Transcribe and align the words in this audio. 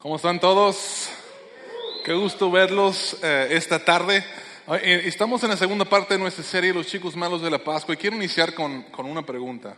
¿Cómo 0.00 0.14
están 0.14 0.38
todos? 0.38 1.08
Qué 2.04 2.12
gusto 2.14 2.52
verlos 2.52 3.16
eh, 3.20 3.48
esta 3.50 3.84
tarde. 3.84 4.24
Eh, 4.80 5.02
estamos 5.06 5.42
en 5.42 5.50
la 5.50 5.56
segunda 5.56 5.84
parte 5.84 6.14
de 6.14 6.20
nuestra 6.20 6.44
serie 6.44 6.72
Los 6.72 6.86
chicos 6.86 7.16
malos 7.16 7.42
de 7.42 7.50
la 7.50 7.64
Pascua 7.64 7.94
y 7.94 7.96
quiero 7.96 8.14
iniciar 8.14 8.54
con, 8.54 8.84
con 8.92 9.06
una 9.06 9.26
pregunta. 9.26 9.76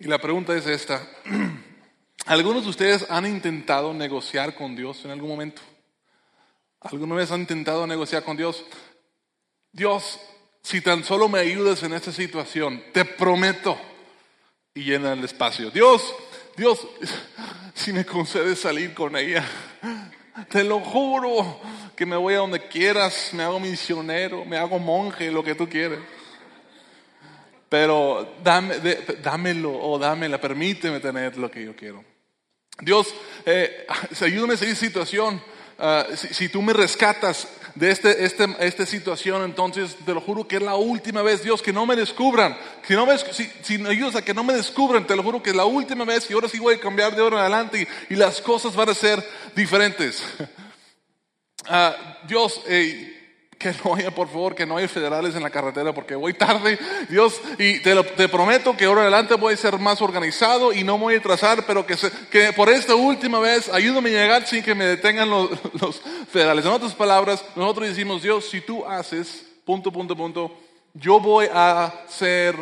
Y 0.00 0.04
la 0.04 0.18
pregunta 0.18 0.56
es 0.56 0.66
esta. 0.66 1.06
¿Algunos 2.24 2.64
de 2.64 2.70
ustedes 2.70 3.06
han 3.10 3.26
intentado 3.26 3.92
negociar 3.92 4.54
con 4.54 4.74
Dios 4.74 5.04
en 5.04 5.10
algún 5.10 5.28
momento? 5.28 5.60
¿Alguna 6.80 7.16
vez 7.16 7.30
han 7.30 7.40
intentado 7.40 7.86
negociar 7.86 8.24
con 8.24 8.38
Dios? 8.38 8.64
Dios, 9.70 10.18
si 10.62 10.80
tan 10.80 11.04
solo 11.04 11.28
me 11.28 11.40
ayudas 11.40 11.82
en 11.82 11.92
esta 11.92 12.10
situación, 12.10 12.82
te 12.94 13.04
prometo. 13.04 13.78
Y 14.74 14.84
llena 14.84 15.12
el 15.12 15.22
espacio. 15.22 15.70
Dios, 15.70 16.14
Dios, 16.56 16.86
si 17.74 17.92
me 17.92 18.04
concedes 18.04 18.60
salir 18.60 18.92
con 18.92 19.16
ella, 19.16 19.44
te 20.50 20.64
lo 20.64 20.80
juro 20.80 21.60
que 21.96 22.04
me 22.04 22.16
voy 22.16 22.34
a 22.34 22.38
donde 22.38 22.68
quieras, 22.68 23.30
me 23.32 23.42
hago 23.42 23.58
misionero, 23.58 24.44
me 24.44 24.58
hago 24.58 24.78
monje, 24.78 25.30
lo 25.30 25.42
que 25.42 25.54
tú 25.54 25.68
quieres. 25.68 25.98
Pero 27.68 28.36
dame, 28.42 28.74
dámelo 29.22 29.72
o 29.72 29.98
dámela, 29.98 30.38
permíteme 30.38 31.00
tener 31.00 31.38
lo 31.38 31.50
que 31.50 31.64
yo 31.64 31.74
quiero. 31.74 32.04
Dios, 32.80 33.14
eh, 33.46 33.86
ayúdame 34.20 34.52
a 34.52 34.56
esa 34.56 34.74
situación. 34.74 35.42
Ah, 35.78 36.06
si, 36.14 36.48
tú 36.48 36.60
me 36.62 36.72
rescatas 36.72 37.48
de 37.74 37.90
este, 37.90 38.24
este, 38.24 38.46
esta 38.60 38.86
situación, 38.86 39.42
entonces 39.44 39.96
te 40.04 40.12
lo 40.14 40.20
juro 40.20 40.46
que 40.46 40.56
es 40.56 40.62
la 40.62 40.74
última 40.74 41.22
vez, 41.22 41.42
Dios, 41.42 41.62
que 41.62 41.72
no 41.72 41.86
me 41.86 41.96
descubran. 41.96 42.56
Si, 42.86 42.94
no 42.94 43.06
me, 43.06 43.16
si, 43.18 43.78
me 43.78 43.90
ayudas 43.90 44.16
a 44.16 44.22
que 44.22 44.34
no 44.34 44.44
me 44.44 44.52
descubran, 44.52 45.06
te 45.06 45.16
lo 45.16 45.22
juro 45.22 45.42
que 45.42 45.50
es 45.50 45.56
la 45.56 45.64
última 45.64 46.04
vez 46.04 46.30
y 46.30 46.34
ahora 46.34 46.48
sí 46.48 46.58
voy 46.58 46.74
a 46.74 46.80
cambiar 46.80 47.14
de 47.14 47.22
ahora 47.22 47.36
en 47.36 47.42
adelante 47.42 47.88
y, 48.08 48.16
las 48.16 48.40
cosas 48.40 48.76
van 48.76 48.90
a 48.90 48.94
ser 48.94 49.26
diferentes. 49.54 50.22
Ah, 51.68 52.18
Dios, 52.26 52.60
eh, 52.66 53.11
que 53.62 53.72
no 53.84 53.94
haya, 53.94 54.10
por 54.10 54.28
favor, 54.28 54.54
que 54.54 54.66
no 54.66 54.76
haya 54.76 54.88
federales 54.88 55.36
en 55.36 55.42
la 55.42 55.50
carretera 55.50 55.94
porque 55.94 56.16
voy 56.16 56.34
tarde, 56.34 56.78
Dios, 57.08 57.40
y 57.58 57.80
te, 57.80 57.94
te 58.02 58.28
prometo 58.28 58.76
que 58.76 58.86
ahora 58.86 59.02
adelante 59.02 59.34
voy 59.34 59.54
a 59.54 59.56
ser 59.56 59.78
más 59.78 60.02
organizado 60.02 60.72
y 60.72 60.82
no 60.82 60.98
voy 60.98 61.14
a 61.14 61.22
trazar, 61.22 61.64
pero 61.64 61.86
que, 61.86 61.96
que 62.30 62.52
por 62.52 62.68
esta 62.68 62.96
última 62.96 63.38
vez 63.38 63.68
ayúdame 63.68 64.10
a 64.10 64.12
llegar 64.12 64.46
sin 64.46 64.62
que 64.62 64.74
me 64.74 64.84
detengan 64.84 65.30
los, 65.30 65.50
los 65.80 66.02
federales. 66.28 66.64
En 66.66 66.72
otras 66.72 66.94
palabras, 66.94 67.44
nosotros 67.54 67.88
decimos, 67.88 68.22
Dios, 68.22 68.46
si 68.50 68.60
tú 68.60 68.84
haces, 68.84 69.46
punto, 69.64 69.92
punto, 69.92 70.16
punto, 70.16 70.58
yo 70.94 71.20
voy 71.20 71.46
a 71.52 71.84
hacer 71.84 72.56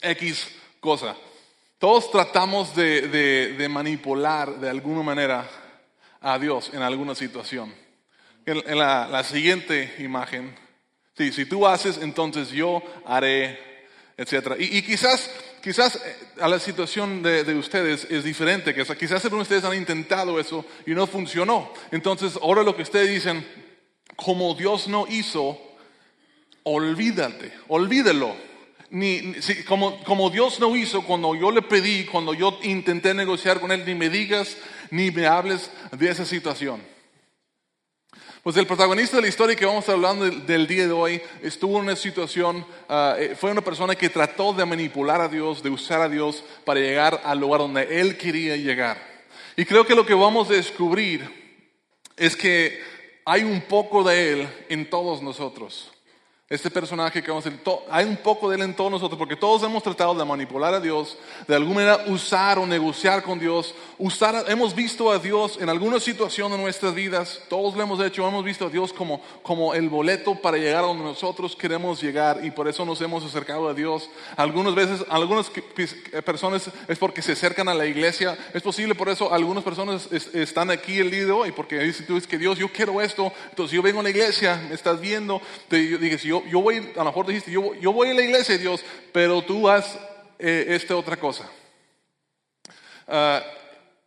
X 0.00 0.48
cosa. 0.80 1.16
Todos 1.78 2.10
tratamos 2.10 2.76
de, 2.76 3.08
de, 3.08 3.52
de 3.54 3.68
manipular 3.68 4.60
de 4.60 4.68
alguna 4.68 5.02
manera 5.02 5.48
a 6.20 6.38
Dios 6.38 6.70
en 6.72 6.82
alguna 6.82 7.14
situación 7.14 7.81
en, 8.46 8.78
la, 8.78 9.24
siguiente 9.24 9.94
imagen. 9.98 10.54
Sí, 11.16 11.32
si 11.32 11.44
tú 11.44 11.66
haces, 11.66 11.98
entonces 11.98 12.50
yo 12.50 12.82
haré, 13.06 13.58
etc. 14.16 14.56
Y, 14.58 14.82
quizás, 14.82 15.30
quizás 15.62 15.96
eh, 15.96 16.16
a 16.40 16.48
la 16.48 16.58
situación 16.58 17.22
de, 17.22 17.54
ustedes 17.54 18.06
es 18.10 18.24
diferente. 18.24 18.74
Que, 18.74 18.84
quizás 18.96 19.24
algunos 19.24 19.48
de 19.48 19.56
ustedes 19.56 19.70
han 19.70 19.78
intentado 19.78 20.40
eso 20.40 20.64
y 20.86 20.92
no 20.92 21.06
funcionó. 21.06 21.72
Entonces, 21.90 22.38
ahora 22.40 22.62
lo 22.62 22.74
que 22.74 22.82
ustedes 22.82 23.10
dicen, 23.10 23.46
como 24.16 24.54
Dios 24.54 24.88
no 24.88 25.06
hizo, 25.08 25.58
olvídate, 26.64 27.52
olvídelo. 27.68 28.34
Ni, 28.90 29.34
como 30.04 30.28
Dios 30.28 30.60
no 30.60 30.76
hizo 30.76 31.02
cuando 31.02 31.34
yo 31.34 31.50
le 31.50 31.62
pedí, 31.62 32.04
cuando 32.04 32.34
yo 32.34 32.58
intenté 32.62 33.14
negociar 33.14 33.58
con 33.58 33.72
Él, 33.72 33.84
ni 33.86 33.94
me 33.94 34.10
digas, 34.10 34.58
ni 34.90 35.10
me 35.10 35.26
hables 35.26 35.70
de 35.92 36.10
esa 36.10 36.26
situación. 36.26 36.91
Pues 38.42 38.56
el 38.56 38.66
protagonista 38.66 39.16
de 39.18 39.22
la 39.22 39.28
historia 39.28 39.54
que 39.54 39.64
vamos 39.64 39.88
a 39.88 39.92
hablando 39.92 40.28
del, 40.28 40.66
día 40.66 40.88
de 40.88 40.92
hoy 40.92 41.22
estuvo 41.42 41.76
en 41.76 41.84
una 41.84 41.94
situación, 41.94 42.66
eh, 42.90 43.36
fue 43.38 43.52
una 43.52 43.60
persona 43.60 43.94
que 43.94 44.08
trató 44.08 44.52
de 44.52 44.64
manipular 44.64 45.20
a 45.20 45.28
Dios, 45.28 45.62
de 45.62 45.70
usar 45.70 46.00
a 46.00 46.08
Dios 46.08 46.42
para 46.64 46.80
llegar 46.80 47.22
al 47.24 47.38
lugar 47.38 47.60
donde 47.60 48.00
él 48.00 48.18
quería 48.18 48.56
llegar. 48.56 49.00
Y 49.56 49.64
creo 49.64 49.86
que 49.86 49.94
lo 49.94 50.04
que 50.04 50.14
vamos 50.14 50.50
a 50.50 50.54
descubrir 50.54 51.22
es 52.16 52.34
que 52.34 52.82
hay 53.24 53.44
un 53.44 53.60
poco 53.60 54.02
de 54.02 54.32
él 54.32 54.48
en 54.68 54.90
todos 54.90 55.22
nosotros. 55.22 55.92
Este 56.52 56.70
personaje 56.70 57.22
que 57.22 57.30
vamos 57.30 57.46
a 57.46 57.48
decir, 57.48 57.64
hay 57.90 58.04
un 58.04 58.18
poco 58.18 58.50
de 58.50 58.56
él 58.56 58.62
en 58.62 58.76
todos 58.76 58.90
nosotros, 58.90 59.18
porque 59.18 59.36
todos 59.36 59.62
hemos 59.62 59.82
tratado 59.82 60.14
de 60.14 60.22
manipular 60.22 60.74
a 60.74 60.80
Dios, 60.80 61.16
de 61.48 61.54
alguna 61.54 61.76
manera 61.76 62.04
usar 62.08 62.58
o 62.58 62.66
negociar 62.66 63.22
con 63.22 63.38
Dios, 63.38 63.74
usar, 63.96 64.44
hemos 64.48 64.74
visto 64.74 65.10
a 65.10 65.18
Dios 65.18 65.56
en 65.58 65.70
alguna 65.70 65.98
situación 65.98 66.52
de 66.52 66.58
nuestras 66.58 66.94
vidas, 66.94 67.40
todos 67.48 67.74
lo 67.74 67.82
hemos 67.82 68.04
hecho, 68.04 68.28
hemos 68.28 68.44
visto 68.44 68.66
a 68.66 68.68
Dios 68.68 68.92
como, 68.92 69.22
como 69.42 69.72
el 69.72 69.88
boleto 69.88 70.34
para 70.34 70.58
llegar 70.58 70.84
a 70.84 70.88
donde 70.88 71.04
nosotros 71.04 71.56
queremos 71.56 72.02
llegar 72.02 72.44
y 72.44 72.50
por 72.50 72.68
eso 72.68 72.84
nos 72.84 73.00
hemos 73.00 73.24
acercado 73.24 73.66
a 73.70 73.72
Dios. 73.72 74.10
Algunas 74.36 74.74
veces, 74.74 75.06
algunas 75.08 75.50
personas 76.22 76.70
es 76.86 76.98
porque 76.98 77.22
se 77.22 77.32
acercan 77.32 77.70
a 77.70 77.74
la 77.74 77.86
iglesia, 77.86 78.36
es 78.52 78.60
posible 78.60 78.94
por 78.94 79.08
eso 79.08 79.32
algunas 79.32 79.64
personas 79.64 80.06
están 80.12 80.70
aquí 80.70 80.98
el 80.98 81.10
día 81.10 81.24
de 81.24 81.32
hoy, 81.32 81.52
porque 81.52 81.78
dicen 81.78 82.04
tú 82.04 82.18
es 82.18 82.26
que 82.26 82.36
Dios, 82.36 82.58
yo 82.58 82.68
quiero 82.68 83.00
esto, 83.00 83.32
entonces 83.48 83.74
yo 83.74 83.80
vengo 83.80 84.00
a 84.00 84.02
la 84.02 84.10
iglesia, 84.10 84.62
me 84.68 84.74
estás 84.74 85.00
viendo, 85.00 85.40
te, 85.68 85.88
yo 85.88 85.96
dije, 85.96 86.18
yo 86.46 86.60
voy, 86.60 86.92
a 86.94 86.98
lo 86.98 87.04
mejor 87.04 87.26
dijiste, 87.26 87.50
yo, 87.50 87.74
yo 87.74 87.92
voy 87.92 88.08
a 88.08 88.14
la 88.14 88.22
iglesia, 88.22 88.58
Dios, 88.58 88.84
pero 89.12 89.42
tú 89.42 89.68
haz 89.68 89.98
eh, 90.38 90.66
esta 90.68 90.96
otra 90.96 91.16
cosa. 91.16 91.50
Ah, 93.08 93.42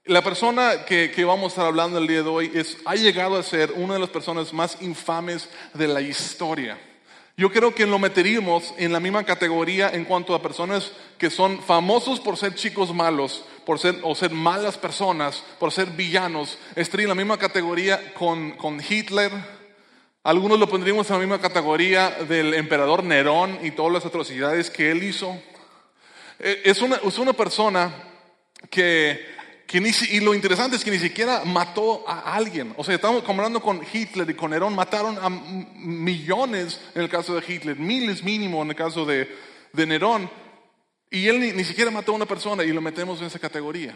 la 0.05 0.21
persona 0.21 0.85
que, 0.85 1.11
que, 1.11 1.25
vamos 1.25 1.45
a 1.45 1.47
estar 1.47 1.65
hablando 1.65 1.97
el 1.97 2.07
día 2.07 2.21
de 2.21 2.29
hoy 2.29 2.51
es, 2.53 2.77
ha 2.85 2.95
llegado 2.95 3.37
a 3.37 3.43
ser 3.43 3.71
una 3.71 3.95
de 3.95 3.99
las 3.99 4.09
personas 4.09 4.53
más 4.53 4.81
infames 4.81 5.49
de 5.73 5.87
la 5.87 6.01
historia. 6.01 6.77
Yo 7.37 7.51
creo 7.51 7.75
que 7.75 7.85
lo 7.85 7.99
meteríamos 7.99 8.73
en 8.77 8.93
la 8.93 9.01
misma 9.01 9.25
categoría 9.25 9.89
en 9.89 10.05
cuanto 10.05 10.33
a 10.33 10.41
personas 10.41 10.93
que 11.17 11.29
son 11.29 11.61
famosos 11.61 12.21
por 12.21 12.37
ser 12.37 12.55
chicos 12.55 12.93
malos, 12.93 13.43
por 13.65 13.77
ser, 13.77 13.99
o 14.03 14.15
ser 14.15 14.31
malas 14.31 14.77
personas, 14.77 15.43
por 15.59 15.73
ser 15.73 15.87
villanos. 15.87 16.57
Estaría 16.77 17.03
en 17.03 17.09
la 17.09 17.15
misma 17.15 17.37
categoría 17.37 18.13
con, 18.13 18.51
con 18.51 18.79
Hitler, 18.79 19.31
algunos 20.25 20.59
lo 20.59 20.67
pondríamos 20.67 21.07
en 21.07 21.13
la 21.13 21.19
misma 21.19 21.39
categoría 21.39 22.09
del 22.27 22.55
emperador 22.55 23.03
Nerón 23.03 23.59
y 23.61 23.69
todas 23.69 23.93
las 23.93 24.05
atrocidades 24.07 24.71
que 24.71 24.89
él 24.89 25.03
hizo. 25.03 25.39
Eh, 26.39 26.63
es 26.65 26.81
una, 26.81 26.95
es 26.95 27.19
una 27.19 27.33
persona 27.33 27.93
que, 28.71 29.23
que 29.67 29.79
ni, 29.79 29.91
y 30.09 30.21
lo 30.21 30.33
interesante 30.33 30.77
es 30.77 30.83
que 30.83 30.89
ni 30.89 30.97
siquiera 30.97 31.45
mató 31.45 32.03
a 32.07 32.33
alguien. 32.33 32.73
O 32.75 32.83
sea, 32.83 32.95
estamos 32.95 33.21
comparando 33.21 33.61
con 33.61 33.81
Hitler 33.93 34.27
y 34.27 34.33
con 34.33 34.49
Nerón, 34.49 34.73
mataron 34.73 35.19
a 35.21 35.29
millones 35.29 36.81
en 36.95 37.03
el 37.03 37.09
caso 37.09 37.35
de 37.35 37.43
Hitler, 37.47 37.77
miles 37.77 38.23
mínimo 38.23 38.63
en 38.63 38.69
el 38.71 38.75
caso 38.75 39.05
de, 39.05 39.29
de 39.73 39.85
Nerón. 39.85 40.27
Y 41.11 41.27
él 41.27 41.39
ni, 41.39 41.51
ni 41.51 41.63
siquiera 41.63 41.91
mató 41.91 42.13
a 42.13 42.15
una 42.15 42.25
persona 42.25 42.63
y 42.63 42.73
lo 42.73 42.81
metemos 42.81 43.21
en 43.21 43.27
esa 43.27 43.37
categoría. 43.37 43.95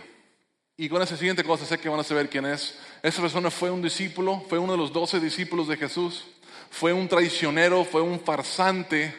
Y 0.81 0.88
con 0.88 1.01
esa 1.01 1.17
siguiente 1.17 1.44
cosa 1.44 1.66
sé 1.66 1.78
que 1.78 1.90
van 1.90 2.00
a 2.00 2.06
saber 2.06 2.29
quién 2.29 2.45
es. 2.45 2.73
Esa 3.03 3.22
persona 3.22 3.51
fue 3.51 3.69
un 3.69 3.81
discípulo, 3.81 4.45
fue 4.47 4.57
uno 4.57 4.72
de 4.72 4.78
los 4.78 4.94
doce 4.94 5.19
discípulos 5.19 5.67
de 5.67 5.75
Jesús, 5.75 6.23
fue 6.69 6.94
un 6.94 7.09
traicionero, 7.09 7.84
fue 7.84 8.01
un 8.01 8.17
farsante. 8.17 9.13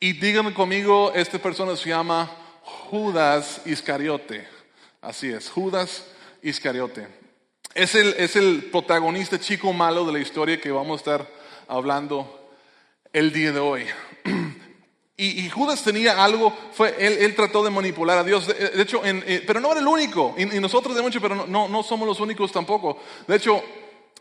Y 0.00 0.14
díganme 0.14 0.52
conmigo, 0.52 1.12
esta 1.14 1.38
persona 1.38 1.76
se 1.76 1.90
llama 1.90 2.28
Judas 2.62 3.62
Iscariote. 3.64 4.48
Así 5.00 5.28
es, 5.28 5.48
Judas 5.50 6.04
Iscariote. 6.42 7.06
Es 7.74 7.94
el, 7.94 8.08
es 8.18 8.34
el 8.34 8.64
protagonista 8.72 9.38
chico 9.38 9.72
malo 9.72 10.04
de 10.04 10.14
la 10.14 10.18
historia 10.18 10.60
que 10.60 10.72
vamos 10.72 10.94
a 10.94 10.98
estar 10.98 11.30
hablando 11.68 12.50
el 13.12 13.32
día 13.32 13.52
de 13.52 13.60
hoy. 13.60 13.86
Y, 15.16 15.48
Judas 15.48 15.84
tenía 15.84 16.24
algo, 16.24 16.52
fue, 16.72 16.92
él, 16.98 17.36
trató 17.36 17.62
de 17.62 17.70
manipular 17.70 18.18
a 18.18 18.24
Dios, 18.24 18.48
de, 18.48 18.82
hecho, 18.82 19.00
eh, 19.04 19.44
pero 19.46 19.60
no 19.60 19.70
era 19.70 19.78
el 19.78 19.86
único, 19.86 20.34
y, 20.36 20.44
nosotros 20.58 20.96
de 20.96 21.02
mucho, 21.02 21.20
pero 21.20 21.46
no, 21.46 21.68
no, 21.68 21.82
somos 21.84 22.08
los 22.08 22.18
únicos 22.18 22.50
tampoco. 22.50 22.98
De 23.28 23.36
hecho, 23.36 23.62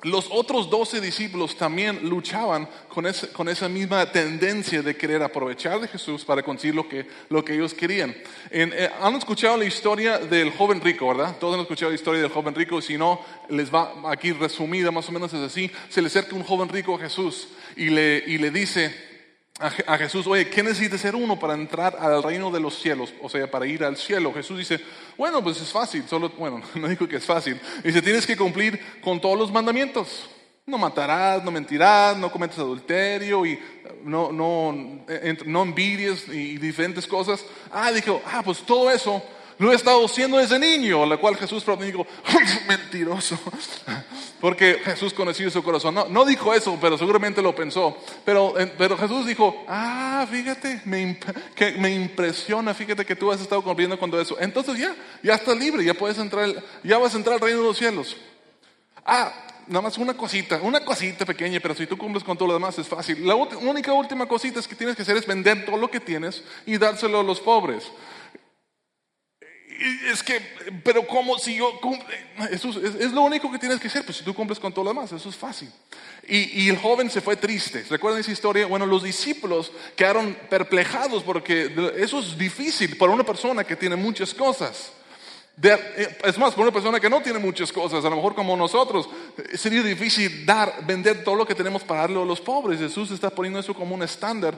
los 0.04 0.28
otros 0.30 0.70
doce 0.70 1.02
discípulos 1.02 1.56
también 1.58 2.08
luchaban 2.08 2.70
con, 2.90 3.08
con, 3.34 3.50
esa 3.50 3.68
misma 3.68 4.06
tendencia 4.12 4.84
de 4.84 4.96
querer 4.96 5.24
aprovechar 5.24 5.80
de 5.80 5.88
Jesús 5.88 6.24
para 6.26 6.44
conseguir 6.44 6.76
lo 6.76 6.88
que, 6.88 7.08
lo 7.30 7.44
que 7.44 7.56
ellos 7.56 7.74
querían. 7.74 8.16
Eh, 8.52 8.90
han 9.02 9.16
escuchado 9.16 9.58
la 9.58 9.66
historia 9.66 10.20
del 10.20 10.52
joven 10.52 10.80
rico, 10.80 11.08
¿verdad? 11.08 11.38
Todos 11.40 11.56
han 11.56 11.62
escuchado 11.62 11.90
la 11.90 11.96
historia 11.96 12.22
del 12.22 12.32
joven 12.32 12.54
rico, 12.54 12.80
si 12.82 13.00
no, 13.00 13.20
les 13.50 13.74
va 13.74 13.94
aquí 14.12 14.32
resumida, 14.32 14.92
más 14.92 15.10
o 15.10 15.12
menos 15.12 15.34
es 15.34 15.40
así. 15.40 15.72
Se 15.90 16.04
le 16.04 16.08
acerca 16.08 16.36
un 16.36 16.44
joven 16.44 16.70
rico 16.70 16.94
a 16.94 17.00
Jesús 17.00 17.48
y 17.76 17.90
le, 17.90 18.24
y 18.28 18.38
le 18.38 18.52
dice, 18.52 19.13
a 19.60 19.98
Jesús, 19.98 20.26
oye, 20.26 20.50
¿qué 20.50 20.64
necesita 20.64 20.98
ser 20.98 21.16
uno 21.16 21.40
para 21.40 21.54
entrar 21.54 21.96
al 22.00 22.24
reino 22.24 22.50
de 22.50 22.60
los 22.60 22.80
cielos? 22.80 23.14
O 23.22 23.30
sea, 23.30 23.50
para 23.50 23.68
ir 23.68 23.84
al 23.84 23.96
cielo. 23.98 24.34
Jesús 24.34 24.58
dice, 24.58 24.80
bueno, 25.16 25.44
pues 25.44 25.62
es 25.62 25.72
fácil, 25.72 26.04
solo, 26.08 26.30
bueno, 26.38 26.62
no 26.76 26.88
digo 26.88 27.08
que 27.08 27.18
es 27.18 27.26
fácil. 27.26 27.60
Dice, 27.84 28.02
tienes 28.02 28.26
que 28.26 28.36
cumplir 28.36 28.80
con 29.02 29.22
todos 29.22 29.38
los 29.38 29.52
mandamientos. 29.52 30.30
No 30.66 30.78
matarás, 30.78 31.44
no 31.44 31.52
mentirás, 31.52 32.18
no 32.18 32.32
cometes 32.32 32.58
adulterio 32.58 33.46
y 33.46 33.60
no, 34.04 34.32
no, 34.32 35.06
no 35.46 35.62
envidies 35.62 36.28
y 36.30 36.58
diferentes 36.58 37.06
cosas. 37.06 37.46
Ah, 37.72 37.92
dijo, 37.92 38.22
ah, 38.26 38.42
pues 38.44 38.60
todo 38.60 38.90
eso 38.90 39.22
Lo 39.60 39.72
he 39.72 39.76
estado 39.76 40.06
haciendo 40.06 40.38
desde 40.38 40.58
niño, 40.58 41.06
la 41.06 41.18
cual 41.18 41.36
Jesús 41.36 41.64
dijo, 41.80 42.08
mentiroso. 42.68 43.38
Porque 44.44 44.82
Jesús 44.84 45.14
conocía 45.14 45.50
su 45.50 45.64
corazón. 45.64 45.96
No, 45.96 46.06
no 46.10 46.26
dijo 46.26 46.54
eso, 46.54 46.78
pero 46.82 46.98
seguramente 46.98 47.42
lo 47.42 47.56
pensó. 47.56 47.96
Pero, 48.26 48.54
pero 48.78 48.98
Jesús 48.98 49.26
dijo, 49.26 49.64
ah, 49.70 50.28
fíjate, 50.30 50.82
me, 50.84 51.18
que 51.56 51.72
me 51.78 51.96
impresiona, 51.96 52.74
fíjate 52.74 53.06
que 53.06 53.16
tú 53.16 53.32
has 53.32 53.40
estado 53.40 53.62
cumpliendo 53.62 53.98
con 53.98 54.12
todo 54.12 54.20
eso. 54.20 54.36
Entonces 54.38 54.78
ya, 54.78 54.94
ya 55.24 55.36
estás 55.36 55.58
libre, 55.58 55.86
ya 55.86 55.94
puedes 55.94 56.18
entrar, 56.18 56.62
ya 56.84 56.98
vas 56.98 57.14
a 57.14 57.18
entrar 57.20 57.36
al 57.36 57.40
reino 57.40 57.62
de 57.62 57.68
los 57.68 57.78
cielos. 57.78 58.18
Ah, 59.06 59.32
nada 59.68 59.82
más 59.82 59.98
una 59.98 60.14
cosita, 60.14 60.60
una 60.62 60.84
cosita 60.84 61.26
pequeña, 61.26 61.62
pero 61.62 61.74
si 61.74 61.88
tú 61.88 61.98
cumples 61.98 62.26
con 62.26 62.38
todo 62.38 62.50
lo 62.50 62.56
demás 62.56 62.78
es 62.78 62.88
fácil. 62.90 63.26
La 63.26 63.36
única 63.36 63.94
última 63.94 64.26
cosita 64.26 64.60
es 64.60 64.68
que 64.68 64.76
tienes 64.76 64.98
que 64.98 65.04
hacer 65.04 65.16
es 65.16 65.26
vender 65.26 65.64
todo 65.64 65.78
lo 65.78 65.90
que 65.90 66.02
tienes 66.02 66.44
y 66.66 66.78
dárselo 66.78 67.22
a 67.22 67.24
los 67.24 67.40
pobres. 67.40 67.90
Es 70.12 70.24
que, 70.24 70.40
pero 70.84 71.06
¿cómo 71.06 71.38
si 71.38 71.56
yo 71.58 71.80
Eso 72.52 72.70
es, 72.70 73.12
lo 73.12 73.22
único 73.22 73.52
que 73.52 73.60
tienes 73.60 73.80
que 73.80 73.88
hacer, 73.88 74.06
pues 74.06 74.18
si 74.18 74.24
tú 74.24 74.34
cumples 74.34 74.60
con 74.60 74.72
todo 74.72 74.86
lo 74.86 74.92
demás, 74.92 75.12
eso 75.12 75.30
es 75.30 75.36
fácil. 75.36 75.70
Y, 76.26 76.64
y, 76.64 76.70
el 76.70 76.78
joven 76.78 77.10
se 77.10 77.20
fue 77.20 77.36
triste. 77.36 77.84
¿Recuerdan 77.90 78.22
esa 78.22 78.32
historia? 78.32 78.66
Bueno, 78.66 78.86
los 78.86 79.04
discípulos 79.04 79.74
quedaron 79.96 80.38
perplejados 80.50 81.24
porque 81.24 81.94
eso 81.98 82.20
es 82.20 82.38
difícil 82.38 82.96
para 82.96 83.12
una 83.12 83.26
persona 83.26 83.66
que 83.66 83.76
tiene 83.76 83.98
muchas 83.98 84.34
cosas. 84.34 84.94
Eh, 85.62 86.18
es 86.24 86.38
más, 86.40 86.52
para 86.52 86.64
una 86.64 86.72
persona 86.72 87.00
que 87.00 87.10
no 87.10 87.22
tiene 87.22 87.38
muchas 87.38 87.72
cosas, 87.72 88.04
a 88.04 88.10
lo 88.10 88.16
mejor 88.16 88.34
como 88.34 88.58
nosotros, 88.58 89.08
eh, 89.38 89.58
sería 89.58 89.84
difícil 89.84 90.46
dar, 90.46 90.84
vender 90.86 91.24
todo 91.24 91.36
lo 91.36 91.46
que 91.46 91.54
tenemos 91.54 91.84
para 91.84 92.02
darle 92.02 92.22
a 92.22 92.26
los 92.26 92.42
pobres. 92.42 92.80
Jesús 92.80 93.12
está 93.12 93.30
poniendo 93.30 93.60
eso 93.60 93.74
como 93.74 93.94
un 93.94 94.02
estándar, 94.02 94.58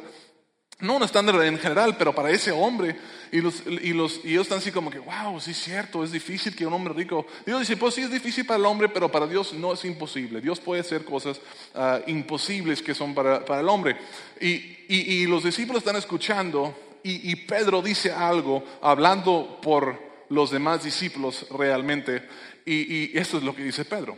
no 0.79 0.97
un 0.97 1.03
estándar 1.03 1.41
en 1.43 1.57
general, 1.57 1.95
pero 1.97 2.13
para 2.13 2.31
ese 2.31 2.51
hombre. 2.51 2.95
Y, 3.31 3.41
los, 3.41 3.63
y, 3.65 3.93
los, 3.93 4.19
y 4.23 4.31
ellos 4.31 4.43
están 4.43 4.59
así 4.59 4.71
como 4.71 4.91
que, 4.91 4.99
wow, 4.99 5.39
sí 5.39 5.51
es 5.51 5.57
cierto, 5.57 6.03
es 6.03 6.11
difícil 6.11 6.55
que 6.55 6.65
un 6.65 6.73
hombre 6.73 6.93
rico. 6.93 7.25
Dios 7.45 7.61
dice, 7.61 7.77
pues 7.77 7.95
sí 7.95 8.01
es 8.01 8.11
difícil 8.11 8.45
para 8.45 8.59
el 8.59 8.65
hombre, 8.65 8.89
pero 8.89 9.09
para 9.09 9.25
Dios 9.27 9.53
no 9.53 9.73
es 9.73 9.85
imposible. 9.85 10.41
Dios 10.41 10.59
puede 10.59 10.81
hacer 10.81 11.05
cosas 11.05 11.39
ah, 11.73 11.99
imposibles 12.07 12.81
que 12.81 12.93
son 12.93 13.13
para, 13.13 13.43
para 13.45 13.61
el 13.61 13.69
hombre. 13.69 13.97
Y, 14.39 14.77
y, 14.87 15.25
los 15.27 15.43
discípulos 15.43 15.81
están 15.81 15.95
escuchando 15.95 16.77
y 17.07 17.35
Pedro 17.35 17.83
dice 17.83 18.11
algo 18.11 18.63
hablando 18.81 19.59
por 19.61 19.99
los 20.29 20.49
demás 20.49 20.83
discípulos 20.83 21.45
realmente. 21.51 22.27
Y, 22.65 22.73
y 22.73 23.11
esto 23.13 23.37
es 23.37 23.43
lo 23.43 23.55
que 23.55 23.63
dice 23.63 23.85
Pedro. 23.85 24.17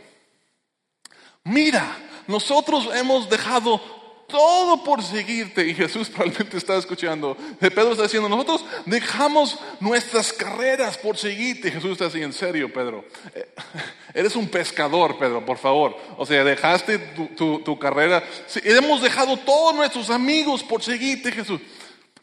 Mira, 1.44 1.96
nosotros 2.26 2.88
hemos 2.94 3.28
dejado 3.28 3.80
todo 4.28 4.84
por 4.84 5.02
seguirte. 5.02 5.66
Y 5.66 5.74
Jesús 5.74 6.08
probablemente 6.14 6.56
está 6.56 6.76
escuchando. 6.76 7.36
Pedro 7.58 7.92
está 7.92 8.04
diciendo, 8.04 8.28
nosotros 8.28 8.64
dejamos 8.86 9.58
nuestras 9.80 10.32
carreras 10.32 10.96
por 10.96 11.16
seguirte. 11.16 11.72
Jesús 11.72 11.92
está 11.92 12.06
así, 12.06 12.22
en 12.22 12.32
serio, 12.32 12.72
Pedro. 12.72 13.04
Eh, 13.34 13.48
eres 14.14 14.36
un 14.36 14.48
pescador, 14.48 15.18
Pedro, 15.18 15.44
por 15.44 15.58
favor. 15.58 15.96
O 16.16 16.24
sea, 16.24 16.44
dejaste 16.44 16.98
tu, 17.36 17.60
tu 17.60 17.78
carrera. 17.78 18.22
Hemos 18.62 19.02
dejado 19.02 19.36
todos 19.38 19.74
nuestros 19.74 20.10
amigos 20.10 20.62
por 20.62 20.82
seguirte, 20.82 21.32
Jesús. 21.32 21.60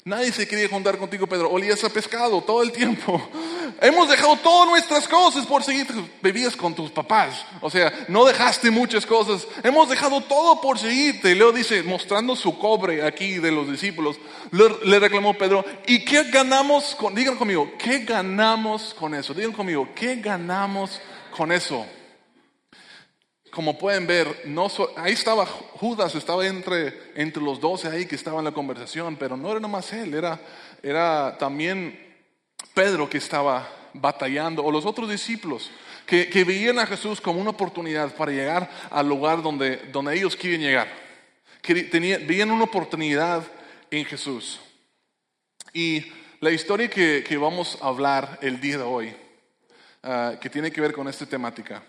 Nadie 0.07 0.31
se 0.31 0.47
quería 0.47 0.69
juntar 0.69 0.99
contigo, 0.99 1.25
Pedro. 1.25 1.49
Olías 1.49 1.83
a 1.83 1.89
pescado 1.89 2.39
todo 2.39 2.61
el 2.61 2.71
tiempo. 2.71 3.27
Hemos 3.81 4.07
dejado 4.07 4.35
todas 4.35 4.69
nuestras 4.69 5.07
cosas 5.07 5.47
por 5.47 5.63
seguir. 5.63 5.87
Vivías 6.21 6.55
con 6.55 6.75
tus 6.75 6.91
papás. 6.91 7.43
O 7.59 7.71
sea, 7.71 7.91
no 8.07 8.23
dejaste 8.23 8.69
muchas 8.69 9.03
cosas. 9.03 9.47
Hemos 9.63 9.89
dejado 9.89 10.21
todo 10.21 10.61
por 10.61 10.77
seguirte. 10.77 11.31
Y 11.31 11.33
luego 11.33 11.53
dice, 11.53 11.81
mostrando 11.81 12.35
su 12.35 12.55
cobre 12.59 13.03
aquí 13.03 13.39
de 13.39 13.51
los 13.51 13.67
discípulos, 13.67 14.17
le, 14.51 14.99
reclamó 14.99 15.33
Pedro, 15.33 15.65
¿y 15.87 16.05
qué 16.05 16.25
ganamos 16.25 16.93
con, 16.93 17.15
digan 17.15 17.35
conmigo, 17.35 17.73
¿qué 17.79 18.05
ganamos 18.05 18.93
con 18.93 19.15
eso? 19.15 19.33
Digan 19.33 19.53
conmigo, 19.53 19.89
¿qué 19.95 20.17
ganamos 20.17 21.01
con 21.35 21.51
eso? 21.51 21.83
Como 23.55 23.77
pueden 23.77 24.05
ver, 24.05 24.41
no 24.43 24.67
ahí 24.97 25.13
estaba 25.13 25.45
Judas, 25.45 26.13
estaba 26.13 26.45
entre, 26.45 27.13
entre 27.15 27.41
los 27.41 27.61
doce 27.61 27.87
ahí 27.87 28.05
que 28.05 28.15
estaba 28.15 28.39
en 28.39 28.43
la 28.43 28.51
conversación, 28.51 29.15
pero 29.15 29.37
no 29.37 29.49
era 29.49 29.61
nomás 29.61 29.93
él, 29.93 30.13
era, 30.13 30.37
era 30.83 31.37
también 31.39 31.97
Pedro 32.73 33.09
que 33.09 33.17
estaba 33.17 33.65
batallando, 33.93 34.61
o 34.61 34.69
los 34.69 34.85
otros 34.85 35.09
discípulos 35.09 35.71
que, 36.05 36.27
que 36.27 36.43
veían 36.43 36.79
a 36.79 36.85
Jesús 36.85 37.21
como 37.21 37.39
una 37.39 37.51
oportunidad 37.51 38.13
para 38.13 38.33
llegar 38.33 38.69
al 38.91 39.07
lugar 39.07 39.41
donde, 39.41 39.77
donde 39.89 40.17
ellos 40.17 40.35
quieren 40.35 40.59
llegar. 40.59 40.89
Que 41.61 41.83
tenían, 41.83 42.27
veían 42.27 42.51
una 42.51 42.65
oportunidad 42.65 43.41
en 43.89 44.03
Jesús. 44.03 44.59
Y 45.71 46.11
la 46.41 46.51
historia 46.51 46.89
que, 46.89 47.23
que 47.25 47.37
vamos 47.37 47.77
a 47.81 47.87
hablar 47.87 48.37
el 48.41 48.59
día 48.59 48.79
de 48.79 48.83
hoy, 48.83 49.15
ah, 50.03 50.33
que 50.41 50.49
tiene 50.49 50.71
que 50.71 50.81
ver 50.81 50.91
con 50.91 51.07
esta 51.07 51.25
temática, 51.25 51.81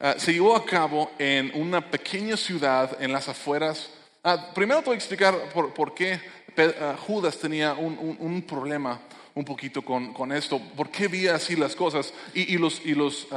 Ah, 0.00 0.16
se 0.18 0.32
llevó 0.32 0.56
a 0.56 0.64
cabo 0.64 1.12
en 1.18 1.52
una 1.54 1.80
pequeña 1.80 2.36
ciudad 2.36 3.00
en 3.00 3.12
las 3.12 3.28
afueras. 3.28 3.90
Ah, 4.24 4.50
primero 4.52 4.80
te 4.80 4.86
voy 4.86 4.94
a 4.94 4.98
explicar 4.98 5.34
por, 5.52 5.94
qué 5.94 6.20
ah, 6.80 6.96
Judas 7.06 7.38
tenía 7.38 7.74
un, 7.74 8.42
problema 8.42 9.00
un 9.34 9.44
poquito 9.44 9.82
con, 9.82 10.32
esto, 10.32 10.60
por 10.76 10.90
qué 10.90 11.06
veía 11.06 11.36
así 11.36 11.54
las 11.54 11.76
cosas 11.76 12.12
y, 12.34 12.58
los, 12.58 12.84
y 12.84 12.94
los, 12.94 13.28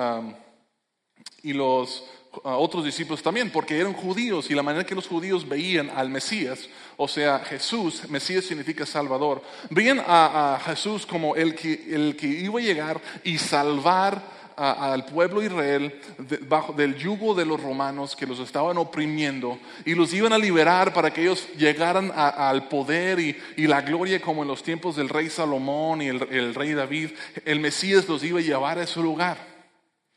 y 1.43 1.53
los 1.53 2.03
otros 2.43 2.85
discípulos 2.85 3.21
también, 3.21 3.51
porque 3.51 3.79
eran 3.79 3.93
judíos 3.93 4.49
y 4.49 4.55
la 4.55 4.63
manera 4.63 4.85
que 4.85 4.95
los 4.95 5.07
judíos 5.07 5.47
veían 5.47 5.91
al 5.91 6.09
Mesías, 6.09 6.69
o 6.97 7.07
sea, 7.07 7.39
Jesús, 7.39 8.07
Mesías 8.09 8.45
significa 8.45 8.85
Salvador, 8.85 9.41
veían 9.69 9.99
a, 10.05 10.55
a 10.55 10.59
Jesús 10.59 11.05
como 11.05 11.35
el 11.35 11.55
que, 11.55 11.93
el 11.93 12.15
que 12.15 12.27
iba 12.27 12.59
a 12.59 12.63
llegar 12.63 13.01
y 13.23 13.37
salvar 13.37 14.36
al 14.57 15.05
pueblo 15.05 15.43
Israel 15.43 16.01
bajo 16.47 16.73
del 16.73 16.95
yugo 16.95 17.35
de 17.35 17.45
los 17.45 17.61
romanos 17.61 18.15
que 18.15 18.25
los 18.25 18.39
estaban 18.39 18.77
oprimiendo 18.79 19.59
y 19.85 19.93
los 19.93 20.11
iban 20.13 20.33
a 20.33 20.37
liberar 20.39 20.93
para 20.93 21.13
que 21.13 21.21
ellos 21.21 21.47
llegaran 21.55 22.11
al 22.15 22.67
poder 22.67 23.19
y, 23.19 23.67
la 23.67 23.81
gloria 23.81 24.19
como 24.19 24.41
en 24.41 24.47
los 24.47 24.63
tiempos 24.63 24.95
del 24.95 25.09
rey 25.09 25.29
Salomón 25.29 26.01
y 26.01 26.07
el, 26.07 26.55
rey 26.55 26.73
David. 26.73 27.11
El 27.45 27.59
Mesías 27.59 28.07
los 28.07 28.23
iba 28.23 28.39
a 28.39 28.43
llevar 28.43 28.79
a 28.79 28.83
ese 28.83 28.99
lugar. 28.99 29.37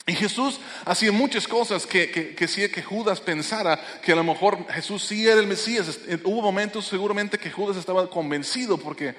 Y 0.07 0.15
Jesús 0.15 0.59
hacía 0.87 1.13
muchas 1.13 1.47
cosas 1.47 1.87
que, 1.87 2.11
que, 2.11 2.35
que, 2.35 2.71
que 2.71 2.83
Judas 2.83 3.21
pensara 3.21 3.79
que 4.03 4.13
a 4.13 4.17
lo 4.17 4.25
mejor 4.25 4.67
Jesús 4.73 5.05
sí 5.05 5.29
era 5.29 5.39
el 5.39 5.47
Mesías. 5.47 6.01
Hubo 6.25 6.41
momentos 6.41 6.87
seguramente 6.87 7.39
que 7.39 7.51
Judas 7.51 7.77
estaba 7.77 8.09
convencido 8.09 8.79
porque 8.79 9.15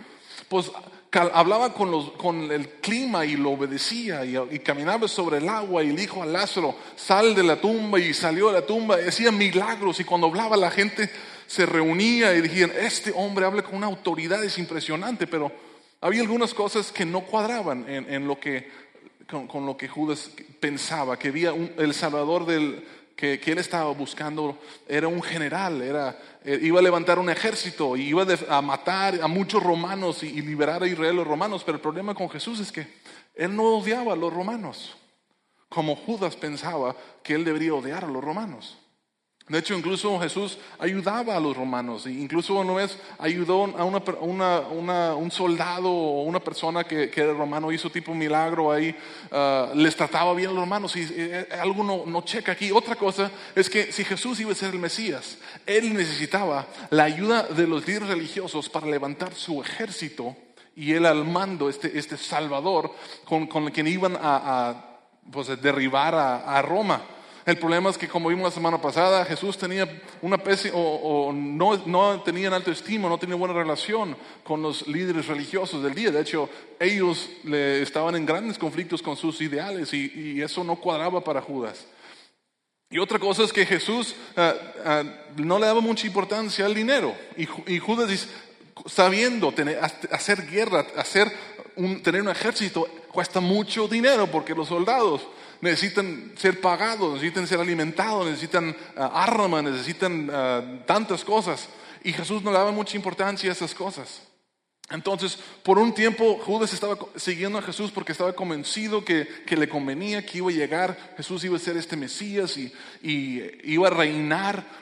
pues 0.50 0.71
hablaba 1.12 1.74
con, 1.74 1.92
los, 1.92 2.12
con, 2.12 2.52
el 2.52 2.69
clima 2.80 3.25
y 3.25 3.36
lo 3.36 3.52
obedecía 3.52 4.24
y, 4.24 4.60
caminaba 4.60 5.08
sobre 5.08 5.40
el 5.40 5.50
agua 5.50 5.84
y 5.84 5.90
dijo 5.90 6.24
a 6.24 6.25
Lázaro, 6.25 6.75
sal 6.96 7.36
de 7.36 7.44
la 7.44 7.60
tumba 7.60 8.00
y 8.00 8.13
salió 8.13 8.48
de 8.48 8.54
la 8.54 8.66
tumba 8.66 8.96
hacía 9.06 9.31
milagros 9.31 10.00
y 10.00 10.06
cuando 10.06 10.28
hablaba 10.28 10.56
la 10.56 10.71
gente 10.71 11.09
se 11.47 11.66
reunía 11.66 12.33
y 12.33 12.42
decían, 12.42 12.71
este 12.80 13.12
hombre 13.14 13.45
habla 13.45 13.62
con 13.62 13.76
una 13.76 13.88
autoridad, 13.88 14.42
es 14.42 14.57
impresionante, 14.57 15.28
pero 15.28 15.52
había 16.00 16.21
algunas 16.21 16.54
cosas 16.54 16.94
que 16.94 17.06
no 17.06 17.21
cuadraban 17.21 17.85
en, 17.90 18.26
lo 18.26 18.40
que, 18.40 18.69
con, 19.28 19.66
lo 19.66 19.76
que 19.76 19.90
Judas 19.90 20.31
pensaba, 20.62 21.19
que 21.19 21.28
había 21.28 21.54
el 21.78 21.94
Salvador 21.94 22.45
del, 22.45 22.85
que, 23.15 23.39
él 23.45 23.57
estaba 23.57 23.91
buscando 23.91 24.57
era 24.87 25.07
un 25.07 25.21
general, 25.21 25.81
era, 25.81 26.19
eh, 26.44 26.59
iba 26.61 26.80
a 26.80 26.83
levantar 26.83 27.19
un 27.19 27.30
ejército 27.30 27.95
y 27.95 28.09
iba 28.09 28.25
a 28.49 28.61
matar 28.61 29.21
a 29.21 29.27
muchos 29.27 29.61
romanos 29.61 30.23
y, 30.23 30.41
liberar 30.41 30.83
a 30.83 30.87
Israel 30.87 31.18
los 31.18 31.27
romanos. 31.27 31.63
Pero 31.63 31.75
el 31.75 31.81
problema 31.81 32.15
con 32.15 32.30
Jesús 32.30 32.59
es 32.59 32.71
que 32.71 32.87
él 33.35 33.56
no 33.56 33.63
odiaba 33.75 34.13
a 34.13 34.15
los 34.15 34.33
romanos, 34.33 34.95
como 35.69 35.95
Judas 35.95 36.35
pensaba 36.35 36.95
que 37.23 37.35
él 37.35 37.45
debería 37.45 37.73
odiar 37.73 38.03
a 38.03 38.07
los 38.07 38.23
romanos. 38.23 38.81
De 39.52 39.58
hecho, 39.58 39.74
incluso 39.74 40.18
Jesús 40.18 40.58
ayudaba 40.80 41.36
a 41.36 41.40
los 41.42 41.58
romanos. 41.58 42.08
Incluso 42.08 42.54
una 42.54 42.72
vez 42.72 42.98
ayudó 43.20 43.66
a 43.78 43.84
un 43.84 45.30
soldado 45.30 45.92
o 45.92 46.24
una 46.24 46.40
persona 46.40 46.86
que, 46.86 47.12
era 47.14 47.34
romano, 47.34 47.70
hizo 47.70 47.90
tipo 47.90 48.16
milagro 48.16 48.72
ahí, 48.72 48.96
uh, 49.30 49.76
les 49.76 49.94
trataba 49.94 50.34
bien 50.34 50.52
a 50.52 50.54
los 50.54 50.62
romanos. 50.62 50.96
Y 50.96 51.06
eh, 51.12 51.50
algo 51.62 51.84
no, 51.84 52.22
checa 52.22 52.54
aquí. 52.54 52.72
Otra 52.72 52.96
cosa 52.96 53.30
es 53.54 53.70
que 53.70 53.92
si 53.92 54.06
Jesús 54.06 54.40
iba 54.40 54.54
a 54.54 54.56
ser 54.56 54.74
el 54.74 54.80
Mesías, 54.80 55.38
él 55.66 55.94
necesitaba 55.94 56.68
la 56.90 57.04
ayuda 57.04 57.44
de 57.44 57.68
los 57.68 57.86
líderes 57.86 58.08
religiosos 58.08 58.70
para 58.70 58.88
levantar 58.88 59.34
su 59.34 59.62
ejército 59.62 60.34
y 60.78 60.94
él 60.94 61.06
al 61.06 61.26
mando, 61.26 61.68
este, 61.68 62.00
este 62.00 62.16
Salvador, 62.16 62.96
con, 63.26 63.48
quien 63.48 63.88
iban 63.88 64.18
a, 64.18 65.02
pues, 65.30 65.62
derribar 65.62 66.16
a 66.16 66.62
Roma. 66.62 67.02
El 67.45 67.57
problema 67.57 67.90
es 67.90 67.98
que, 67.98 68.07
como 68.07 68.30
vimos 68.30 68.44
la 68.44 68.52
semana 68.52 68.80
pasada, 68.80 69.26
Jesús 69.26 69.57
tenía 69.57 69.88
una 70.21 70.36
especie, 70.36 70.71
o, 70.74 71.31
no, 71.33 71.78
no 71.88 72.21
tenía 72.21 72.48
en 72.48 72.54
alto 72.54 72.71
estima, 72.71 73.10
no 73.10 73.18
tenía 73.18 73.36
buena 73.36 73.54
relación 73.54 74.16
con 74.44 74.62
los 74.62 74.88
líderes 74.88 75.28
religiosos 75.28 75.81
del 75.81 75.95
día. 75.95 76.12
De 76.12 76.21
hecho, 76.21 76.50
ellos 76.80 77.30
le 77.44 77.81
estaban 77.81 78.16
en 78.16 78.26
grandes 78.26 78.60
conflictos 78.60 79.02
con 79.02 79.18
sus 79.18 79.42
ideales 79.42 79.94
y, 79.94 80.42
eso 80.42 80.64
no 80.64 80.76
cuadraba 80.76 81.24
para 81.24 81.42
Judas. 81.42 81.86
Y 82.90 83.00
otra 83.00 83.19
cosa 83.19 83.44
es 83.44 83.54
que 83.54 83.66
Jesús 83.66 84.16
ah, 84.36 84.54
ah, 84.86 85.04
no 85.38 85.57
le 85.60 85.66
daba 85.66 85.81
mucha 85.81 86.06
importancia 86.06 86.66
al 86.66 86.76
dinero. 86.76 87.16
Y, 87.38 87.80
Judas 87.80 88.10
dice, 88.10 88.28
sabiendo 88.86 89.54
hacer 90.12 90.45
guerra, 90.48 90.86
hacer 90.95 91.31
un- 91.83 92.02
tener 92.04 92.21
un 92.21 92.30
ejército 92.30 92.88
cuesta 93.11 93.40
mucho 93.40 93.88
dinero 93.88 94.28
porque 94.28 94.54
los 94.56 94.68
soldados 94.68 95.21
necesitan 95.61 96.33
ser 96.38 96.59
pagados, 96.61 97.14
necesitan 97.16 97.47
ser 97.47 97.59
alimentados, 97.59 98.26
necesitan 98.26 98.76
ah, 98.97 99.11
armas, 99.23 99.64
necesitan 99.64 100.30
ah, 100.31 100.61
tantas 100.85 101.23
cosas. 101.23 101.68
Y 102.04 102.14
Jesús 102.14 102.42
no 102.42 102.52
daba 102.52 102.71
mucha 102.71 102.95
importancia 102.97 103.50
a 103.50 103.54
esas 103.54 103.73
cosas. 103.76 104.21
Entonces, 104.92 105.38
por 105.64 105.80
un 105.80 105.94
tiempo 105.94 106.40
Judas 106.45 106.74
estaba 106.74 106.98
siguiendo 107.16 107.57
a 107.57 107.62
Jesús 107.62 107.92
porque 107.92 108.12
estaba 108.12 108.33
convencido 108.33 109.06
que, 109.06 109.28
que 109.45 109.56
le 109.56 109.69
convenía, 109.69 110.26
que 110.26 110.40
iba 110.40 110.50
a 110.50 110.54
llegar, 110.54 111.14
Jesús 111.18 111.44
iba 111.44 111.56
a 111.56 111.60
ser 111.60 111.78
este 111.78 111.95
Mesías 111.95 112.57
y, 112.57 112.74
y 113.02 113.42
iba 113.64 113.88
a 113.88 113.92
reinar 113.92 114.81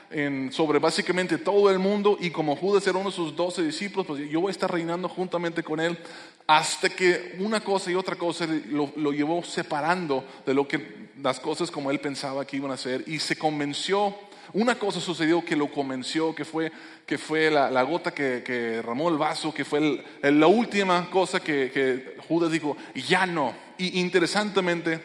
sobre 0.50 0.80
básicamente 0.80 1.38
todo 1.38 1.70
el 1.70 1.78
mundo. 1.78 2.18
Y 2.20 2.30
como 2.30 2.56
Judas 2.56 2.86
era 2.86 2.98
uno 2.98 3.10
de 3.10 3.16
sus 3.16 3.36
doce 3.36 3.62
discípulos, 3.62 4.06
pues 4.06 4.30
yo 4.30 4.40
voy 4.40 4.50
a 4.50 4.52
estar 4.52 4.70
reinando 4.70 5.08
juntamente 5.08 5.62
con 5.62 5.80
él 5.80 5.98
hasta 6.46 6.88
que 6.88 7.36
una 7.38 7.60
cosa 7.60 7.90
y 7.90 7.94
otra 7.94 8.16
cosa 8.16 8.46
lo, 8.70 8.92
lo 8.96 9.12
llevó 9.12 9.44
separando 9.44 10.24
de 10.44 10.54
lo 10.54 10.66
que 10.66 11.10
las 11.22 11.38
cosas 11.38 11.70
como 11.70 11.90
él 11.90 12.00
pensaba 12.00 12.44
que 12.44 12.56
iban 12.56 12.72
a 12.72 12.76
ser 12.76 13.04
y 13.06 13.18
se 13.18 13.36
convenció 13.36 14.16
una 14.52 14.78
cosa 14.78 15.00
sucedió 15.00 15.44
que 15.44 15.56
lo 15.56 15.70
convenció, 15.70 16.34
que 16.34 16.44
fue, 16.44 16.72
que 17.06 17.18
fue 17.18 17.50
la, 17.50 17.82
gota 17.82 18.12
que, 18.12 18.42
que 18.44 18.52
derramó 18.52 19.08
el 19.08 19.16
vaso, 19.16 19.54
que 19.54 19.64
fue 19.64 20.04
la 20.22 20.46
última 20.46 21.08
cosa 21.10 21.40
que, 21.40 22.16
Judas 22.28 22.50
dijo, 22.50 22.76
ya 22.94 23.26
no. 23.26 23.54
Y 23.78 24.00
interesantemente 24.00 25.00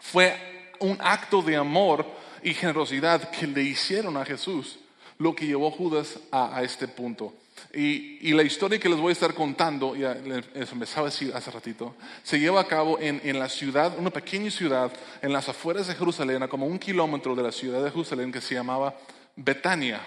fue 0.00 0.36
un 0.78 0.96
acto 1.00 1.42
de 1.42 1.56
amor 1.56 2.06
y 2.42 2.54
generosidad 2.54 3.30
que 3.30 3.46
le 3.46 3.62
hicieron 3.62 4.16
a 4.16 4.24
Jesús 4.24 4.78
lo 5.18 5.34
que 5.34 5.46
llevó 5.46 5.68
a 5.68 5.72
Judas 5.72 6.18
a 6.30 6.62
este 6.62 6.88
punto. 6.88 7.34
Y, 7.74 8.32
la 8.32 8.42
historia 8.42 8.78
que 8.78 8.88
les 8.88 8.98
voy 8.98 9.10
a 9.10 9.12
estar 9.12 9.32
contando, 9.32 9.96
ya 9.96 10.14
les 10.14 10.72
empezaba 10.72 11.06
a 11.06 11.10
decir 11.10 11.32
hace 11.34 11.50
ratito, 11.50 11.94
se 12.22 12.38
lleva 12.38 12.60
a 12.60 12.66
cabo 12.66 12.98
en, 13.00 13.20
en 13.24 13.38
la 13.38 13.48
ciudad, 13.48 13.98
una 13.98 14.10
pequeña 14.10 14.50
ciudad, 14.50 14.92
en 15.22 15.32
las 15.32 15.48
afueras 15.48 15.86
de 15.86 15.94
Jerusalén, 15.94 16.42
a 16.42 16.48
como 16.48 16.66
un 16.66 16.78
kilómetro 16.78 17.34
de 17.34 17.42
la 17.42 17.52
ciudad 17.52 17.82
de 17.82 17.90
Jerusalén, 17.90 18.30
que 18.30 18.42
se 18.42 18.54
llamaba 18.54 18.94
Betania. 19.36 20.00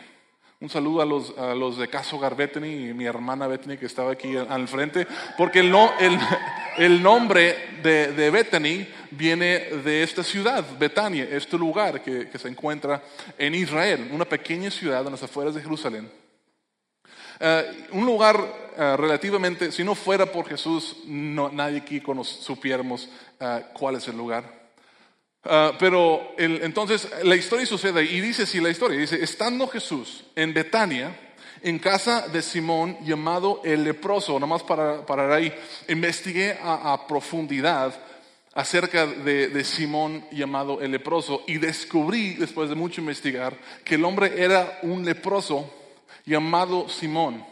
Un 0.62 0.70
saludo 0.70 1.02
a 1.02 1.06
los, 1.06 1.38
a 1.38 1.54
los 1.56 1.78
de 1.78 1.88
Caso 1.88 2.18
Gar 2.20 2.36
Bethany 2.36 2.90
y 2.90 2.94
mi 2.94 3.06
hermana 3.06 3.48
Bethany 3.48 3.78
que 3.78 3.88
estaba 3.88 4.12
aquí 4.12 4.36
al, 4.38 4.68
frente, 4.68 5.06
porque 5.38 5.60
el, 5.60 5.72
no- 5.72 5.92
el, 6.00 6.18
el 6.78 7.02
nombre 7.04 7.56
de, 7.84 8.14
de 8.14 8.88
viene 9.12 9.60
de 9.84 10.04
esta 10.04 10.24
ciudad, 10.24 10.64
Betania, 10.80 11.28
este 11.30 11.58
lugar 11.58 12.02
que, 12.04 12.30
que 12.30 12.38
se 12.38 12.48
encuentra 12.48 13.02
en 13.38 13.56
Israel, 13.56 14.10
una 14.12 14.26
pequeña 14.26 14.70
ciudad 14.70 15.04
en 15.06 15.12
las 15.12 15.24
afueras 15.24 15.56
de 15.56 15.62
Jerusalén. 15.62 16.25
Eh, 17.40 17.88
un 17.92 18.06
lugar 18.06 18.72
eh, 18.78 18.96
relativamente, 18.98 19.72
si 19.72 19.84
no 19.84 19.96
fuera 19.96 20.26
por 20.26 20.48
Jesús, 20.48 20.98
no, 21.06 21.50
nadie 21.50 21.80
aquí 21.80 22.02
supiéramos 22.24 23.10
eh, 23.40 23.66
cuál 23.74 23.96
es 23.96 24.08
el 24.08 24.18
lugar. 24.18 24.66
Pero 25.78 26.34
entonces 26.40 27.08
la 27.22 27.36
historia 27.36 27.68
sucede 27.68 28.04
y 28.04 28.20
dice 28.20 28.44
así 28.44 28.60
la 28.60 28.72
historia, 28.72 28.98
dice, 28.98 29.24
estando 29.24 29.68
Jesús 29.68 30.24
en 30.36 30.56
Betania, 30.56 31.16
en 31.62 31.78
casa 31.78 32.28
de 32.28 32.42
Simón 32.42 32.98
llamado 33.06 33.62
el 33.64 33.84
leproso, 33.84 34.40
nomás 34.40 34.64
para 34.64 35.06
parar 35.06 35.32
ahí, 35.32 35.54
investigué 35.88 36.58
a, 36.60 37.06
profundidad 37.08 37.94
acerca 38.56 39.06
de 39.06 39.64
Simón 39.64 40.26
llamado 40.32 40.82
el 40.82 40.90
leproso 40.90 41.44
y 41.46 41.60
descubrí, 41.60 42.34
después 42.34 42.68
de 42.68 42.74
mucho 42.74 43.02
investigar, 43.02 43.56
que 43.84 43.96
el 43.96 44.06
hombre 44.06 44.44
era 44.44 44.80
un 44.82 45.06
leproso 45.06 45.72
llamado 46.26 46.90
Simón. 46.90 47.46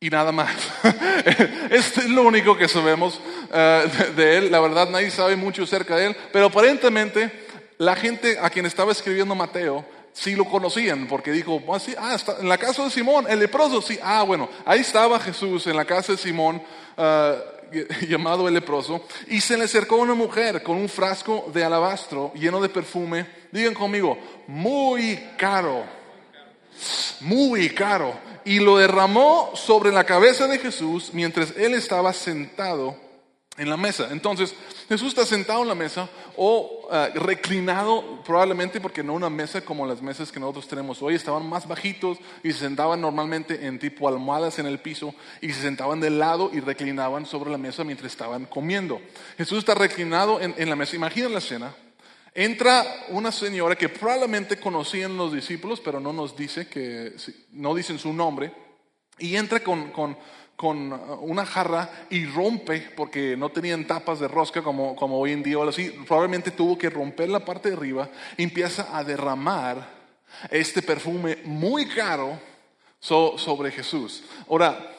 Y 0.00 0.10
nada 0.10 0.30
más. 0.30 0.54
Este 1.70 2.00
es 2.00 2.08
lo 2.08 2.22
único 2.22 2.56
que 2.56 2.68
sabemos 2.68 3.20
eh, 3.52 3.84
de, 4.16 4.38
él. 4.38 4.50
La 4.50 4.60
verdad, 4.60 4.88
nadie 4.88 5.10
sabe 5.10 5.34
mucho 5.34 5.64
acerca 5.64 5.96
de 5.96 6.06
él. 6.06 6.16
Pero 6.32 6.46
aparentemente, 6.46 7.30
la 7.78 7.96
gente 7.96 8.38
a 8.40 8.48
quien 8.48 8.66
estaba 8.66 8.92
escribiendo 8.92 9.34
Mateo 9.34 9.84
sí 10.12 10.34
lo 10.34 10.44
conocían, 10.44 11.06
porque 11.06 11.30
dijo, 11.30 11.62
"Ah, 11.72 11.78
sí, 11.78 11.94
ah, 11.98 12.14
está 12.14 12.38
en 12.40 12.48
la 12.48 12.58
casa 12.58 12.84
de 12.84 12.90
Simón, 12.90 13.26
el 13.28 13.38
leproso, 13.38 13.80
sí, 13.80 13.98
ah, 14.02 14.24
bueno, 14.24 14.48
ahí 14.64 14.80
estaba 14.80 15.20
Jesús 15.20 15.66
en 15.68 15.76
la 15.76 15.84
casa 15.84 16.12
de 16.12 16.18
Simón, 16.18 16.60
eh, 16.96 17.38
llamado 18.08 18.48
el 18.48 18.54
leproso, 18.54 19.04
y 19.28 19.40
se 19.40 19.56
le 19.56 19.64
acercó 19.64 19.96
una 19.96 20.14
mujer 20.14 20.64
con 20.64 20.76
un 20.76 20.88
frasco 20.88 21.48
de 21.54 21.64
alabastro 21.64 22.32
lleno 22.34 22.60
de 22.60 22.68
perfume, 22.68 23.26
digan 23.52 23.74
conmigo, 23.74 24.18
muy 24.48 25.20
caro 25.36 25.97
muy 27.20 27.70
caro, 27.70 28.14
y 28.44 28.60
lo 28.60 28.78
derramó 28.78 29.50
sobre 29.54 29.92
la 29.92 30.04
cabeza 30.04 30.46
de 30.46 30.58
Jesús 30.58 31.10
mientras 31.12 31.54
él 31.56 31.74
estaba 31.74 32.12
sentado 32.12 32.96
en 33.58 33.68
la 33.68 33.76
mesa. 33.76 34.08
Entonces, 34.10 34.54
Jesús 34.88 35.08
está 35.08 35.26
sentado 35.26 35.62
en 35.62 35.68
la 35.68 35.74
mesa 35.74 36.08
o 36.36 36.88
ah, 36.90 37.08
reclinado, 37.14 38.22
probablemente 38.24 38.80
porque 38.80 39.02
no 39.02 39.12
una 39.14 39.28
mesa 39.28 39.60
como 39.60 39.86
las 39.86 40.00
mesas 40.00 40.32
que 40.32 40.40
nosotros 40.40 40.68
tenemos 40.68 41.02
hoy, 41.02 41.14
estaban 41.14 41.46
más 41.48 41.66
bajitos 41.66 42.18
y 42.42 42.52
se 42.52 42.60
sentaban 42.60 43.00
normalmente 43.00 43.66
en 43.66 43.78
tipo 43.78 44.08
almohadas 44.08 44.58
en 44.58 44.66
el 44.66 44.78
piso 44.78 45.14
y 45.42 45.52
se 45.52 45.60
sentaban 45.60 46.00
de 46.00 46.10
lado 46.10 46.50
y 46.52 46.60
reclinaban 46.60 47.26
sobre 47.26 47.50
la 47.50 47.58
mesa 47.58 47.84
mientras 47.84 48.10
estaban 48.10 48.46
comiendo. 48.46 49.00
Jesús 49.36 49.58
está 49.58 49.74
reclinado 49.74 50.40
en, 50.40 50.68
la 50.68 50.76
mesa. 50.76 50.96
Imagina 50.96 51.28
la 51.28 51.38
escena. 51.38 51.74
Entra 52.40 52.86
una 53.08 53.32
señora 53.32 53.74
que 53.74 53.88
probablemente 53.88 54.60
conocían 54.60 55.16
los 55.16 55.32
discípulos, 55.32 55.80
pero 55.80 55.98
no 55.98 56.12
nos 56.12 56.36
dice 56.36 56.68
que, 56.68 57.16
no 57.50 57.74
dicen 57.74 57.98
su 57.98 58.12
nombre, 58.12 58.52
y 59.18 59.34
entra 59.34 59.58
con, 59.58 59.90
con, 59.90 60.16
con 60.54 60.92
una 61.20 61.44
jarra 61.44 62.06
y 62.10 62.26
rompe, 62.26 62.92
porque 62.94 63.36
no 63.36 63.48
tenían 63.48 63.88
tapas 63.88 64.20
de 64.20 64.28
rosca 64.28 64.62
como, 64.62 64.94
como 64.94 65.18
hoy 65.18 65.32
en 65.32 65.42
día 65.42 65.58
o 65.58 65.68
así, 65.68 65.90
probablemente 66.06 66.52
tuvo 66.52 66.78
que 66.78 66.88
romper 66.88 67.28
la 67.28 67.44
parte 67.44 67.70
de 67.70 67.76
arriba 67.76 68.08
empieza 68.36 68.96
a 68.96 69.02
derramar 69.02 69.84
este 70.48 70.80
perfume 70.80 71.38
muy 71.42 71.88
caro 71.88 72.38
so- 73.00 73.36
sobre 73.36 73.72
Jesús. 73.72 74.22
Ahora, 74.48 74.94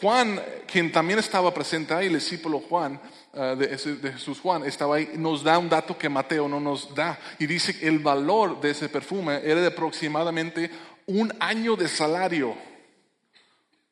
Juan, 0.00 0.40
quien 0.66 0.90
también 0.90 1.18
estaba 1.18 1.52
presente 1.52 1.92
ahí, 1.92 2.06
el 2.06 2.14
discípulo 2.14 2.60
Juan, 2.60 2.98
eh, 3.34 3.56
de, 3.58 3.96
de 3.96 4.12
Jesús 4.12 4.40
Juan, 4.40 4.64
estaba 4.64 4.96
ahí, 4.96 5.10
nos 5.16 5.42
da 5.42 5.58
un 5.58 5.68
dato 5.68 5.96
que 5.96 6.08
Mateo 6.08 6.48
no 6.48 6.60
nos 6.60 6.94
da. 6.94 7.18
Y 7.38 7.46
dice 7.46 7.78
que 7.78 7.86
el 7.86 7.98
valor 7.98 8.60
de 8.60 8.70
ese 8.70 8.88
perfume 8.88 9.40
era 9.44 9.60
de 9.60 9.66
aproximadamente 9.66 10.70
un 11.06 11.32
año 11.40 11.76
de 11.76 11.88
salario. 11.88 12.54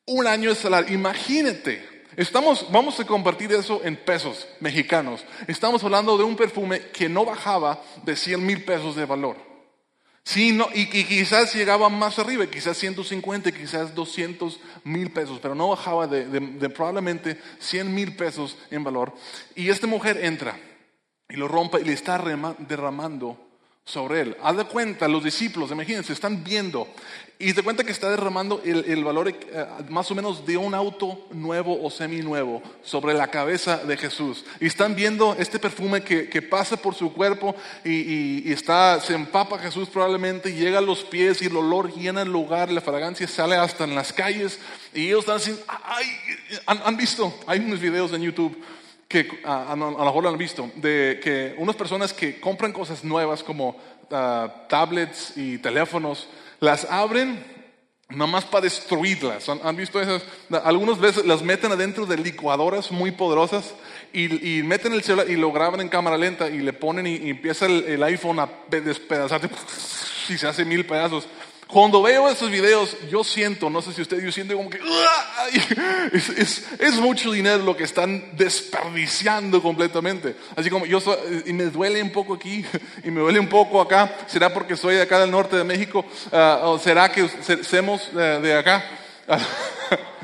Un 0.05 0.27
año 0.27 0.49
de 0.49 0.55
salario. 0.55 0.93
Imagínate. 0.93 1.97
Estamos, 2.15 2.71
vamos 2.71 2.99
a 2.99 3.05
compartir 3.05 3.51
eso 3.53 3.81
en 3.83 3.95
pesos 3.95 4.47
mexicanos. 4.59 5.23
Estamos 5.47 5.83
hablando 5.83 6.17
de 6.17 6.23
un 6.23 6.35
perfume 6.35 6.89
que 6.91 7.07
no 7.07 7.25
bajaba 7.25 7.81
de 8.03 8.15
100 8.15 8.43
mil 8.43 8.65
pesos 8.65 8.95
de 8.95 9.05
valor. 9.05 9.46
Sí, 10.27 10.51
no, 10.51 10.67
y, 10.73 10.81
y 10.81 11.05
quizás 11.05 11.55
llegaba 11.55 11.87
más 11.87 12.19
arriba, 12.19 12.45
quizás 12.47 12.75
150, 12.75 13.49
quizás 13.53 13.95
200 13.95 14.59
mil 14.83 15.09
pesos, 15.09 15.39
pero 15.41 15.55
no 15.55 15.69
bajaba 15.69 16.05
de, 16.05 16.25
de- 16.25 16.69
probablemente 16.69 17.39
100 17.59 17.95
mil 17.95 18.13
pesos 18.13 18.57
en 18.69 18.83
valor. 18.83 19.13
Y 19.55 19.69
esta 19.69 19.87
mujer 19.87 20.17
entra 20.21 20.59
y 21.29 21.37
lo 21.37 21.47
rompe 21.47 21.79
y 21.79 21.85
le 21.85 21.93
está 21.93 22.17
derramando 22.59 23.46
sobre 23.87 24.19
él. 24.19 24.37
Haz 24.43 24.57
de 24.57 24.65
cuenta, 24.65 25.07
los 25.07 25.23
discípulos, 25.23 25.71
imagínense, 25.71 26.11
están 26.11 26.43
viendo 26.43 26.87
y 27.39 27.53
te 27.53 27.63
cuenta 27.63 27.83
que 27.85 27.91
está 27.91 28.09
derramando 28.09 28.61
el, 28.65 28.83
el 28.85 29.03
valor 29.03 29.29
eh, 29.29 29.65
más 29.89 30.11
o 30.11 30.15
menos 30.15 30.45
de 30.45 30.57
un 30.57 30.73
auto 30.73 31.25
nuevo 31.31 31.81
o 31.81 31.89
seminuevo 31.89 32.61
sobre 32.83 33.13
la 33.13 33.27
cabeza 33.27 33.77
de 33.77 33.95
Jesús. 33.95 34.43
Y 34.59 34.65
están 34.65 34.93
viendo 34.93 35.35
este 35.39 35.57
perfume 35.57 36.01
que, 36.01 36.27
que 36.27 36.41
pasa 36.41 36.75
por 36.75 36.95
su 36.95 37.13
cuerpo 37.13 37.55
y, 37.85 37.91
y- 38.49 38.51
está, 38.51 38.99
se 38.99 39.13
empapa 39.13 39.57
Jesús 39.57 39.87
probablemente, 39.87 40.51
llega 40.53 40.79
a 40.79 40.81
los 40.81 41.05
pies 41.05 41.41
y 41.41 41.45
el 41.45 41.55
olor 41.55 41.93
llena 41.93 42.23
el 42.23 42.31
lugar, 42.31 42.69
la 42.71 42.81
fragancia 42.81 43.27
sale 43.27 43.55
hasta 43.55 43.85
en 43.85 43.95
las 43.95 44.11
calles 44.11 44.59
y 44.93 45.05
ellos 45.07 45.19
están 45.21 45.37
así, 45.37 45.57
ay, 45.85 46.05
han 46.65 46.97
visto, 46.97 47.33
hay 47.47 47.59
unos 47.59 47.79
videos 47.79 48.11
en 48.11 48.23
YouTube 48.23 48.57
que 49.07 49.41
a, 49.45 49.69
a- 49.69 49.73
a 49.73 49.75
lo 49.75 50.05
mejor 50.05 50.23
lo 50.23 50.29
han 50.29 50.37
visto, 50.37 50.69
de 50.75 51.19
que 51.23 51.55
unas 51.57 51.75
personas 51.75 52.13
que 52.13 52.39
compran 52.39 52.71
cosas 52.73 53.03
nuevas 53.03 53.43
como 53.43 53.77
ah, 54.11 54.65
tablets 54.69 55.33
y 55.37 55.57
teléfonos, 55.59 56.27
las 56.59 56.85
abren 56.85 57.55
nomás 58.09 58.45
para 58.45 58.61
destruirlas. 58.63 59.49
¿Han, 59.49 59.75
visto 59.75 59.99
esas? 60.01 60.23
Algunas 60.63 60.97
veces 60.99 61.25
las 61.25 61.41
meten 61.41 61.71
adentro 61.73 62.05
de 62.05 62.15
licuadoras 62.17 62.89
muy 62.91 63.11
poderosas 63.11 63.73
y, 64.13 64.59
y 64.59 64.63
meten 64.63 64.93
el 64.93 65.03
celular 65.03 65.29
y 65.29 65.35
lo 65.35 65.51
graban 65.51 65.81
en 65.81 65.89
cámara 65.89 66.17
lenta 66.17 66.47
y 66.49 66.59
le 66.59 66.71
ponen 66.73 67.05
y, 67.05 67.15
y 67.17 67.29
empieza 67.31 67.65
el, 67.65 67.83
el 67.85 68.01
iPhone 68.03 68.39
a 68.39 68.47
pe- 68.47 68.79
despedazarse 68.81 69.49
y 70.29 70.37
se 70.37 70.47
hace 70.47 70.63
mil 70.65 70.85
pedazos. 70.85 71.27
Cuando 71.67 72.01
veo 72.01 72.29
esos 72.29 72.49
videos, 72.49 72.95
yo 73.11 73.23
siento, 73.25 73.69
no 73.69 73.81
sé 73.81 73.91
si 73.91 74.01
usted, 74.01 74.21
yo 74.23 74.31
siento 74.31 74.55
como 74.55 74.69
que 74.69 74.79
es, 76.13 76.29
es- 76.29 76.65
es 76.79 76.93
mucho 76.95 77.31
dinero 77.31 77.57
lo 77.63 77.75
que 77.75 77.83
están 77.83 78.37
desperdiciando 78.37 79.61
completamente. 79.61 80.35
Así 80.55 80.69
como 80.69 80.85
yo 80.85 81.01
soy, 81.01 81.17
y 81.45 81.51
me 81.53 81.65
duele 81.65 82.01
un 82.01 82.11
poco 82.11 82.35
aquí 82.35 82.63
y 83.03 83.11
me 83.11 83.19
duele 83.19 83.39
un 83.39 83.49
poco 83.49 83.81
acá. 83.81 84.15
¿Será 84.27 84.53
porque 84.53 84.77
soy 84.77 84.95
de 84.95 85.01
acá 85.01 85.19
del 85.19 85.29
norte 85.31 85.57
de 85.57 85.63
México? 85.65 86.05
Ah, 86.31 86.61
¿O 86.63 86.79
será 86.79 87.11
que 87.11 87.27
se- 87.41 87.59
eh, 88.15 88.39
de 88.41 88.57
acá? 88.57 88.85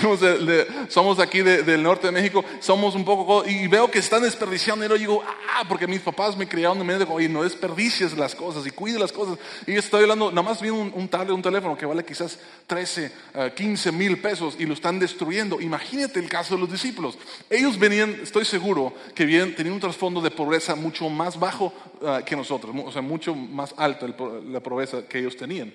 somos, 0.00 0.20
de, 0.20 0.38
de- 0.38 0.66
somos 0.88 1.18
aquí 1.18 1.40
de- 1.42 1.62
del 1.62 1.82
norte 1.82 2.06
de 2.06 2.12
México, 2.12 2.44
somos 2.60 2.94
un 2.94 3.04
poco, 3.04 3.44
y 3.48 3.66
veo 3.68 3.90
que 3.90 3.98
están 3.98 4.22
desperdiciando 4.22 4.84
y 4.94 4.98
digo, 4.98 5.22
ah, 5.56 5.64
porque 5.68 5.86
mis 5.86 6.00
papás 6.00 6.36
me 6.36 6.46
criaron 6.48 6.78
de 6.78 6.84
medio, 6.84 7.08
oye, 7.10 7.28
no 7.28 7.42
desperdicies 7.42 8.16
las 8.16 8.34
cosas 8.34 8.66
y 8.66 8.70
cuide 8.70 8.98
las 8.98 9.12
cosas. 9.12 9.38
Y 9.66 9.72
estoy 9.74 10.02
hablando, 10.02 10.30
nada 10.30 10.42
más 10.42 10.60
vi 10.60 10.70
un, 10.70 10.92
un 10.94 11.08
tablet, 11.08 11.30
un 11.34 11.42
teléfono 11.42 11.76
que 11.76 11.86
vale 11.86 12.04
quizás 12.04 12.38
13, 12.66 13.12
eh, 13.34 13.52
15 13.54 13.92
mil 13.92 14.18
pesos 14.20 14.56
y 14.58 14.66
lo 14.66 14.74
están 14.74 14.98
destruyendo. 14.98 15.60
Imagínate 15.60 16.18
el 16.20 16.28
caso 16.28 16.54
de 16.54 16.60
los 16.60 16.70
discípulos. 16.70 17.18
Ellos 17.50 17.78
venían, 17.78 18.18
estoy 18.22 18.44
seguro, 18.44 18.94
que 19.14 19.24
tenían 19.26 19.74
un 19.74 19.80
trasfondo 19.80 20.20
de 20.20 20.30
pobreza 20.30 20.74
mucho 20.74 21.08
más 21.08 21.38
bajo 21.38 21.72
eh, 22.02 22.22
que 22.24 22.36
nosotros, 22.36 22.74
o 22.84 22.92
sea, 22.92 23.02
mucho 23.02 23.34
más 23.34 23.74
alta 23.76 24.06
la 24.48 24.60
pobreza 24.60 25.02
que 25.08 25.18
ellos 25.18 25.36
tenían. 25.36 25.72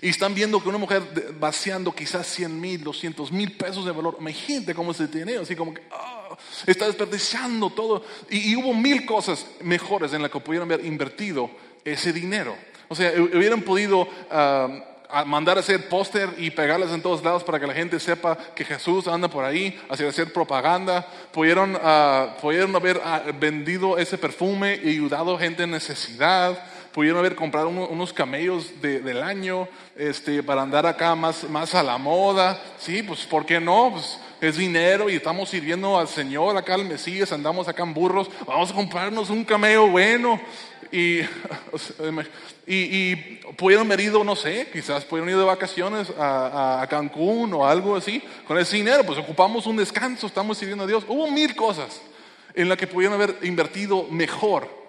Y 0.00 0.08
están 0.08 0.34
viendo 0.34 0.62
que 0.62 0.68
una 0.68 0.78
mujer 0.78 1.02
vaciando 1.38 1.94
quizás 1.94 2.26
100 2.26 2.60
mil, 2.60 2.82
200 2.82 3.30
mil 3.32 3.52
pesos 3.56 3.84
de 3.84 3.92
valor. 3.92 4.16
Imagínate 4.20 4.74
cómo 4.74 4.92
se 4.92 5.08
tiene, 5.08 5.36
así 5.36 5.54
como 5.54 5.74
que 5.74 5.82
ah, 5.92 6.36
está 6.66 6.86
desperdiciando 6.86 7.70
todo. 7.70 8.04
Y, 8.30 8.56
hubo 8.56 8.74
mil 8.74 9.06
cosas 9.06 9.46
mejores 9.60 10.12
en 10.12 10.22
las 10.22 10.30
que 10.30 10.40
pudieran 10.40 10.70
haber 10.70 10.84
invertido 10.84 11.50
ese 11.84 12.12
dinero. 12.12 12.56
O 12.88 12.94
sea, 12.94 13.12
hu- 13.14 13.36
hubieran 13.36 13.62
podido 13.62 14.08
mandar 15.26 15.58
a 15.58 15.60
hacer 15.60 15.88
póster 15.88 16.30
y 16.38 16.50
pegarlas 16.50 16.90
en 16.90 17.02
todos 17.02 17.22
lados 17.22 17.44
para 17.44 17.60
que 17.60 17.66
la 17.66 17.74
gente 17.74 18.00
sepa 18.00 18.36
que 18.54 18.64
Jesús 18.64 19.06
anda 19.08 19.28
por 19.28 19.44
ahí, 19.44 19.78
hacer 19.88 20.32
propaganda. 20.32 21.06
Pudieron, 21.32 21.78
ah, 21.82 22.36
pudieron 22.40 22.74
haber 22.74 23.00
ah, 23.04 23.22
vendido 23.38 23.98
ese 23.98 24.16
perfume 24.18 24.80
y 24.82 24.90
ayudado 24.90 25.36
a 25.36 25.38
gente 25.38 25.64
en 25.64 25.70
necesidad 25.70 26.58
pudieron 26.92 27.18
haber 27.18 27.34
comprado 27.34 27.68
uno- 27.68 27.86
unos 27.88 28.12
camellos 28.12 28.80
de- 28.80 29.00
del 29.00 29.22
año 29.22 29.68
este, 29.96 30.42
para 30.42 30.62
andar 30.62 30.86
acá 30.86 31.14
más, 31.14 31.44
más 31.48 31.74
a 31.74 31.82
la 31.82 31.98
moda. 31.98 32.60
Sí, 32.78 33.02
pues 33.02 33.24
¿por 33.26 33.44
qué 33.46 33.60
no? 33.60 33.90
Pues 33.92 34.18
es 34.40 34.56
dinero 34.56 35.08
y 35.08 35.16
estamos 35.16 35.48
sirviendo 35.50 35.98
al 35.98 36.08
Señor 36.08 36.56
acá, 36.56 36.74
al 36.74 36.84
Mesías, 36.84 37.32
andamos 37.32 37.68
acá 37.68 37.82
en 37.82 37.94
burros. 37.94 38.28
Vamos 38.46 38.70
a 38.70 38.74
comprarnos 38.74 39.30
un 39.30 39.44
camello 39.44 39.86
bueno. 39.88 40.40
Y, 40.90 41.20
y, 42.66 42.74
y 42.76 43.16
pudieron 43.56 43.86
haber 43.86 44.00
ido, 44.00 44.22
no 44.24 44.36
sé, 44.36 44.68
quizás 44.72 45.04
pudieron 45.04 45.30
ir 45.30 45.36
de 45.38 45.44
vacaciones 45.44 46.08
a, 46.18 46.46
a- 46.78 46.82
a 46.82 46.86
Cancún 46.86 47.52
o 47.54 47.66
algo 47.66 47.96
así. 47.96 48.22
Con 48.46 48.58
ese 48.58 48.76
dinero, 48.76 49.04
pues 49.04 49.18
ocupamos 49.18 49.66
un 49.66 49.76
descanso, 49.76 50.26
estamos 50.26 50.58
sirviendo 50.58 50.84
a 50.84 50.86
Dios. 50.86 51.04
Hubo 51.08 51.30
mil 51.30 51.54
cosas 51.56 52.00
en 52.54 52.68
las 52.68 52.76
que 52.76 52.86
pudieron 52.86 53.14
haber 53.20 53.38
invertido 53.42 54.06
mejor 54.10 54.81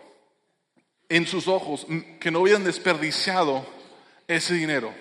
en 1.09 1.27
sus 1.27 1.47
ojos 1.47 1.85
que 2.19 2.31
no 2.31 2.39
hubieran 2.39 2.63
desperdiciado 2.63 3.65
ese 4.27 4.53
dinero. 4.53 4.93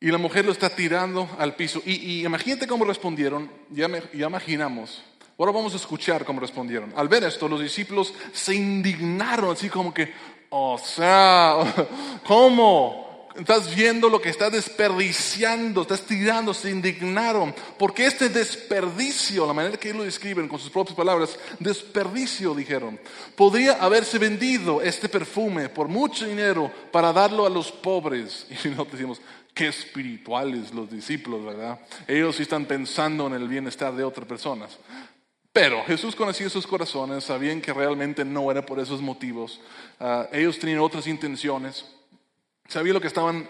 Y 0.00 0.10
la 0.10 0.18
mujer 0.18 0.44
lo 0.44 0.52
está 0.52 0.68
tirando 0.68 1.28
al 1.38 1.54
piso. 1.54 1.80
Y, 1.84 2.24
imagínate 2.24 2.66
cómo 2.66 2.84
respondieron, 2.84 3.50
ya, 3.70 3.88
ya 4.12 4.26
imaginamos. 4.26 5.02
Ahora 5.38 5.52
vamos 5.52 5.74
a 5.74 5.76
escuchar 5.76 6.24
cómo 6.24 6.40
respondieron. 6.40 6.92
Al 6.96 7.08
ver 7.08 7.24
esto, 7.24 7.48
los 7.48 7.60
discípulos 7.60 8.12
se 8.32 8.54
indignaron, 8.54 9.52
así 9.52 9.68
como 9.68 9.94
que, 9.94 10.12
o 10.50 10.76
sea, 10.76 11.56
¿cómo? 12.26 13.11
Estás 13.34 13.74
viendo 13.74 14.10
lo 14.10 14.20
que 14.20 14.28
estás 14.28 14.52
desperdiciando, 14.52 15.82
estás 15.82 16.02
tirando, 16.02 16.52
se 16.52 16.70
indignaron. 16.70 17.54
Porque 17.78 18.06
este 18.06 18.28
desperdicio, 18.28 19.46
la 19.46 19.54
manera 19.54 19.78
que 19.78 19.88
ellos 19.88 20.00
lo 20.00 20.04
describen 20.04 20.48
con 20.48 20.58
sus 20.58 20.70
propias 20.70 20.96
palabras, 20.96 21.38
desperdicio, 21.58 22.54
dijeron, 22.54 23.00
podría 23.34 23.74
haberse 23.74 24.18
vendido 24.18 24.82
este 24.82 25.08
perfume 25.08 25.70
por 25.70 25.88
mucho 25.88 26.26
dinero 26.26 26.70
para 26.90 27.12
darlo 27.12 27.46
a 27.46 27.50
los 27.50 27.72
pobres. 27.72 28.46
Y 28.64 28.68
nosotros 28.68 28.92
decimos, 28.92 29.20
qué 29.54 29.68
espirituales 29.68 30.72
los 30.74 30.90
discípulos, 30.90 31.44
¿verdad? 31.44 31.80
Ellos 32.06 32.36
sí 32.36 32.42
están 32.42 32.66
pensando 32.66 33.26
en 33.26 33.34
el 33.34 33.48
bienestar 33.48 33.94
de 33.94 34.04
otras 34.04 34.26
personas. 34.26 34.78
Pero 35.52 35.84
Jesús 35.84 36.16
conocía 36.16 36.48
sus 36.48 36.66
corazones, 36.66 37.24
sabían 37.24 37.60
que 37.60 37.74
realmente 37.74 38.24
no 38.24 38.50
era 38.50 38.64
por 38.64 38.80
esos 38.80 39.02
motivos. 39.02 39.60
Ah, 40.00 40.26
ellos 40.32 40.58
tenían 40.58 40.80
otras 40.80 41.06
intenciones. 41.06 41.84
Sabía 42.72 42.94
lo 42.94 43.02
que 43.02 43.08
estaban 43.08 43.46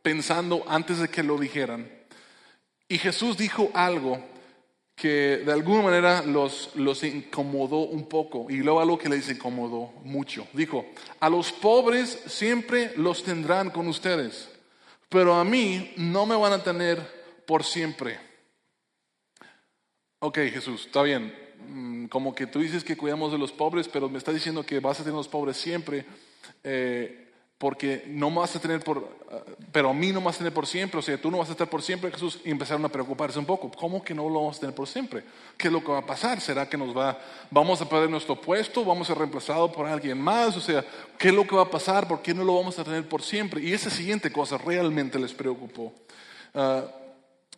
pensando 0.00 0.64
antes 0.66 0.98
de 0.98 1.08
que 1.08 1.22
lo 1.22 1.36
dijeran. 1.36 1.92
Y 2.88 2.96
Jesús 2.96 3.36
dijo 3.36 3.70
algo 3.74 4.18
que 4.96 5.42
de 5.44 5.52
alguna 5.52 5.82
manera 5.82 6.22
los, 6.22 6.74
los 6.74 7.04
incomodó 7.04 7.80
un 7.80 8.08
poco 8.08 8.46
y 8.48 8.56
luego 8.62 8.80
algo 8.80 8.96
que 8.96 9.10
les 9.10 9.28
incomodó 9.28 9.92
mucho. 10.04 10.48
Dijo, 10.54 10.86
a 11.20 11.28
los 11.28 11.52
pobres 11.52 12.18
siempre 12.28 12.94
los 12.96 13.22
tendrán 13.22 13.68
con 13.68 13.88
ustedes, 13.88 14.48
pero 15.10 15.34
a 15.34 15.44
mí 15.44 15.92
no 15.98 16.24
me 16.24 16.36
van 16.36 16.54
a 16.54 16.62
tener 16.62 17.44
por 17.46 17.64
siempre. 17.64 18.18
Ok, 20.20 20.38
Jesús, 20.50 20.86
está 20.86 21.02
bien. 21.02 21.34
Mm, 21.68 22.06
Como 22.06 22.34
que 22.34 22.46
tú 22.46 22.60
dices 22.60 22.84
que 22.84 22.96
cuidamos 22.96 23.32
de 23.32 23.38
los 23.38 23.52
pobres, 23.52 23.86
pero 23.86 24.08
me 24.08 24.16
estás 24.16 24.32
diciendo 24.32 24.64
que 24.64 24.80
vas 24.80 24.98
a 24.98 25.02
tener 25.02 25.16
los 25.16 25.28
pobres 25.28 25.58
siempre, 25.58 26.06
eh, 26.64 27.31
porque 27.62 28.02
no 28.08 28.28
me 28.28 28.38
vas 28.38 28.56
a 28.56 28.58
tener 28.58 28.80
por, 28.80 29.08
ah, 29.30 29.38
pero 29.70 29.90
a 29.90 29.94
mí 29.94 30.10
no 30.10 30.18
me 30.18 30.26
vas 30.26 30.34
a 30.34 30.38
tener 30.38 30.52
por 30.52 30.66
siempre, 30.66 30.98
o 30.98 31.02
sea, 31.02 31.16
tú 31.16 31.30
no 31.30 31.38
vas 31.38 31.48
a 31.48 31.52
estar 31.52 31.70
por 31.70 31.80
siempre, 31.80 32.10
Jesús, 32.10 32.40
y 32.44 32.50
empezaron 32.50 32.84
a 32.84 32.88
preocuparse 32.88 33.38
un 33.38 33.46
poco. 33.46 33.70
¿Cómo 33.70 34.02
que 34.02 34.14
no 34.14 34.28
lo 34.28 34.40
vamos 34.40 34.56
a 34.56 34.60
tener 34.62 34.74
por 34.74 34.88
siempre? 34.88 35.22
¿Qué 35.56 35.68
es 35.68 35.72
lo 35.72 35.78
que 35.78 35.92
va 35.92 35.98
a 35.98 36.04
pasar? 36.04 36.40
¿Será 36.40 36.68
que 36.68 36.76
nos 36.76 36.88
va, 36.88 37.16
vamos 37.52 37.80
a 37.80 37.88
perder 37.88 38.10
nuestro 38.10 38.34
puesto? 38.34 38.84
¿Vamos 38.84 39.06
a 39.06 39.12
ser 39.12 39.18
reemplazados 39.18 39.70
por 39.70 39.86
alguien 39.86 40.20
más? 40.20 40.56
O 40.56 40.60
sea, 40.60 40.84
¿qué 41.16 41.28
es 41.28 41.34
lo 41.34 41.46
que 41.46 41.54
va 41.54 41.62
a 41.62 41.70
pasar? 41.70 42.08
¿Por 42.08 42.20
qué 42.20 42.34
no 42.34 42.42
lo 42.42 42.56
vamos 42.56 42.80
a 42.80 42.82
tener 42.82 43.08
por 43.08 43.22
siempre? 43.22 43.62
Y 43.62 43.72
esa 43.72 43.90
siguiente 43.90 44.32
cosa 44.32 44.58
realmente 44.58 45.20
les 45.20 45.32
preocupó. 45.32 45.92
Ah, 46.54 46.82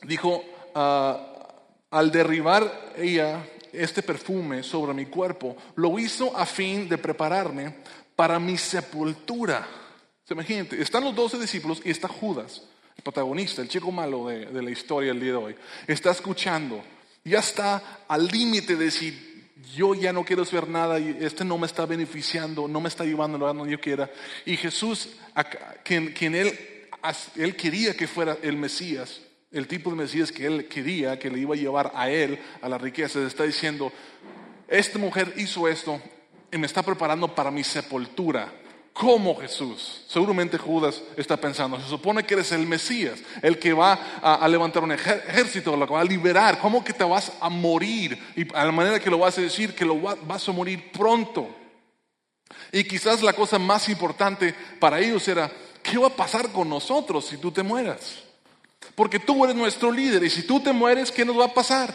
dijo, 0.02 0.44
ah, 0.74 1.48
al 1.90 2.10
derribar 2.10 2.92
ella 2.98 3.42
este 3.72 4.02
perfume 4.02 4.62
sobre 4.64 4.92
mi 4.92 5.06
cuerpo, 5.06 5.56
lo 5.76 5.98
hizo 5.98 6.36
a 6.36 6.44
fin 6.44 6.90
de 6.90 6.98
prepararme 6.98 7.76
para 8.14 8.38
mi 8.38 8.58
sepultura. 8.58 9.66
Se 10.26 10.32
Imagínate, 10.32 10.80
están 10.80 11.04
los 11.04 11.14
doce 11.14 11.38
discípulos 11.38 11.82
y 11.84 11.90
está 11.90 12.08
Judas, 12.08 12.62
el 12.96 13.02
protagonista, 13.02 13.60
el 13.60 13.68
chico 13.68 13.92
malo 13.92 14.28
de, 14.28 14.46
de 14.46 14.62
la 14.62 14.70
historia 14.70 15.12
el 15.12 15.20
día 15.20 15.32
de 15.32 15.36
hoy. 15.36 15.56
Está 15.86 16.12
escuchando, 16.12 16.82
ya 17.24 17.40
está 17.40 18.00
al 18.08 18.26
límite 18.26 18.74
de 18.74 18.86
decir, 18.86 19.50
yo 19.76 19.94
ya 19.94 20.14
no 20.14 20.24
quiero 20.24 20.42
hacer 20.42 20.66
nada 20.66 20.98
y 20.98 21.18
este 21.20 21.44
no 21.44 21.58
me 21.58 21.66
está 21.66 21.84
beneficiando, 21.84 22.66
no 22.66 22.80
me 22.80 22.88
está 22.88 23.04
llevando 23.04 23.36
a 23.36 23.38
lugar 23.38 23.54
donde 23.54 23.72
yo 23.72 23.80
quiera. 23.80 24.10
Y 24.46 24.56
Jesús, 24.56 25.10
quien, 25.82 26.14
quien 26.14 26.34
él, 26.34 26.58
él 27.36 27.54
quería 27.54 27.94
que 27.94 28.06
fuera 28.06 28.38
el 28.40 28.56
Mesías, 28.56 29.20
el 29.52 29.68
tipo 29.68 29.90
de 29.90 29.96
Mesías 29.96 30.32
que 30.32 30.46
él 30.46 30.68
quería, 30.68 31.18
que 31.18 31.28
le 31.28 31.38
iba 31.38 31.54
a 31.54 31.58
llevar 31.58 31.92
a 31.94 32.08
él 32.08 32.38
a 32.62 32.68
la 32.70 32.78
riqueza, 32.78 33.22
está 33.26 33.44
diciendo, 33.44 33.92
esta 34.68 34.98
mujer 34.98 35.34
hizo 35.36 35.68
esto 35.68 36.00
y 36.50 36.56
me 36.56 36.66
está 36.66 36.82
preparando 36.82 37.34
para 37.34 37.50
mi 37.50 37.62
sepultura. 37.62 38.63
¿Cómo 38.94 39.34
Jesús? 39.40 40.02
Seguramente 40.06 40.56
Judas 40.56 41.02
está 41.16 41.36
pensando, 41.36 41.80
se 41.80 41.88
supone 41.88 42.22
que 42.22 42.34
eres 42.34 42.52
el 42.52 42.64
Mesías, 42.64 43.18
el 43.42 43.58
que 43.58 43.72
va 43.72 43.94
a, 44.22 44.46
levantar 44.46 44.84
un 44.84 44.92
ejército, 44.92 45.76
lo 45.76 45.84
que 45.84 45.94
va 45.94 46.00
a 46.00 46.04
liberar. 46.04 46.60
¿Cómo 46.60 46.84
que 46.84 46.92
te 46.92 47.02
vas 47.02 47.32
a 47.40 47.48
morir? 47.48 48.16
Y 48.36 48.46
a 48.54 48.64
la 48.64 48.70
manera 48.70 49.00
que 49.00 49.10
lo 49.10 49.18
vas 49.18 49.36
a 49.36 49.40
decir, 49.40 49.74
que 49.74 49.84
lo 49.84 50.00
va- 50.00 50.16
vas 50.22 50.48
a 50.48 50.52
morir 50.52 50.92
pronto. 50.92 51.48
Y 52.70 52.84
quizás 52.84 53.20
la 53.20 53.32
cosa 53.32 53.58
más 53.58 53.88
importante 53.88 54.54
para 54.78 55.00
ellos 55.00 55.26
era, 55.26 55.50
¿qué 55.82 55.98
va 55.98 56.06
a 56.06 56.16
pasar 56.16 56.52
con 56.52 56.68
nosotros 56.68 57.26
si 57.26 57.36
tú 57.38 57.50
te 57.50 57.64
mueras? 57.64 58.22
Porque 58.94 59.18
tú 59.18 59.42
eres 59.42 59.56
nuestro 59.56 59.90
líder 59.90 60.22
y 60.22 60.30
si 60.30 60.44
tú 60.46 60.60
te 60.60 60.72
mueres, 60.72 61.10
¿qué 61.10 61.24
nos 61.24 61.36
va 61.36 61.46
a 61.46 61.54
pasar? 61.54 61.92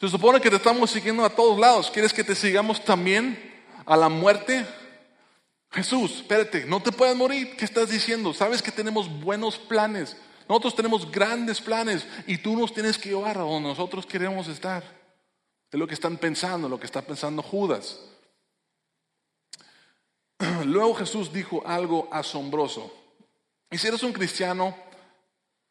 Se 0.00 0.08
supone 0.08 0.40
que 0.40 0.50
te 0.50 0.56
estamos 0.56 0.90
siguiendo 0.90 1.24
a 1.24 1.30
todos 1.30 1.56
lados. 1.56 1.88
¿Quieres 1.88 2.12
que 2.12 2.24
te 2.24 2.34
sigamos 2.34 2.84
también 2.84 3.62
a 3.86 3.96
la 3.96 4.08
muerte? 4.08 4.66
Jesús, 5.70 6.16
espérate, 6.16 6.64
no 6.64 6.82
te 6.82 6.92
puedes 6.92 7.14
morir. 7.14 7.56
¿Qué 7.56 7.64
estás 7.64 7.90
diciendo? 7.90 8.32
Sabes 8.32 8.62
que 8.62 8.72
tenemos 8.72 9.08
buenos 9.20 9.58
planes. 9.58 10.16
Nosotros 10.48 10.74
tenemos 10.74 11.10
grandes 11.10 11.60
planes 11.60 12.06
y 12.26 12.38
tú 12.38 12.56
nos 12.56 12.72
tienes 12.72 12.96
que 12.96 13.10
llevar 13.10 13.36
a 13.36 13.42
donde 13.42 13.68
nosotros 13.68 14.06
queremos 14.06 14.48
estar. 14.48 14.82
Es 15.70 15.78
lo 15.78 15.86
que 15.86 15.94
están 15.94 16.16
pensando, 16.16 16.68
lo 16.68 16.80
que 16.80 16.86
está 16.86 17.02
pensando 17.02 17.42
Judas. 17.42 18.00
Luego 20.64 20.94
Jesús 20.94 21.32
dijo 21.32 21.66
algo 21.66 22.08
asombroso. 22.10 22.90
Y 23.70 23.76
si 23.76 23.88
eres 23.88 24.02
un 24.02 24.14
cristiano, 24.14 24.74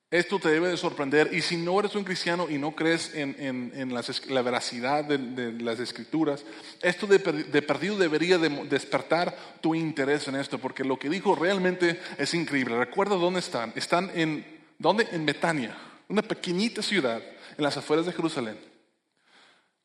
esto 0.09 0.39
te 0.39 0.49
debe 0.49 0.69
de 0.69 0.77
sorprender. 0.77 1.29
Y 1.33 1.41
si 1.41 1.57
no 1.57 1.79
eres 1.79 1.95
un 1.95 2.03
cristiano 2.03 2.47
y 2.49 2.57
no 2.57 2.75
crees 2.75 3.13
en, 3.13 3.35
en- 3.39 3.71
en 3.75 3.93
la 3.93 4.41
veracidad 4.41 5.03
de, 5.03 5.17
de 5.17 5.51
las 5.63 5.79
escrituras, 5.79 6.45
esto 6.81 7.07
de, 7.07 7.17
de 7.19 7.61
perdido 7.61 7.97
debería 7.97 8.37
despertar 8.37 9.35
tu 9.61 9.75
interés 9.75 10.27
en 10.27 10.35
esto, 10.35 10.59
porque 10.59 10.83
lo 10.85 10.97
que 10.97 11.09
dijo 11.09 11.35
realmente 11.35 11.99
es 12.17 12.33
increíble. 12.33 12.77
Recuerda 12.77 13.15
dónde 13.15 13.39
están. 13.41 13.73
Están 13.75 14.11
en, 14.15 14.45
¿dónde? 14.79 15.07
En 15.11 15.25
Betania, 15.25 15.77
una 16.07 16.21
pequeñita 16.21 16.81
ciudad 16.81 17.21
en 17.57 17.63
las 17.63 17.75
afueras 17.77 18.05
de 18.05 18.13
Jerusalén. 18.13 18.57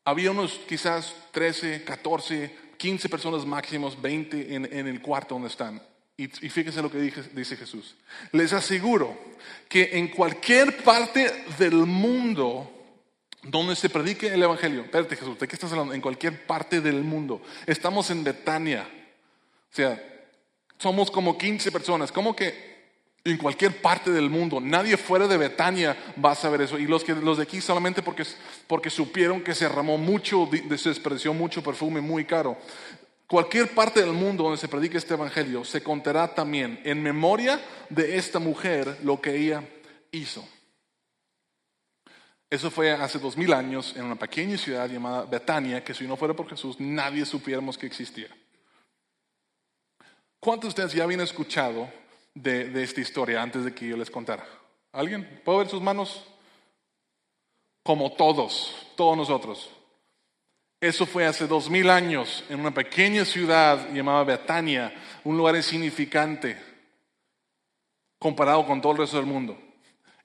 Había 0.05 0.31
unos 0.31 0.59
quizás 0.67 1.13
13, 1.31 1.83
14, 1.83 2.55
15 2.77 3.09
personas 3.09 3.45
máximos, 3.45 4.01
20 4.01 4.55
en, 4.55 4.69
en 4.71 4.87
el 4.87 5.01
cuarto 5.01 5.35
donde 5.35 5.47
están. 5.49 5.81
Y, 6.15 6.25
y 6.25 6.81
lo 6.81 6.91
que 6.91 6.99
dice, 6.99 7.23
dice 7.33 7.57
Jesús. 7.57 7.95
Les 8.31 8.53
aseguro 8.53 9.17
que 9.67 9.89
en 9.93 10.09
cualquier 10.09 10.83
parte 10.83 11.45
del 11.57 11.75
mundo 11.75 12.69
donde 13.41 13.75
se 13.75 13.89
predique 13.89 14.27
el 14.27 14.43
Evangelio, 14.43 14.83
espérate 14.83 15.15
Jesús, 15.15 15.37
¿de 15.39 15.47
qué 15.47 15.55
estás 15.55 15.71
hablando? 15.71 15.93
En 15.93 16.01
cualquier 16.01 16.45
parte 16.45 16.81
del 16.81 17.03
mundo. 17.03 17.41
Estamos 17.65 18.09
en 18.09 18.23
Betania. 18.23 18.87
O 19.71 19.75
sea, 19.75 20.01
somos 20.77 21.09
como 21.09 21.37
15 21.37 21.71
personas. 21.71 22.11
¿Cómo 22.11 22.35
que 22.35 22.73
en 23.25 23.37
cualquier 23.37 23.81
parte 23.81 24.11
del 24.11 24.29
mundo. 24.29 24.59
Nadie 24.59 24.97
fuera 24.97 25.27
de 25.27 25.37
Betania 25.37 25.95
va 26.23 26.31
a 26.31 26.35
saber 26.35 26.61
eso. 26.61 26.77
Y 26.77 26.87
los, 26.87 27.03
que, 27.03 27.15
los 27.15 27.37
de 27.37 27.43
aquí 27.43 27.61
solamente 27.61 28.01
porque, 28.01 28.23
porque 28.67 28.89
supieron 28.89 29.41
que 29.41 29.55
se 29.55 29.65
derramó 29.65 29.97
mucho, 29.97 30.49
se 30.77 30.89
despreció 30.89 31.33
mucho 31.33 31.63
perfume 31.63 32.01
muy 32.01 32.25
caro. 32.25 32.57
Cualquier 33.33 33.73
parte 33.73 33.99
del 33.99 34.11
mundo 34.13 34.43
donde 34.43 34.59
se 34.59 34.67
predique 34.67 34.99
este 34.99 35.15
evangelio 35.15 35.65
se 35.65 35.81
contará 35.81 36.35
también 36.35 36.79
en 36.83 37.01
memoria 37.01 37.59
de 37.89 38.15
esta 38.15 38.37
mujer 38.37 38.99
lo 39.01 39.19
que 39.19 39.35
ella 39.35 39.67
hizo. 40.11 40.47
Eso 42.47 42.69
fue 42.69 42.91
hace 42.91 43.17
dos 43.17 43.35
mil 43.35 43.51
años 43.51 43.95
en 43.97 44.03
una 44.03 44.17
pequeña 44.17 44.55
ciudad 44.55 44.87
llamada 44.87 45.25
Betania, 45.25 45.83
que 45.83 45.95
si 45.95 46.05
no 46.05 46.15
fuera 46.15 46.35
por 46.35 46.47
Jesús 46.47 46.79
nadie 46.79 47.25
supiéramos 47.25 47.75
que 47.75 47.87
existía. 47.87 48.27
¿Cuántos 50.39 50.67
de 50.75 50.83
ustedes 50.83 50.93
ya 50.93 51.03
habían 51.03 51.21
escuchado 51.21 51.91
de, 52.35 52.83
esta 52.83 53.01
historia 53.01 53.41
antes 53.41 53.65
de 53.65 53.73
que 53.73 53.87
yo 53.87 53.97
les 53.97 54.11
contara? 54.11 54.47
¿Alguien? 54.91 55.41
¿Puedo 55.43 55.57
ver 55.57 55.69
sus 55.69 55.81
manos? 55.81 56.23
Como 57.81 58.11
todos, 58.11 58.89
todos 58.95 59.17
nosotros. 59.17 59.71
Eso 60.83 61.05
fue 61.05 61.25
hace 61.25 61.47
dos 61.47 61.69
mil 61.69 61.89
años 61.89 62.43
en 62.49 62.59
una 62.59 62.73
pequeña 62.73 63.23
ciudad 63.23 63.89
llamada 63.93 64.25
Betania, 64.25 64.93
un 65.23 65.37
lugar 65.37 65.55
insignificante 65.55 66.61
comparado 68.19 68.65
con 68.65 68.81
todo 68.81 68.91
el 68.91 68.97
resto 68.97 69.15
del 69.15 69.25
mundo. 69.25 69.57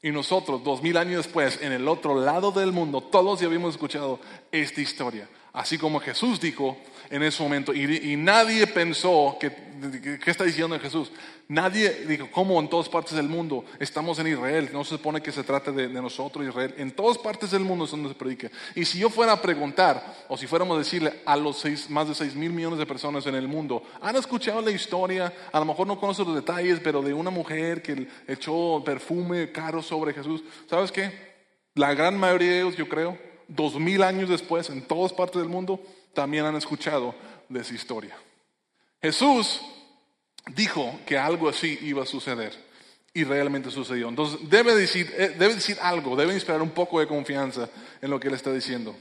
Y 0.03 0.11
nosotros, 0.11 0.65
dos 0.65 0.83
mil 0.83 0.97
años 0.97 1.27
después, 1.27 1.63
en 1.63 1.71
el 1.71 1.87
otro 1.87 2.21
lado 2.21 2.51
del 2.51 2.73
mundo, 2.73 3.01
todos 3.01 3.39
ya 3.39 3.47
habíamos 3.47 3.75
escuchado 3.75 4.19
esta 4.51 4.81
historia. 4.81 5.29
Así 5.53 5.79
como 5.79 6.01
Jesús 6.01 6.41
dijo 6.41 6.77
en 7.11 7.23
ese 7.23 7.43
momento, 7.43 7.75
y, 7.75 8.17
nadie 8.17 8.67
pensó 8.67 9.37
que, 9.41 9.51
¿qué 10.23 10.31
está 10.31 10.45
diciendo 10.45 10.79
Jesús? 10.79 11.11
Nadie 11.51 12.05
dijo, 12.07 12.29
¿cómo 12.31 12.61
en 12.61 12.69
todas 12.69 12.91
partes 12.91 13.15
del 13.15 13.27
mundo 13.27 13.65
estamos 13.81 14.19
en 14.19 14.27
Israel? 14.27 14.69
No 14.71 14.85
se 14.85 14.97
supone 14.97 15.23
que 15.23 15.33
se 15.33 15.43
trate 15.43 15.73
de, 15.73 15.89
nosotros, 15.89 16.47
Israel. 16.47 16.75
En 16.77 16.91
todas 16.91 17.17
partes 17.17 17.53
del 17.53 17.63
mundo 17.63 17.87
es 17.87 17.91
donde 17.91 18.11
se 18.11 18.15
predica. 18.15 18.51
Y 18.75 18.85
si 18.85 18.99
yo 18.99 19.09
fuera 19.09 19.33
a 19.33 19.41
preguntar, 19.41 20.27
o 20.29 20.37
si 20.37 20.47
fuéramos 20.47 20.77
a 20.77 20.81
decirle 20.81 21.23
a 21.25 21.37
los 21.37 21.65
más 21.89 22.07
de 22.07 22.15
seis 22.15 22.35
mil 22.35 22.51
millones 22.51 22.79
de 22.79 22.85
personas 22.85 23.27
en 23.27 23.35
el 23.35 23.49
mundo, 23.49 23.83
¿han 24.03 24.17
escuchado 24.17 24.61
la 24.61 24.71
historia? 24.71 25.33
A 25.51 25.59
lo 25.59 25.65
mejor 25.65 25.87
no 25.87 25.99
conocen 25.99 26.27
los 26.27 26.35
detalles, 26.35 26.81
pero 26.85 27.01
de 27.01 27.15
una 27.15 27.31
mujer 27.31 27.81
que 27.81 28.07
echó 28.27 28.83
perfume 28.85 29.51
caro 29.51 29.83
sobre 29.83 30.13
Jesús. 30.13 30.45
¿Sabes 30.69 30.93
qué? 30.93 31.11
La 31.75 31.95
gran 31.95 32.19
mayoría 32.19 32.51
de 32.51 32.61
ellos, 32.61 32.77
yo 32.77 32.91
creo, 32.91 33.17
dos 33.49 33.77
mil 33.77 34.03
años 34.03 34.29
después, 34.29 34.69
en 34.69 34.83
todas 34.83 35.15
partes 35.15 35.41
del 35.41 35.49
mundo, 35.49 35.81
también 36.19 36.45
han 36.45 36.57
escuchado 36.57 37.15
de 37.49 37.61
esa 37.61 37.75
historia. 37.75 38.17
Jesús 39.01 39.61
dijo 40.49 40.99
que 41.07 41.17
algo 41.17 41.49
así 41.49 41.79
iba 41.83 42.03
a 42.03 42.07
suceder 42.07 42.53
y 43.15 43.23
realmente 43.23 43.71
sucedió. 43.71 44.09
Entonces 44.09 44.41
debe 44.51 44.75
decir, 44.75 45.15
eh, 45.17 45.37
debe 45.39 45.55
decir 45.55 45.79
algo, 45.81 46.17
debe 46.17 46.35
inspirar 46.35 46.61
un 46.61 46.71
poco 46.71 46.99
de 46.99 47.07
confianza 47.07 47.71
en 48.03 48.11
lo 48.11 48.19
que 48.19 48.27
él 48.27 48.35
está 48.35 48.53
diciendo. 48.53 48.97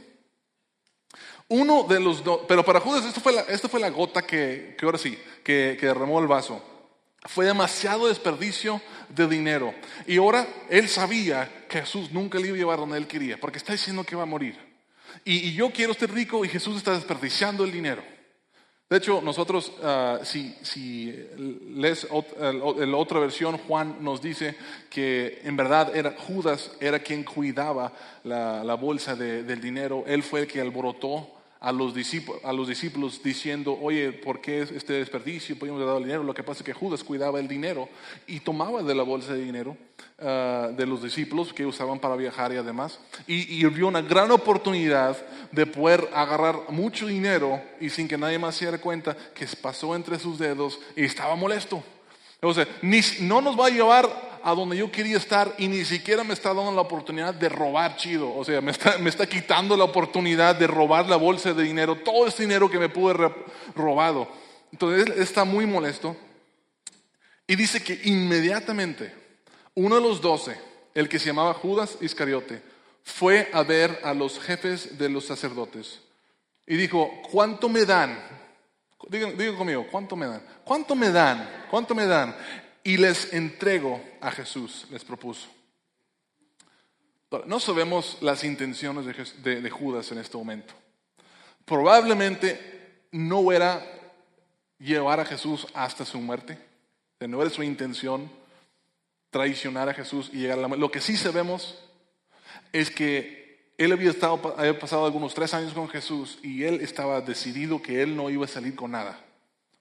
Uno 1.48 1.86
de 1.90 2.00
los 2.00 2.24
dos, 2.24 2.42
pero 2.48 2.64
para 2.64 2.82
Judas 2.82 3.04
esto 3.04 3.20
fue 3.20 3.34
la, 3.34 3.44
fue 3.46 3.80
la 3.80 3.90
gota 3.90 4.22
que, 4.22 4.76
que 4.78 4.86
ahora 4.86 5.00
sí, 5.00 5.18
que, 5.44 5.76
que 5.80 5.88
derramó 5.88 6.20
el 6.20 6.28
vaso. 6.28 6.62
Fue 7.24 7.48
demasiado 7.48 8.10
desperdicio 8.10 8.80
de 9.10 9.28
dinero. 9.28 9.74
Y 10.06 10.18
ahora 10.18 10.46
él 10.70 10.88
sabía 10.88 11.66
que 11.68 11.80
Jesús 11.80 12.12
nunca 12.12 12.38
le 12.38 12.50
iba 12.50 12.58
a 12.58 12.60
llevar 12.60 12.78
donde 12.78 13.00
él 13.00 13.08
quería, 13.08 13.40
porque 13.40 13.58
está 13.58 13.72
diciendo 13.72 14.04
que 14.04 14.16
va 14.16 14.22
a 14.22 14.28
morir. 14.28 14.67
Y, 15.30 15.52
yo 15.52 15.72
quiero 15.72 15.94
ser 15.94 16.10
rico 16.14 16.46
y 16.46 16.48
Jesús 16.48 16.78
está 16.78 16.94
desperdiciando 16.94 17.66
el 17.66 17.72
dinero. 17.74 18.02
De 18.90 18.96
hecho, 18.96 19.22
nosotros, 19.22 19.74
uh, 19.84 20.24
si, 20.24 20.56
si, 20.62 21.14
lees 21.76 22.08
la 22.34 22.98
otra 22.98 23.20
versión, 23.20 23.58
Juan 23.58 23.98
nos 24.00 24.22
dice 24.22 24.56
que 24.90 25.42
en 25.44 25.58
verdad 25.58 25.94
era 25.94 26.16
Judas 26.18 26.72
era 26.80 27.00
quien 27.00 27.26
cuidaba 27.26 27.92
la, 28.24 28.74
bolsa 28.76 29.18
de, 29.18 29.44
del 29.44 29.60
dinero. 29.60 30.06
Él 30.08 30.24
fue 30.24 30.42
el 30.42 30.48
que 30.48 30.62
alborotó 30.62 31.37
a 31.60 31.72
los, 31.72 31.94
discípulos, 31.94 32.44
a 32.44 32.54
los 32.54 32.68
discípulos 32.68 33.22
diciendo, 33.24 33.78
oye, 33.82 34.12
¿por 34.12 34.42
qué 34.42 34.62
este 34.62 34.94
desperdicio? 34.94 35.58
Podemos 35.58 35.86
dar 35.86 35.98
dinero. 35.98 36.24
Lo 36.24 36.34
que 36.34 36.44
pasa 36.44 36.60
es 36.60 36.66
que 36.66 36.74
Judas 36.74 37.04
cuidaba 37.04 37.40
el 37.40 37.48
dinero 37.48 37.90
y 38.28 38.40
tomaba 38.40 38.84
de 38.84 38.94
la 38.94 39.04
bolsa 39.04 39.34
de 39.34 39.44
dinero 39.44 39.76
ah, 40.20 40.70
de 40.76 40.86
los 40.86 41.02
discípulos 41.02 41.54
que 41.54 41.66
usaban 41.66 42.00
para 42.00 42.16
viajar 42.16 42.52
y 42.54 42.58
además. 42.58 43.00
Y, 43.26 43.60
y, 43.60 43.66
vio 43.66 43.88
una 43.88 44.02
gran 44.02 44.32
oportunidad 44.32 45.18
de 45.52 45.66
poder 45.66 46.10
agarrar 46.14 46.70
mucho 46.70 47.08
dinero 47.08 47.62
y 47.80 47.90
sin 47.90 48.08
que 48.08 48.18
nadie 48.18 48.40
más 48.40 48.56
se 48.56 48.66
diera 48.66 48.80
cuenta 48.80 49.16
que 49.34 49.48
pasó 49.62 49.96
entre 49.96 50.20
sus 50.20 50.38
dedos 50.38 50.80
y 50.96 51.06
estaba 51.06 51.36
molesto. 51.36 51.84
O 52.42 52.54
ni, 52.84 53.02
no 53.22 53.42
nos 53.42 53.60
va 53.60 53.66
a 53.66 53.70
llevar 53.70 54.37
a 54.44 54.54
donde 54.54 54.78
yo 54.78 54.92
quería 54.92 55.18
estar 55.18 55.54
y 55.58 55.68
ni 55.68 55.86
siquiera 55.86 56.24
me 56.24 56.34
está 56.34 56.54
dando 56.54 56.72
la 56.72 56.82
oportunidad 56.82 57.34
de 57.34 57.50
robar 57.50 57.96
chido. 57.96 58.34
O 58.36 58.44
sea, 58.44 58.62
me 58.62 58.72
está, 58.72 58.98
me 58.98 59.10
está 59.10 59.28
quitando 59.28 59.76
la 59.78 59.84
oportunidad 59.84 60.56
de 60.56 60.68
robar 60.68 61.08
la 61.08 61.16
bolsa 61.16 61.54
de 61.54 61.64
dinero, 61.64 61.96
todo 61.96 62.28
ese 62.28 62.44
dinero 62.44 62.70
que 62.70 62.80
me 62.80 62.90
pude 62.90 63.14
haber 63.14 63.32
robado. 63.76 64.28
Entonces 64.72 65.18
está 65.18 65.44
muy 65.44 65.66
molesto 65.66 66.16
y 67.48 67.56
dice 67.56 67.82
que 67.82 68.02
inmediatamente 68.04 69.14
uno 69.76 69.96
de 69.96 70.02
los 70.02 70.22
doce, 70.22 70.60
el 70.94 71.08
que 71.08 71.20
se 71.20 71.28
llamaba 71.28 71.54
Judas 71.54 71.98
Iscariote, 72.02 72.62
fue 73.04 73.50
a 73.54 73.64
ver 73.64 74.02
a 74.04 74.14
los 74.14 74.40
jefes 74.40 74.98
de 74.98 75.10
los 75.10 75.26
sacerdotes 75.26 76.02
y 76.66 76.76
dijo, 76.76 77.10
¿cuánto 77.32 77.70
me 77.70 77.86
dan? 77.86 78.20
Digan, 79.08 79.38
digan, 79.38 79.56
conmigo, 79.56 79.88
¿cuánto 79.90 80.16
me 80.18 80.28
dan? 80.28 80.42
¿Cuánto 80.66 80.96
me 80.96 81.10
dan? 81.10 81.66
¿Cuánto 81.70 81.96
me 81.96 82.06
dan? 82.06 82.36
Y 82.88 82.96
les 82.96 83.34
entrego 83.34 84.02
a 84.22 84.32
Jesús, 84.32 84.88
les 84.90 85.04
propuso. 85.04 85.50
No 87.46 87.60
sabemos 87.60 88.18
las 88.22 88.46
intenciones 88.46 89.06
de, 89.44 89.70
Judas 89.70 90.10
en 90.14 90.20
este 90.20 90.38
momento. 90.38 90.74
Probablemente 91.66 93.10
no 93.12 93.52
era 93.52 93.86
llevar 94.80 95.20
a 95.20 95.26
Jesús 95.26 95.68
hasta 95.74 96.06
su 96.06 96.18
muerte, 96.22 96.58
no 97.20 97.42
era 97.42 97.50
su 97.50 97.62
intención 97.62 98.32
traicionar 99.32 99.90
a 99.90 99.94
Jesús 99.94 100.30
y 100.32 100.38
llegar 100.38 100.58
a 100.58 100.62
la 100.62 100.70
muerte. 100.70 100.80
Lo 100.80 100.90
que 100.90 101.02
sí 101.02 101.18
sabemos 101.18 101.78
es 102.72 102.90
que 102.90 103.74
él 103.78 103.92
había, 103.92 104.12
estado, 104.12 104.56
había 104.58 104.80
pasado 104.80 105.06
algunos 105.06 105.34
tres 105.34 105.54
años 105.54 105.74
con 105.74 105.90
Jesús 105.90 106.40
y 106.42 106.64
él 106.64 106.80
estaba 106.80 107.20
decidido 107.20 107.82
que 107.82 108.02
él 108.02 108.16
no 108.16 108.30
iba 108.30 108.46
a 108.46 108.48
salir 108.48 108.78
con 108.78 108.92
nada. 108.92 109.27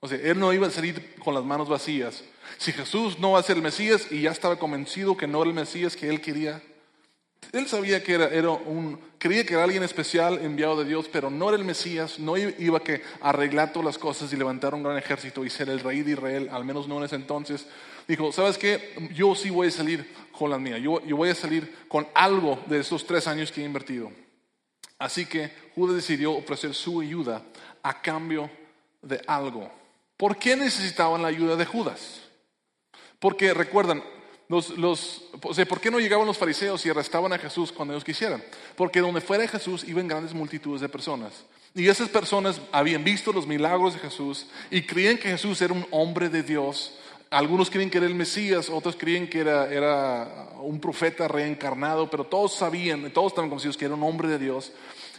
O 0.00 0.08
sea, 0.08 0.18
él 0.18 0.38
no 0.38 0.52
iba 0.52 0.66
a 0.66 0.70
salir 0.70 1.14
con 1.16 1.34
las 1.34 1.44
manos 1.44 1.68
vacías. 1.68 2.22
Si 2.58 2.72
Jesús 2.72 3.18
no 3.18 3.32
va 3.32 3.40
a 3.40 3.42
ser 3.42 3.56
el 3.56 3.62
Mesías 3.62 4.06
y 4.10 4.22
ya 4.22 4.30
estaba 4.30 4.58
convencido 4.58 5.16
que 5.16 5.26
no 5.26 5.40
era 5.42 5.50
el 5.50 5.56
Mesías 5.56 5.96
que 5.96 6.08
él 6.08 6.20
quería, 6.20 6.62
él 7.52 7.66
sabía 7.68 8.02
que 8.02 8.14
era, 8.14 8.28
era, 8.28 8.50
un, 8.50 8.98
creía 9.18 9.44
que 9.44 9.54
era 9.54 9.64
alguien 9.64 9.82
especial 9.82 10.38
enviado 10.42 10.76
de 10.76 10.84
Dios, 10.84 11.08
pero 11.10 11.30
no 11.30 11.48
era 11.48 11.56
el 11.56 11.64
Mesías, 11.64 12.18
no 12.18 12.36
iba 12.36 12.78
a 13.20 13.28
arreglar 13.28 13.72
todas 13.72 13.86
las 13.86 13.98
cosas 13.98 14.32
y 14.32 14.36
levantar 14.36 14.74
un 14.74 14.82
gran 14.82 14.98
ejército 14.98 15.44
y 15.44 15.50
ser 15.50 15.68
el 15.68 15.80
rey 15.80 16.02
de 16.02 16.12
Israel, 16.12 16.48
al 16.50 16.64
menos 16.64 16.88
no 16.88 16.98
en 16.98 17.04
ese 17.04 17.16
entonces. 17.16 17.66
Dijo, 18.08 18.32
¿sabes 18.32 18.58
qué? 18.58 18.94
Yo 19.14 19.34
sí 19.34 19.50
voy 19.50 19.68
a 19.68 19.70
salir 19.70 20.12
con 20.32 20.50
la 20.50 20.58
mía, 20.58 20.78
yo, 20.78 21.04
yo 21.04 21.16
voy 21.16 21.30
a 21.30 21.34
salir 21.34 21.86
con 21.88 22.06
algo 22.14 22.62
de 22.66 22.80
esos 22.80 23.06
tres 23.06 23.26
años 23.26 23.50
que 23.50 23.62
he 23.62 23.64
invertido. 23.64 24.10
Así 24.98 25.26
que 25.26 25.50
Judas 25.74 25.96
decidió 25.96 26.32
ofrecer 26.32 26.74
su 26.74 27.00
ayuda 27.00 27.42
a 27.82 28.00
cambio 28.00 28.50
de 29.02 29.20
algo. 29.26 29.70
¿Por 30.16 30.38
qué 30.38 30.56
necesitaban 30.56 31.22
la 31.22 31.28
ayuda 31.28 31.56
de 31.56 31.66
Judas? 31.66 32.22
Porque 33.18 33.52
recuerdan, 33.52 34.02
los, 34.48 35.24
¿por 35.40 35.80
qué 35.80 35.90
no 35.90 35.98
llegaban 35.98 36.26
los 36.26 36.38
fariseos 36.38 36.84
y 36.86 36.90
arrestaban 36.90 37.32
a 37.32 37.38
Jesús 37.38 37.72
cuando 37.72 37.94
ellos 37.94 38.04
quisieran? 38.04 38.42
Porque 38.76 39.00
donde 39.00 39.20
fuera 39.20 39.46
Jesús 39.48 39.84
iban 39.84 40.08
grandes 40.08 40.34
multitudes 40.34 40.80
de 40.80 40.88
personas. 40.88 41.44
Y 41.74 41.88
esas 41.88 42.08
personas 42.08 42.60
habían 42.72 43.04
visto 43.04 43.32
los 43.32 43.46
milagros 43.46 43.94
de 43.94 44.00
Jesús 44.00 44.46
y 44.70 44.82
creían 44.82 45.18
que 45.18 45.28
Jesús 45.28 45.60
era 45.60 45.74
un 45.74 45.86
hombre 45.90 46.28
de 46.30 46.42
Dios. 46.42 46.94
Algunos 47.28 47.70
creen 47.70 47.90
que 47.90 47.98
era 47.98 48.06
el 48.06 48.14
Mesías, 48.14 48.70
otros 48.70 48.96
creen 48.96 49.28
que 49.28 49.40
era, 49.40 49.70
era 49.70 50.50
un 50.62 50.80
profeta 50.80 51.28
reencarnado, 51.28 52.08
pero 52.08 52.24
todos 52.24 52.54
sabían, 52.54 53.10
todos 53.12 53.32
estaban 53.32 53.50
convencidos 53.50 53.76
que 53.76 53.84
era 53.84 53.94
un 53.94 54.04
hombre 54.04 54.28
de 54.28 54.38
Dios. 54.38 54.72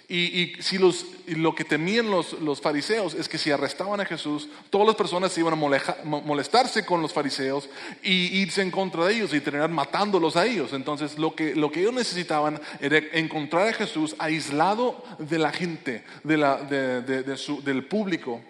Y, 0.09 0.53
si 0.61 0.77
los, 0.77 1.05
lo 1.27 1.53
que 1.53 1.65
temían 1.65 2.09
los, 2.09 2.39
los, 2.39 2.61
fariseos 2.61 3.13
es 3.13 3.27
que 3.27 3.37
si 3.37 3.51
arrestaban 3.51 3.99
a 3.99 4.05
Jesús, 4.05 4.47
todas 4.69 4.87
las 4.87 4.95
personas 4.95 5.37
iban 5.37 5.53
a 5.53 5.57
molestarse 5.57 6.85
con 6.85 7.01
los 7.01 7.11
fariseos 7.11 7.69
y 8.01 8.39
irse 8.39 8.61
en 8.61 8.71
contra 8.71 9.05
de 9.05 9.15
ellos 9.15 9.33
y 9.33 9.41
terminar 9.41 9.69
matándolos 9.69 10.37
a 10.37 10.45
ellos. 10.45 10.71
Entonces 10.71 11.19
lo 11.19 11.35
que, 11.35 11.55
lo 11.55 11.69
que 11.69 11.81
ellos 11.81 11.93
necesitaban 11.93 12.61
era 12.79 12.99
encontrar 13.11 13.67
a 13.67 13.73
Jesús 13.73 14.15
aislado 14.17 15.03
de 15.19 15.39
la 15.39 15.51
gente, 15.51 16.05
de 16.23 16.37
la, 16.37 16.55
de, 16.55 17.01
de, 17.01 17.37
su, 17.37 17.61
del 17.61 17.85
público, 17.85 18.41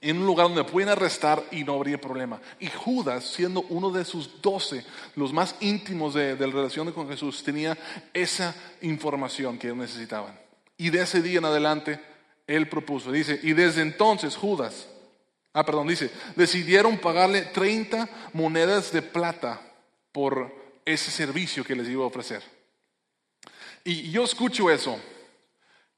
en 0.00 0.18
un 0.18 0.26
lugar 0.26 0.46
donde 0.46 0.62
pueden 0.62 0.90
arrestar 0.90 1.42
y 1.50 1.64
no 1.64 1.74
habría 1.74 2.00
problema. 2.00 2.40
Y 2.60 2.68
Judas, 2.68 3.24
siendo 3.24 3.62
uno 3.62 3.90
de 3.90 4.04
sus 4.04 4.40
doce, 4.40 4.84
los 5.16 5.32
más 5.32 5.56
íntimos 5.58 6.14
de, 6.14 6.36
de 6.36 6.46
la 6.46 6.52
relación 6.52 6.92
con 6.92 7.08
Jesús, 7.08 7.42
tenía 7.42 7.76
esa 8.12 8.54
información 8.80 9.58
que 9.58 9.66
ellos 9.66 9.78
necesitaban. 9.78 10.43
Y 10.76 10.90
de 10.90 11.02
ese 11.02 11.22
día 11.22 11.38
en 11.38 11.44
adelante, 11.44 12.00
él 12.46 12.68
propuso, 12.68 13.12
dice, 13.12 13.38
y 13.42 13.52
desde 13.52 13.82
entonces 13.82 14.36
Judas, 14.36 14.88
ah, 15.52 15.64
perdón, 15.64 15.88
dice, 15.88 16.10
decidieron 16.36 16.98
pagarle 16.98 17.42
30 17.42 18.08
monedas 18.32 18.92
de 18.92 19.02
plata 19.02 19.60
por 20.12 20.52
ese 20.84 21.10
servicio 21.10 21.64
que 21.64 21.76
les 21.76 21.88
iba 21.88 22.04
a 22.04 22.08
ofrecer. 22.08 22.42
Y 23.84 24.10
yo 24.10 24.24
escucho 24.24 24.70
eso 24.70 24.98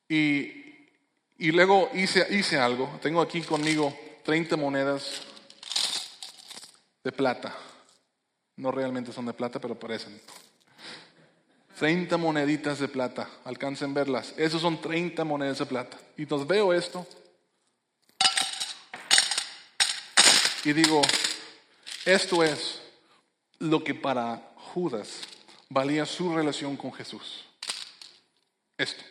y 0.08 0.66
y 1.38 1.52
luego 1.52 1.90
hice, 1.94 2.26
hice 2.30 2.58
algo. 2.58 2.98
Tengo 3.02 3.20
aquí 3.20 3.42
conmigo 3.42 3.96
30 4.24 4.56
monedas 4.56 5.22
de 7.04 7.12
plata. 7.12 7.54
No 8.56 8.70
realmente 8.70 9.12
son 9.12 9.26
de 9.26 9.34
plata, 9.34 9.60
pero 9.60 9.78
parecen. 9.78 10.18
30 11.78 12.16
moneditas 12.16 12.78
de 12.78 12.88
plata. 12.88 13.28
Alcancen 13.44 13.92
verlas. 13.94 14.34
Esos 14.36 14.62
son 14.62 14.80
30 14.80 15.24
monedas 15.24 15.58
de 15.58 15.66
plata. 15.66 15.98
Y 16.16 16.22
entonces 16.22 16.48
veo 16.48 16.72
esto. 16.72 17.06
Y 20.64 20.72
digo, 20.72 21.02
esto 22.04 22.42
es 22.42 22.80
lo 23.58 23.84
que 23.84 23.94
para 23.94 24.52
Judas 24.56 25.20
valía 25.68 26.06
su 26.06 26.34
relación 26.34 26.76
con 26.76 26.92
Jesús. 26.92 27.44
Esto. 28.78 29.04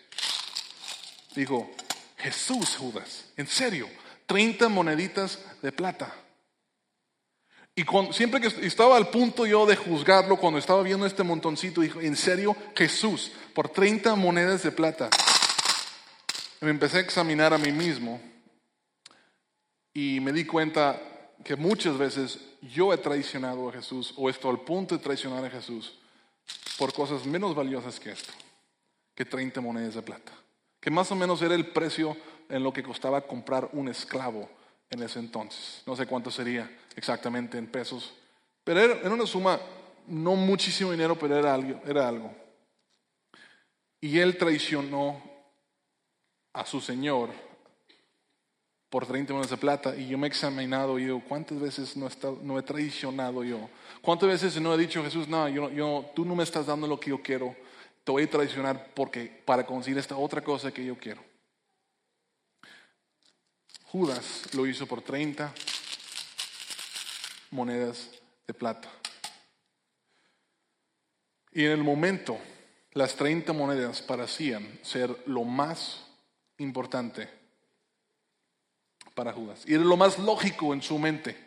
Digo, 1.35 1.71
Jesús, 2.17 2.75
Judas, 2.77 3.25
en 3.37 3.47
serio, 3.47 3.87
30 4.25 4.69
moneditas 4.69 5.39
de 5.61 5.71
plata. 5.71 6.13
Y 7.75 7.83
siempre 8.11 8.39
que 8.39 8.47
estaba 8.65 8.95
al 8.95 9.09
punto 9.09 9.45
yo 9.45 9.65
de 9.65 9.75
juzgarlo, 9.75 10.37
cuando 10.37 10.59
estaba 10.59 10.81
viendo 10.81 11.05
este 11.05 11.23
montoncito, 11.23 11.81
dijo, 11.81 11.99
en 11.99 12.15
serio, 12.15 12.55
Jesús, 12.75 13.31
por 13.53 13.67
30 13.67 14.15
monedas 14.15 14.63
de 14.63 14.71
plata. 14.71 15.09
Me 16.61 16.69
empecé 16.69 16.97
a 16.97 17.01
examinar 17.01 17.53
a 17.53 17.57
mí 17.57 17.71
mismo 17.71 18.21
y 19.93 20.19
me 20.21 20.31
di 20.31 20.45
cuenta 20.45 21.01
que 21.43 21.55
muchas 21.55 21.97
veces 21.97 22.39
yo 22.61 22.93
he 22.93 22.97
traicionado 22.97 23.69
a 23.69 23.73
Jesús 23.73 24.13
o 24.15 24.29
estoy 24.29 24.51
al 24.51 24.61
punto 24.61 24.97
de 24.97 25.03
traicionar 25.03 25.43
a 25.43 25.49
Jesús 25.49 25.99
por 26.77 26.93
cosas 26.93 27.25
menos 27.25 27.53
valiosas 27.53 27.99
que 27.99 28.11
esto, 28.11 28.31
que 29.13 29.25
30 29.25 29.59
monedas 29.59 29.95
de 29.95 30.01
plata 30.01 30.31
que 30.85 30.91
más 30.91 31.11
o 31.11 31.15
menos 31.15 31.41
era 31.41 31.55
el 31.55 31.65
precio 31.65 32.15
en 32.47 32.61
lo 32.61 32.71
que 32.71 32.83
costaba 32.83 33.21
comprar 33.21 33.69
un 33.73 33.87
esclavo 33.87 34.47
en 34.89 35.03
ese 35.03 35.19
entonces. 35.19 35.83
No 35.85 35.95
sé 35.95 36.05
cuánto 36.05 36.31
sería 36.31 36.69
exactamente 36.95 37.57
en 37.57 37.67
pesos, 37.67 38.13
pero 38.63 38.79
era, 38.79 39.13
una 39.13 39.25
suma, 39.25 39.59
no 40.07 40.35
muchísimo 40.35 40.91
dinero, 40.91 41.17
pero 41.17 41.37
era 41.37 41.53
algo, 41.53 41.81
era. 41.85 42.11
Y 44.01 44.19
él 44.19 44.37
traicionó 44.37 45.21
a 46.53 46.65
su 46.65 46.79
Señor 46.79 47.29
por 48.89 49.05
30 49.05 49.33
monedas 49.33 49.51
de 49.51 49.57
plata 49.57 49.95
y 49.95 50.07
yo 50.07 50.17
me 50.17 50.27
he 50.27 50.29
examinado 50.29 50.97
y 50.99 51.07
yo, 51.07 51.21
¿cuántas 51.27 51.59
veces 51.59 51.97
no, 51.97 52.59
he 52.59 52.63
traicionado 52.63 53.43
yo? 53.43 53.69
¿Cuántas 54.01 54.29
veces 54.29 54.61
no 54.61 54.73
he 54.73 54.77
dicho 54.77 55.03
Jesús, 55.03 55.27
no, 55.27 55.49
yo, 55.49 56.11
tú 56.15 56.23
no 56.23 56.35
me 56.35 56.43
estás 56.43 56.67
dando 56.67 56.87
lo 56.87 56.99
que 56.99 57.09
yo 57.09 57.21
quiero? 57.21 57.55
te 58.05 58.11
voy 58.11 58.23
a 58.23 58.29
traicionar 58.29 58.91
porque, 58.93 59.41
para 59.43 59.65
conseguir 59.65 59.97
esta 59.97 60.15
otra 60.15 60.41
cosa 60.41 60.71
que 60.71 60.85
yo 60.85 60.95
quiero. 60.95 61.21
Judas 63.95 64.53
lo 64.53 64.67
hizo 64.67 64.85
por 64.85 65.01
30 65.01 65.53
monedas 67.51 68.09
de 68.45 68.53
plata. 68.53 68.89
Y 71.53 71.63
en 71.63 71.71
el 71.71 71.81
momento, 71.81 72.37
las 72.91 73.15
30 73.15 73.53
monedas 73.53 74.01
parecían 74.01 74.79
ser 74.81 75.23
lo 75.27 75.45
más 75.45 76.05
importante 76.57 77.29
para 79.13 79.31
Judas. 79.31 79.63
Y 79.65 79.75
era 79.75 79.85
lo 79.85 79.95
más 79.95 80.19
lógico 80.19 80.73
en 80.73 80.81
su 80.81 80.99
mente. 80.99 81.37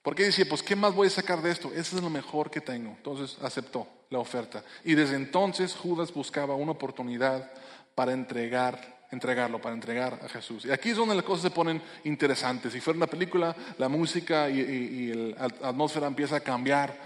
Porque 0.00 0.22
decía, 0.22 0.46
pues, 0.48 0.62
¿qué 0.62 0.74
más 0.74 0.94
voy 0.94 1.08
a 1.08 1.10
sacar 1.10 1.42
de 1.42 1.50
esto? 1.50 1.70
Eso 1.74 1.98
es 1.98 2.02
lo 2.02 2.08
mejor 2.08 2.50
que 2.50 2.62
tengo. 2.62 2.92
Entonces 2.92 3.36
aceptó 3.42 3.86
la 4.08 4.20
oferta. 4.20 4.64
Y 4.84 4.94
desde 4.94 5.16
entonces 5.16 5.74
Judas 5.74 6.14
buscaba 6.14 6.54
una 6.54 6.72
oportunidad 6.72 7.52
para 7.94 8.14
entregar, 8.14 8.99
entregarlo, 9.10 9.60
para 9.60 9.74
entregar 9.74 10.20
a 10.22 10.28
Jesús. 10.28 10.64
Y 10.64 10.70
aquí 10.70 10.90
es 10.90 10.96
donde 10.96 11.14
las 11.14 11.24
cosas 11.24 11.42
se 11.42 11.50
ponen 11.50 11.82
interesantes. 12.04 12.72
Si 12.72 12.80
fuera 12.80 12.96
una 12.96 13.06
película, 13.06 13.54
la 13.78 13.88
música 13.88 14.48
y, 14.48 15.12
la 15.12 15.44
atmósfera 15.62 16.06
empieza 16.06 16.36
a 16.36 16.40
cambiar 16.40 16.96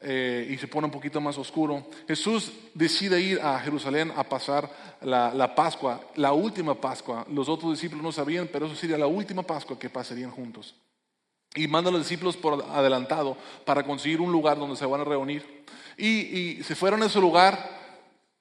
eh, 0.00 0.48
y 0.50 0.58
se 0.58 0.66
pone 0.66 0.86
un 0.86 0.90
poquito 0.90 1.20
más 1.20 1.38
oscuro. 1.38 1.86
Jesús 2.08 2.52
decide 2.74 3.20
ir 3.20 3.40
a 3.40 3.58
Jerusalén 3.60 4.12
a 4.16 4.24
pasar 4.24 4.68
la, 5.02 5.54
Pascua, 5.54 6.00
la 6.16 6.32
última 6.32 6.74
Pascua. 6.74 7.24
Los 7.30 7.48
otros 7.48 7.72
discípulos 7.72 8.02
no 8.02 8.12
sabían, 8.12 8.48
pero 8.52 8.66
eso 8.66 8.74
sería 8.74 8.98
la 8.98 9.06
última 9.06 9.42
Pascua 9.42 9.78
que 9.78 9.90
pasarían 9.90 10.30
juntos 10.30 10.74
y 11.54 11.68
manda 11.68 11.90
a 11.90 11.92
los 11.92 12.02
discípulos 12.02 12.36
por 12.36 12.64
adelantado 12.70 13.36
para 13.64 13.82
conseguir 13.82 14.20
un 14.20 14.32
lugar 14.32 14.58
donde 14.58 14.76
se 14.76 14.86
van 14.86 15.02
a 15.02 15.04
reunir. 15.04 15.64
Y, 15.98 16.62
se 16.62 16.74
fueron 16.74 17.02
a 17.02 17.06
ese 17.06 17.20
lugar, 17.20 17.58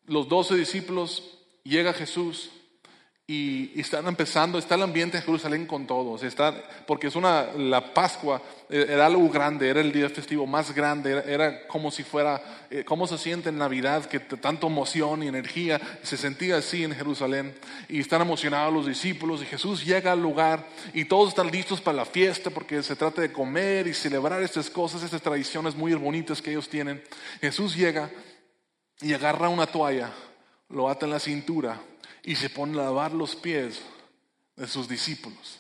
los 0.06 0.30
doce 0.30 0.56
discípulos, 0.56 1.38
llega 1.64 1.94
Jesús 1.94 2.50
y, 3.32 3.80
están 3.80 4.06
empezando, 4.08 4.58
está 4.58 4.76
el 4.76 4.82
ambiente 4.82 5.18
de 5.18 5.24
Jerusalén 5.24 5.66
con 5.66 5.88
todos, 5.88 6.22
está, 6.22 6.54
porque 6.86 7.08
es 7.08 7.16
una, 7.16 7.46
la 7.56 7.94
Pascua 7.94 8.42
eh, 8.70 8.88
era 8.90 9.06
algo 9.06 9.30
grande, 9.30 9.70
era 9.70 9.80
el 9.80 9.94
día 9.94 10.10
festivo 10.10 10.46
más 10.46 10.76
grande, 10.76 11.24
era, 11.26 11.66
como 11.66 11.92
si 11.92 12.04
fuera, 12.04 12.42
eh, 12.70 12.84
como 12.84 13.08
se 13.08 13.18
siente 13.18 13.48
en 13.48 13.58
Navidad, 13.58 14.04
que 14.06 14.20
tanto 14.20 14.68
emoción 14.68 15.24
y 15.24 15.30
energía, 15.30 15.80
se 16.04 16.18
sentía 16.18 16.58
así 16.58 16.84
en 16.84 16.94
Jerusalén, 16.94 17.56
y 17.88 18.02
están 18.02 18.22
emocionados 18.22 18.74
los 18.74 18.86
discípulos, 18.86 19.42
y 19.42 19.46
Jesús 19.46 19.86
llega 19.86 20.12
al 20.12 20.22
lugar, 20.22 20.68
y 20.94 21.06
todos 21.06 21.30
están 21.30 21.50
listos 21.50 21.80
para 21.80 21.96
la 21.96 22.06
fiesta, 22.06 22.50
porque 22.50 22.84
se 22.84 22.98
trata 22.98 23.22
de 23.22 23.32
comer 23.32 23.88
y 23.88 23.94
celebrar 23.94 24.44
estas 24.44 24.70
cosas, 24.70 25.04
estas 25.04 25.22
tradiciones 25.22 25.74
muy 25.74 25.94
bonitas 25.94 26.42
que 26.42 26.52
ellos 26.52 26.68
tienen. 26.68 27.02
Jesús 27.40 27.78
llega 27.78 28.10
y 29.00 29.14
agarra 29.14 29.48
una 29.48 29.68
toalla, 29.68 30.12
lo 30.68 30.90
ata 30.90 31.06
en 31.06 31.12
la 31.14 31.20
cintura, 31.20 31.80
y 32.24 32.36
se 32.36 32.50
pone 32.50 32.80
a 32.80 32.84
lavar 32.84 33.14
los 33.14 33.36
pies 33.36 33.82
de 34.56 34.68
sus 34.68 34.88
discípulos. 34.88 35.60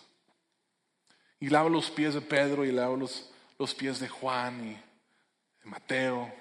Y 1.39 1.49
lava 1.49 1.69
los 1.69 1.89
pies 1.89 2.13
de 2.13 2.21
Pedro 2.21 2.65
y 2.65 2.71
lava 2.71 2.95
los, 2.95 3.31
los 3.57 3.73
pies 3.73 3.99
de 3.99 4.07
Juan 4.07 4.63
y 4.63 4.73
de 4.73 5.69
Mateo. 5.69 6.31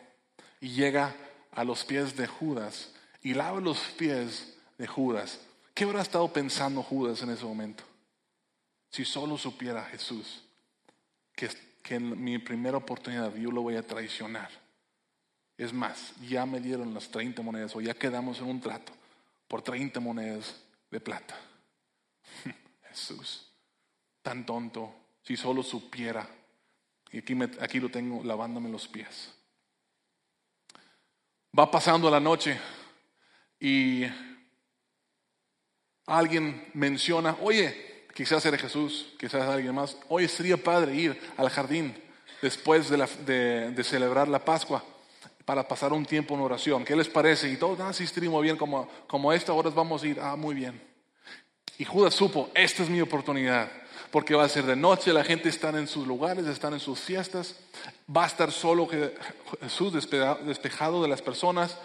Y 0.60 0.70
llega 0.70 1.14
a 1.52 1.64
los 1.64 1.84
pies 1.84 2.16
de 2.16 2.26
Judas 2.26 2.92
y 3.22 3.32
lava 3.32 3.60
los 3.60 3.78
pies 3.96 4.54
de 4.76 4.86
Judas. 4.86 5.40
¿Qué 5.72 5.84
habrá 5.84 6.02
estado 6.02 6.30
pensando 6.30 6.82
Judas 6.82 7.22
en 7.22 7.30
ese 7.30 7.44
momento? 7.44 7.84
Si 8.90 9.04
solo 9.04 9.38
supiera 9.38 9.84
Jesús 9.84 10.42
que, 11.34 11.48
que 11.82 11.94
en 11.94 12.22
mi 12.22 12.36
primera 12.38 12.76
oportunidad 12.76 13.34
yo 13.36 13.50
lo 13.50 13.62
voy 13.62 13.76
a 13.76 13.86
traicionar. 13.86 14.50
Es 15.56 15.72
más, 15.72 16.14
ya 16.28 16.44
me 16.44 16.60
dieron 16.60 16.92
las 16.92 17.08
30 17.10 17.40
monedas 17.40 17.74
o 17.76 17.80
ya 17.80 17.94
quedamos 17.94 18.38
en 18.40 18.46
un 18.46 18.60
trato 18.60 18.92
por 19.50 19.62
30 19.62 19.98
monedas 19.98 20.62
de 20.92 21.00
plata. 21.00 21.36
Jesús, 22.88 23.52
tan 24.22 24.46
tonto, 24.46 24.94
si 25.22 25.36
solo 25.36 25.64
supiera. 25.64 26.24
Y 27.10 27.18
aquí, 27.18 27.36
aquí 27.60 27.80
lo 27.80 27.90
tengo 27.90 28.22
lavándome 28.22 28.70
los 28.70 28.86
pies. 28.86 29.34
Va 31.58 31.68
pasando 31.68 32.08
la 32.08 32.20
noche 32.20 32.60
y 33.58 34.04
alguien 36.06 36.70
menciona, 36.74 37.36
oye, 37.40 38.06
quizás 38.14 38.46
era 38.46 38.56
Jesús, 38.56 39.14
quizás 39.18 39.48
alguien 39.48 39.74
más, 39.74 39.96
oye, 40.10 40.28
sería 40.28 40.62
padre 40.62 40.94
ir 40.94 41.20
al 41.36 41.50
jardín 41.50 42.00
después 42.40 42.88
de, 42.88 43.72
de 43.72 43.84
celebrar 43.84 44.28
la 44.28 44.44
Pascua 44.44 44.84
para 45.50 45.66
pasar 45.66 45.92
un 45.92 46.06
tiempo 46.06 46.36
en 46.36 46.42
oración. 46.42 46.84
¿Qué 46.84 46.94
les 46.94 47.08
parece? 47.08 47.48
Y 47.48 47.56
todos, 47.56 47.80
ah, 47.80 47.92
sí, 47.92 48.06
bien, 48.40 48.56
como, 48.56 48.88
como 49.08 49.32
esta 49.32 49.52
hora 49.52 49.68
vamos 49.70 50.00
a 50.04 50.06
ir, 50.06 50.20
ah, 50.20 50.36
muy 50.36 50.54
bien. 50.54 50.80
Y 51.76 51.84
Judas 51.84 52.14
supo, 52.14 52.50
esta 52.54 52.84
es 52.84 52.88
mi 52.88 53.00
oportunidad, 53.00 53.68
porque 54.12 54.36
va 54.36 54.44
a 54.44 54.48
ser 54.48 54.64
de 54.64 54.76
noche, 54.76 55.12
la 55.12 55.24
gente 55.24 55.48
está 55.48 55.70
en 55.70 55.88
sus 55.88 56.06
lugares, 56.06 56.46
están 56.46 56.74
en 56.74 56.78
sus 56.78 57.00
fiestas, 57.00 57.56
va 58.16 58.22
a 58.22 58.26
estar 58.28 58.52
solo 58.52 58.88
Jesús 59.60 59.92
despejado 59.92 61.02
de 61.02 61.08
las 61.08 61.20
personas. 61.20 61.76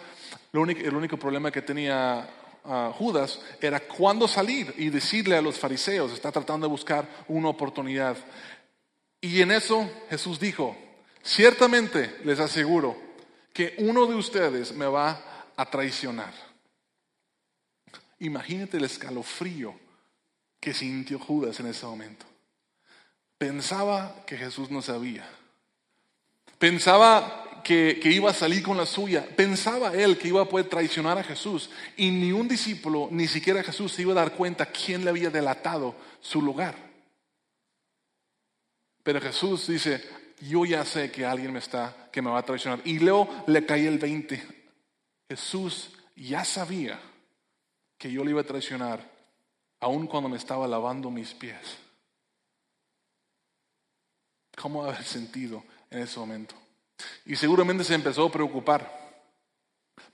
El 0.52 0.94
único 0.94 1.16
problema 1.16 1.50
que 1.50 1.60
tenía 1.60 2.30
ah, 2.64 2.92
Judas 2.96 3.40
era 3.60 3.80
cuándo 3.80 4.28
salir 4.28 4.72
y 4.78 4.90
decirle 4.90 5.36
a 5.36 5.42
los 5.42 5.58
fariseos, 5.58 6.12
está 6.12 6.30
tratando 6.30 6.68
de 6.68 6.70
buscar 6.70 7.04
una 7.26 7.48
oportunidad. 7.48 8.16
Y 9.20 9.42
en 9.42 9.50
eso 9.50 9.90
Jesús 10.08 10.38
dijo, 10.38 10.76
ciertamente 11.24 12.20
les 12.22 12.38
aseguro, 12.38 13.05
que 13.56 13.74
uno 13.78 14.04
de 14.06 14.14
ustedes 14.14 14.74
me 14.74 14.84
va 14.84 15.18
a 15.56 15.64
traicionar. 15.64 16.34
Imagínate 18.18 18.76
el 18.76 18.84
escalofrío 18.84 19.74
que 20.60 20.74
sintió 20.74 21.18
Judas 21.18 21.58
en 21.60 21.68
ese 21.68 21.86
momento. 21.86 22.26
Pensaba 23.38 24.24
que 24.26 24.36
Jesús 24.36 24.70
no 24.70 24.82
sabía. 24.82 25.26
Pensaba 26.58 27.62
que, 27.64 27.98
que, 28.02 28.10
iba 28.10 28.30
a 28.30 28.34
salir 28.34 28.62
con 28.62 28.76
la 28.76 28.84
suya. 28.84 29.26
Pensaba 29.26 29.94
él 29.94 30.18
que 30.18 30.28
iba 30.28 30.42
a 30.42 30.48
poder 30.48 30.68
traicionar 30.68 31.16
a 31.16 31.24
Jesús. 31.24 31.70
Y 31.96 32.10
ni 32.10 32.32
un 32.32 32.48
discípulo, 32.48 33.08
ni 33.10 33.26
siquiera 33.26 33.62
Jesús, 33.62 33.90
se 33.90 34.02
iba 34.02 34.12
a 34.12 34.16
dar 34.16 34.34
cuenta 34.34 34.66
quién 34.66 35.02
le 35.02 35.08
había 35.08 35.30
delatado 35.30 35.94
su 36.20 36.42
lugar. 36.42 36.74
Pero 39.02 39.18
Jesús 39.18 39.66
dice, 39.66 40.04
yo 40.40 40.64
ya 40.64 40.84
sé 40.84 41.10
que 41.10 41.24
alguien 41.24 41.52
me 41.52 41.58
está, 41.58 42.08
que 42.12 42.22
me 42.22 42.30
va 42.30 42.38
a 42.38 42.44
traicionar. 42.44 42.80
Y 42.84 42.98
luego 42.98 43.28
le 43.46 43.64
caí 43.64 43.86
el 43.86 43.98
20. 43.98 44.42
Jesús 45.28 45.90
ya 46.14 46.44
sabía 46.44 47.00
que 47.98 48.10
yo 48.10 48.24
le 48.24 48.30
iba 48.30 48.40
a 48.40 48.44
traicionar, 48.44 49.00
aun 49.80 50.06
cuando 50.06 50.28
me 50.28 50.36
estaba 50.36 50.68
lavando 50.68 51.10
mis 51.10 51.34
pies. 51.34 51.78
¿Cómo 54.56 54.84
haber 54.84 55.02
sentido 55.04 55.62
en 55.90 56.00
ese 56.00 56.18
momento? 56.18 56.54
Y 57.24 57.36
seguramente 57.36 57.84
se 57.84 57.94
empezó 57.94 58.26
a 58.26 58.32
preocupar. 58.32 59.05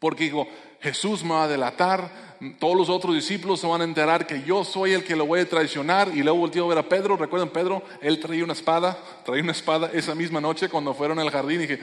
Porque 0.02 0.24
dijo, 0.24 0.48
Jesús 0.80 1.22
me 1.22 1.30
va 1.30 1.44
a 1.44 1.48
delatar, 1.48 2.10
todos 2.58 2.76
los 2.76 2.88
otros 2.88 3.14
discípulos 3.14 3.60
se 3.60 3.68
van 3.68 3.82
a 3.82 3.84
enterar 3.84 4.26
que 4.26 4.42
yo 4.42 4.64
soy 4.64 4.94
el 4.94 5.04
que 5.04 5.14
lo 5.14 5.26
voy 5.26 5.38
a 5.38 5.48
traicionar. 5.48 6.08
Y 6.12 6.24
luego 6.24 6.40
volteó 6.40 6.64
a 6.64 6.68
ver 6.70 6.78
a 6.78 6.88
Pedro, 6.88 7.16
recuerdan 7.16 7.50
Pedro, 7.50 7.84
él 8.00 8.18
traía 8.18 8.42
una 8.42 8.54
espada, 8.54 8.98
traía 9.24 9.44
una 9.44 9.52
espada 9.52 9.92
esa 9.92 10.16
misma 10.16 10.40
noche 10.40 10.68
cuando 10.68 10.92
fueron 10.92 11.20
al 11.20 11.30
jardín. 11.30 11.60
Y 11.60 11.66
dije, 11.68 11.78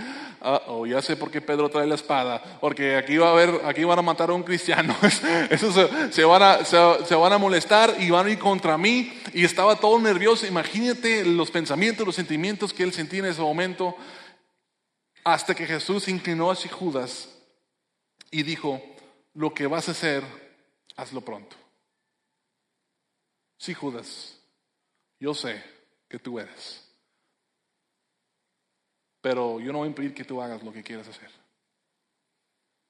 oh, 0.67 0.85
ya 0.85 1.01
sé 1.01 1.15
por 1.15 1.31
qué 1.31 1.39
Pedro 1.39 1.69
trae 1.69 1.87
la 1.87 1.95
espada, 1.95 2.43
porque 2.59 2.97
aquí 2.97 3.15
va 3.15 3.29
a 3.29 3.31
haber, 3.31 3.61
aquí 3.63 3.85
van 3.85 3.99
a 3.99 4.01
matar 4.01 4.31
a 4.31 4.33
un 4.33 4.43
cristiano. 4.43 4.93
Eso 5.49 5.71
se, 6.11 6.25
van 6.25 6.43
a, 6.43 6.65
se 6.65 7.15
van 7.15 7.31
a 7.31 7.37
molestar 7.37 7.95
y 8.01 8.09
van 8.09 8.27
a 8.27 8.31
ir 8.31 8.37
contra 8.37 8.77
mí. 8.77 9.13
Y 9.33 9.45
estaba 9.45 9.77
todo 9.77 9.97
nervioso. 9.97 10.45
Imagínate 10.45 11.23
los 11.23 11.51
pensamientos, 11.51 12.05
los 12.05 12.15
sentimientos 12.15 12.73
que 12.73 12.83
él 12.83 12.91
sentía 12.91 13.19
en 13.19 13.27
ese 13.27 13.39
momento. 13.39 13.95
Hasta 15.23 15.55
que 15.55 15.65
Jesús 15.65 16.09
inclinó 16.09 16.51
hacia 16.51 16.69
Judas 16.69 17.38
y 18.31 18.43
dijo, 18.43 18.81
lo 19.33 19.53
que 19.53 19.67
vas 19.67 19.87
a 19.87 19.91
hacer, 19.91 20.23
hazlo 20.95 21.21
pronto. 21.21 21.55
Sí, 23.57 23.73
Judas, 23.73 24.39
yo 25.19 25.33
sé 25.33 25.61
que 26.07 26.19
tú 26.19 26.39
eres, 26.39 26.89
pero 29.21 29.59
yo 29.59 29.71
no 29.71 29.79
voy 29.79 29.87
a 29.87 29.89
impedir 29.89 30.13
que 30.13 30.23
tú 30.23 30.41
hagas 30.41 30.63
lo 30.63 30.71
que 30.71 30.83
quieras 30.83 31.07
hacer. 31.07 31.29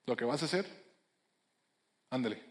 Lo 0.05 0.15
que 0.15 0.25
vas 0.25 0.41
a 0.41 0.45
hacer, 0.45 0.65
ándale. 2.09 2.41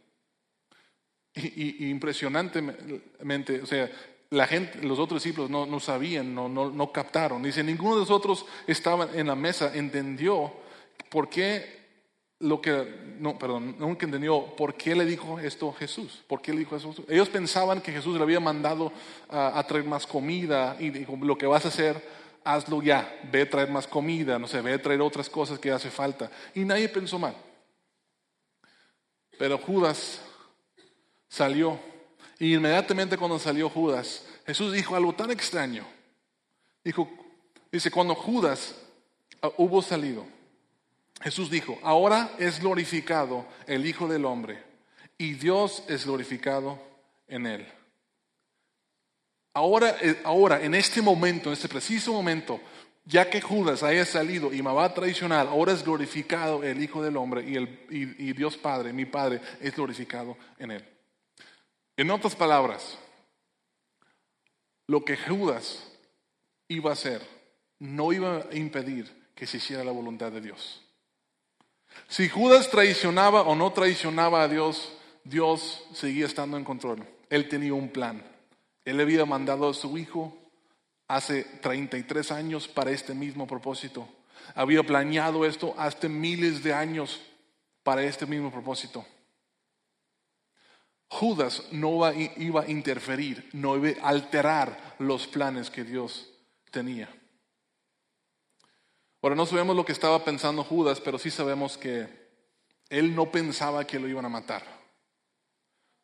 Y, 1.35 1.88
impresionantemente, 1.88 3.62
o 3.62 3.66
sea, 3.66 3.90
la 4.31 4.46
gente, 4.46 4.83
los 4.83 4.98
otros 4.98 5.22
discípulos 5.22 5.48
no, 5.48 5.66
no 5.66 5.79
sabían, 5.79 6.35
no, 6.35 6.48
no, 6.48 6.70
no 6.70 6.92
captaron. 6.92 7.42
Dice, 7.42 7.62
ninguno 7.62 7.94
de 7.94 8.01
nosotros 8.01 8.44
estaba 8.66 9.09
en 9.14 9.29
la 9.29 9.37
mesa, 9.37 9.74
entendió 9.74 10.53
por 11.09 11.31
qué 11.31 11.77
lo 12.40 12.61
que, 12.61 13.16
no, 13.18 13.37
perdón, 13.37 13.77
nunca 13.79 14.07
entendió 14.07 14.55
por 14.57 14.74
qué 14.74 14.94
le 14.94 15.05
dijo 15.05 15.40
esto 15.40 15.72
Jesús. 15.72 16.22
¿Por 16.29 16.40
qué 16.40 16.53
le 16.53 16.61
dijo 16.61 16.77
eso? 16.77 16.94
Ellos 17.09 17.29
pensaban 17.29 17.81
que 17.81 17.92
Jesús 17.92 18.16
le 18.16 18.22
había 18.22 18.38
mandado 18.38 18.92
a, 19.29 19.62
traer 19.66 19.85
más 19.85 20.07
comida 20.07 20.77
y 20.79 20.90
dijo, 20.90 21.18
lo 21.20 21.37
que 21.37 21.46
vas 21.46 21.64
a 21.64 21.68
hacer, 21.68 22.01
hazlo 22.44 22.81
ya, 22.81 23.12
ve 23.33 23.42
a 23.42 23.51
traer 23.51 23.70
más 23.70 23.88
comida, 23.88 24.38
no 24.38 24.46
sé, 24.46 24.61
ve 24.61 24.74
a 24.74 24.83
traer 24.83 25.01
otras 25.01 25.29
cosas 25.29 25.59
que 25.59 25.72
hace 25.72 25.90
falta. 25.90 26.31
Y 26.55 26.64
nadie 26.64 26.88
pensó 26.88 27.18
mal. 27.18 27.35
Pero 29.37 29.59
Judas 29.59 30.20
salió. 31.29 31.79
Y 32.38 32.55
inmediatamente 32.55 33.18
cuando 33.18 33.38
salió 33.40 33.68
Judas, 33.68 34.24
Jesús 34.46 34.72
dijo 34.72 34.94
algo 34.94 35.12
tan 35.12 35.33
extraño. 35.33 35.85
Dijo, 36.85 37.11
dice, 37.72 37.90
cuando 37.90 38.14
Judas 38.14 38.77
ah, 39.42 39.51
hubo 39.57 39.83
salido, 39.83 40.24
Jesús 41.20 41.50
dijo, 41.50 41.78
ahora 41.83 42.31
es 42.38 42.61
glorificado 42.61 43.46
el 43.66 43.87
Hijo 43.87 44.07
del 44.07 44.24
Hombre 44.24 44.62
y 45.16 45.35
Dios 45.35 45.83
es 45.88 46.04
glorificado 46.04 46.81
en 47.26 47.46
él. 47.46 47.66
Ahora, 49.52 49.96
eh, 50.00 50.20
ahora, 50.24 50.62
en 50.62 50.74
este 50.74 51.02
momento, 51.02 51.48
en 51.48 51.54
este 51.54 51.68
preciso 51.68 52.12
momento, 52.12 52.61
ya 53.04 53.28
que 53.28 53.40
Judas 53.40 53.83
haya 53.83 54.04
salido 54.04 54.52
y 54.52 54.62
me 54.62 54.72
va 54.72 54.85
a 54.85 54.94
traicionar, 54.94 55.48
ahora 55.48 55.72
es 55.72 55.83
glorificado 55.83 56.62
el 56.62 56.81
Hijo 56.81 57.02
del 57.02 57.16
Hombre 57.16 57.44
y, 57.48 57.57
el, 57.57 57.87
y 57.90 58.33
Dios 58.35 58.57
Padre, 58.57 58.92
mi 58.92 59.07
Padre, 59.07 59.40
es 59.61 59.74
glorificado 59.74 60.37
en 60.59 60.70
él. 60.70 60.85
En 61.96 62.11
otras 62.12 62.37
palabras, 62.37 62.96
lo 64.87 65.04
que 65.04 65.16
Judas 65.16 65.90
iba 66.68 66.90
a 66.90 66.92
hacer 66.92 67.26
no 67.81 68.12
iba 68.12 68.46
a 68.50 68.54
impedir 68.54 69.31
que 69.35 69.46
se 69.46 69.57
hiciera 69.57 69.83
la 69.83 69.92
voluntad 69.92 70.31
de 70.31 70.40
Dios. 70.40 70.88
Si 72.06 72.28
Judas 72.28 72.70
traicionaba 72.70 73.42
o 73.42 73.54
no 73.56 73.72
traicionaba 73.72 74.42
a 74.42 74.48
Dios, 74.48 74.92
Dios 75.24 75.84
seguía 75.92 76.26
estando 76.26 76.56
en 76.56 76.64
control. 76.64 77.06
Él 77.28 77.48
tenía 77.48 77.74
un 77.74 77.90
plan. 77.90 78.22
Él 78.84 79.00
había 79.00 79.26
mandado 79.26 79.68
a 79.68 79.74
su 79.74 79.98
hijo 79.98 80.37
hace 81.08 81.44
33 81.44 82.32
años 82.32 82.68
para 82.68 82.90
este 82.90 83.14
mismo 83.14 83.46
propósito. 83.46 84.08
Había 84.54 84.82
planeado 84.82 85.44
esto 85.44 85.74
hace 85.76 86.08
miles 86.08 86.62
de 86.62 86.72
años 86.72 87.20
para 87.82 88.02
este 88.02 88.26
mismo 88.26 88.50
propósito. 88.50 89.04
Judas 91.08 91.64
no 91.72 92.12
iba 92.12 92.62
a 92.62 92.70
interferir, 92.70 93.48
no 93.52 93.76
iba 93.76 94.00
a 94.02 94.11
alterar 94.11 94.96
los 94.98 95.26
planes 95.26 95.70
que 95.70 95.84
Dios 95.84 96.30
tenía. 96.70 97.08
Ahora 99.20 99.35
no 99.35 99.46
sabemos 99.46 99.74
lo 99.74 99.85
que 99.85 99.92
estaba 99.92 100.24
pensando 100.24 100.62
Judas, 100.62 101.00
pero 101.00 101.18
sí 101.18 101.31
sabemos 101.31 101.76
que 101.76 102.07
él 102.88 103.14
no 103.14 103.31
pensaba 103.31 103.85
que 103.85 103.98
lo 103.98 104.09
iban 104.09 104.24
a 104.24 104.28
matar. 104.28 104.62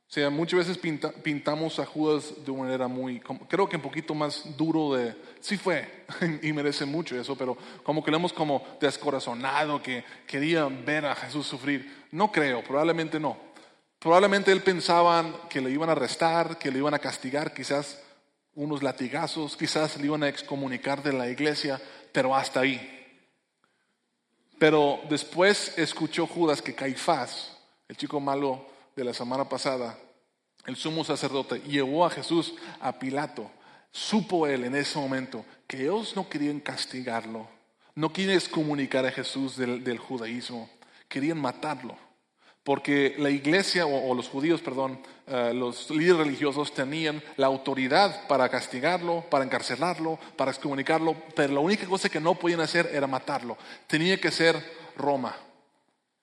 O 0.08 0.12
sea, 0.14 0.30
muchas 0.30 0.68
veces 0.68 0.78
pintamos 0.78 1.78
a 1.78 1.86
Judas 1.86 2.34
de 2.44 2.50
una 2.50 2.64
manera 2.64 2.88
muy, 2.88 3.20
creo 3.48 3.68
que 3.68 3.76
un 3.76 3.82
poquito 3.82 4.14
más 4.14 4.56
duro 4.56 4.94
de, 4.94 5.16
sí 5.40 5.56
fue, 5.56 6.04
y 6.42 6.52
merece 6.52 6.84
mucho 6.84 7.18
eso, 7.18 7.36
pero 7.36 7.56
como 7.82 8.04
que 8.04 8.10
lo 8.10 8.18
hemos 8.18 8.32
como 8.32 8.64
descorazonado, 8.80 9.82
que 9.82 10.04
quería 10.26 10.66
ver 10.66 11.06
a 11.06 11.16
Jesús 11.16 11.46
sufrir. 11.46 12.06
No 12.12 12.30
creo, 12.30 12.62
probablemente 12.62 13.18
no. 13.18 13.36
Probablemente 13.98 14.52
él 14.52 14.62
pensaba 14.62 15.48
que 15.48 15.60
le 15.60 15.70
iban 15.70 15.88
a 15.88 15.92
arrestar, 15.92 16.58
que 16.58 16.70
le 16.70 16.78
iban 16.78 16.94
a 16.94 16.98
castigar, 16.98 17.54
quizás 17.54 18.00
unos 18.54 18.82
latigazos, 18.82 19.56
quizás 19.56 19.96
le 19.96 20.06
iban 20.06 20.22
a 20.22 20.28
excomunicar 20.28 21.02
de 21.02 21.12
la 21.12 21.28
iglesia, 21.28 21.80
pero 22.12 22.36
hasta 22.36 22.60
ahí. 22.60 23.03
Pero 24.64 24.98
después 25.10 25.76
escuchó 25.76 26.26
Judas 26.26 26.62
que 26.62 26.74
Caifás, 26.74 27.54
el 27.86 27.98
chico 27.98 28.18
malo 28.18 28.64
de 28.96 29.04
la 29.04 29.12
semana 29.12 29.46
pasada, 29.46 29.98
el 30.64 30.74
sumo 30.74 31.04
sacerdote, 31.04 31.60
llevó 31.60 32.06
a 32.06 32.08
Jesús 32.08 32.54
a 32.80 32.98
Pilato. 32.98 33.50
Supo 33.92 34.46
él 34.46 34.64
en 34.64 34.74
ese 34.74 34.98
momento 34.98 35.44
que 35.66 35.82
ellos 35.82 36.16
no 36.16 36.30
querían 36.30 36.60
castigarlo, 36.60 37.46
no 37.94 38.10
querían 38.10 38.36
excomunicar 38.36 39.04
a 39.04 39.12
Jesús 39.12 39.58
del 39.58 39.98
judaísmo, 39.98 40.70
querían 41.10 41.42
matarlo. 41.42 41.98
Porque 42.62 43.16
la 43.18 43.28
iglesia, 43.28 43.84
o, 43.84 44.14
los 44.14 44.30
judíos, 44.30 44.62
perdón, 44.62 44.98
eh, 45.26 45.52
los 45.54 45.90
líderes 45.90 46.26
religiosos 46.26 46.74
tenían 46.74 47.22
la 47.36 47.46
autoridad 47.46 48.26
para 48.26 48.48
castigarlo, 48.50 49.24
para 49.30 49.44
encarcelarlo, 49.44 50.18
para 50.36 50.50
excomunicarlo, 50.50 51.16
pero 51.34 51.54
la 51.54 51.60
única 51.60 51.86
cosa 51.86 52.10
que 52.10 52.20
no 52.20 52.34
podían 52.34 52.60
hacer 52.60 52.90
era 52.92 53.06
matarlo. 53.06 53.56
Tenía 53.86 54.20
que 54.20 54.30
ser 54.30 54.62
Roma. 54.96 55.34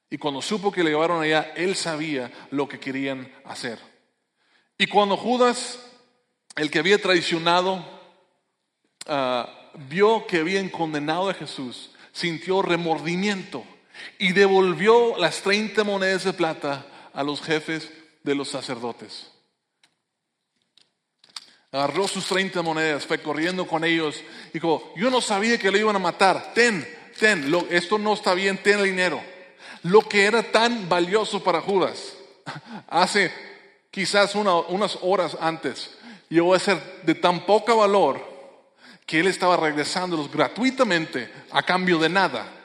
Y 0.10 0.18
cuando 0.18 0.42
supo 0.42 0.72
que 0.72 0.84
le 0.84 0.92
llevaron 0.92 1.22
allá, 1.22 1.54
él 1.56 1.76
sabía 1.76 2.32
lo 2.52 2.68
que 2.68 2.80
querían 2.80 3.32
hacer. 3.46 3.80
Y 4.78 4.86
cuando 4.86 5.18
Judas, 5.18 5.80
el 6.56 6.70
que 6.70 6.80
había 6.80 7.02
traicionado, 7.02 7.84
ah, 9.08 9.72
vio 9.90 10.28
que 10.28 10.40
habían 10.40 10.70
condenado 10.70 11.30
a 11.30 11.34
Jesús, 11.34 11.92
sintió 12.12 12.62
remordimiento 12.62 13.64
y 14.20 14.34
devolvió 14.34 15.18
las 15.18 15.42
30 15.42 15.84
monedas 15.84 16.24
de 16.24 16.34
plata 16.34 16.86
a 17.14 17.24
los 17.24 17.42
jefes 17.42 17.90
de 18.24 18.36
los 18.36 18.50
sacerdotes. 18.50 19.28
Agarró 21.72 22.08
sus 22.08 22.26
30 22.28 22.62
monedas, 22.62 23.06
fue 23.06 23.22
corriendo 23.22 23.66
con 23.66 23.84
ellos. 23.84 24.22
Dijo, 24.54 24.94
yo 24.98 25.10
no 25.10 25.22
sabía 25.22 25.58
que 25.58 25.72
lo 25.72 25.78
iban 25.78 25.96
a 25.96 26.00
matar. 26.00 26.52
Ten, 26.54 26.86
ten, 27.18 27.54
esto 27.70 27.98
no 27.98 28.14
está 28.14 28.34
bien, 28.34 28.62
ten 28.62 28.80
el 28.80 28.86
dinero. 28.86 29.22
Lo 29.84 30.02
que 30.02 30.26
era 30.26 30.44
tan 30.52 30.90
valioso 30.90 31.42
para 31.44 31.62
Judas, 31.62 32.14
hace 32.88 33.32
quizás 33.90 34.36
unas 34.36 34.98
horas 35.02 35.38
antes, 35.40 35.92
llegó 36.30 36.54
a 36.54 36.60
ser 36.60 37.02
de 37.04 37.16
tan 37.16 37.46
poco 37.46 37.78
valor 37.78 38.30
que 39.06 39.20
él 39.20 39.28
estaba 39.28 39.58
regresándolos 39.58 40.32
gratuitamente 40.32 41.32
a 41.52 41.64
cambio 41.64 42.00
de 42.00 42.10
nada 42.10 42.61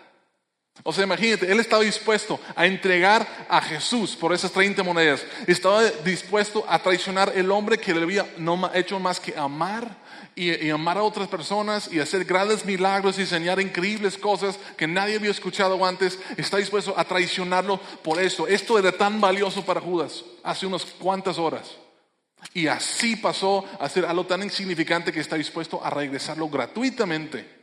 O 0.82 0.92
sea, 0.92 1.04
imagínate, 1.04 1.50
él 1.50 1.58
estaba 1.58 1.82
dispuesto 1.82 2.38
a 2.54 2.66
entregar 2.66 3.46
a 3.48 3.60
Jesús 3.60 4.14
por 4.14 4.32
esas 4.32 4.52
30 4.52 4.82
monedas. 4.82 5.24
Estaba 5.46 5.82
dispuesto 5.82 6.64
a 6.68 6.78
traicionar 6.78 7.32
el 7.34 7.50
hombre 7.50 7.78
que 7.78 7.94
le 7.94 8.02
había 8.02 8.26
no 8.38 8.70
hecho 8.74 9.00
más 9.00 9.18
que 9.18 9.36
amar 9.36 9.96
y, 10.34 10.70
amar 10.70 10.98
a 10.98 11.02
otras 11.02 11.28
personas 11.28 11.90
y 11.90 11.98
hacer 11.98 12.24
grandes 12.24 12.64
milagros 12.64 13.18
y 13.18 13.22
enseñar 13.22 13.58
increíbles 13.58 14.18
cosas 14.18 14.58
que 14.76 14.86
nadie 14.86 15.16
había 15.16 15.30
escuchado 15.30 15.84
antes. 15.84 16.18
Está 16.36 16.58
dispuesto 16.58 16.94
a 16.96 17.04
traicionarlo 17.04 17.80
por 18.02 18.20
eso. 18.20 18.46
Esto 18.46 18.78
era 18.78 18.92
tan 18.92 19.20
valioso 19.20 19.64
para 19.64 19.80
Judas 19.80 20.24
hace 20.44 20.66
unas 20.66 20.84
cuantas 20.84 21.38
horas. 21.38 21.76
Y 22.52 22.68
así 22.68 23.16
pasó 23.16 23.64
a 23.80 23.88
ser 23.88 24.04
algo 24.04 24.26
tan 24.26 24.42
insignificante 24.42 25.10
que 25.10 25.20
está 25.20 25.36
dispuesto 25.36 25.84
a 25.84 25.90
regresarlo 25.90 26.48
gratuitamente 26.48 27.56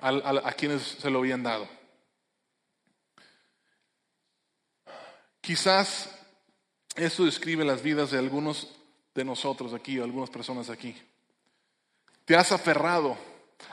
a 0.00 0.52
quienes 0.52 0.82
se 0.82 1.10
lo 1.10 1.18
habían 1.20 1.42
dado. 1.42 1.77
Quizás 5.40 6.10
eso 6.94 7.24
describe 7.24 7.64
las 7.64 7.82
vidas 7.82 8.10
de 8.10 8.18
algunos 8.18 8.68
de 9.14 9.24
nosotros 9.24 9.74
aquí, 9.74 9.98
o 9.98 10.04
algunas 10.04 10.30
personas 10.30 10.70
aquí. 10.70 10.96
Te 12.24 12.36
has 12.36 12.52
aferrado 12.52 13.16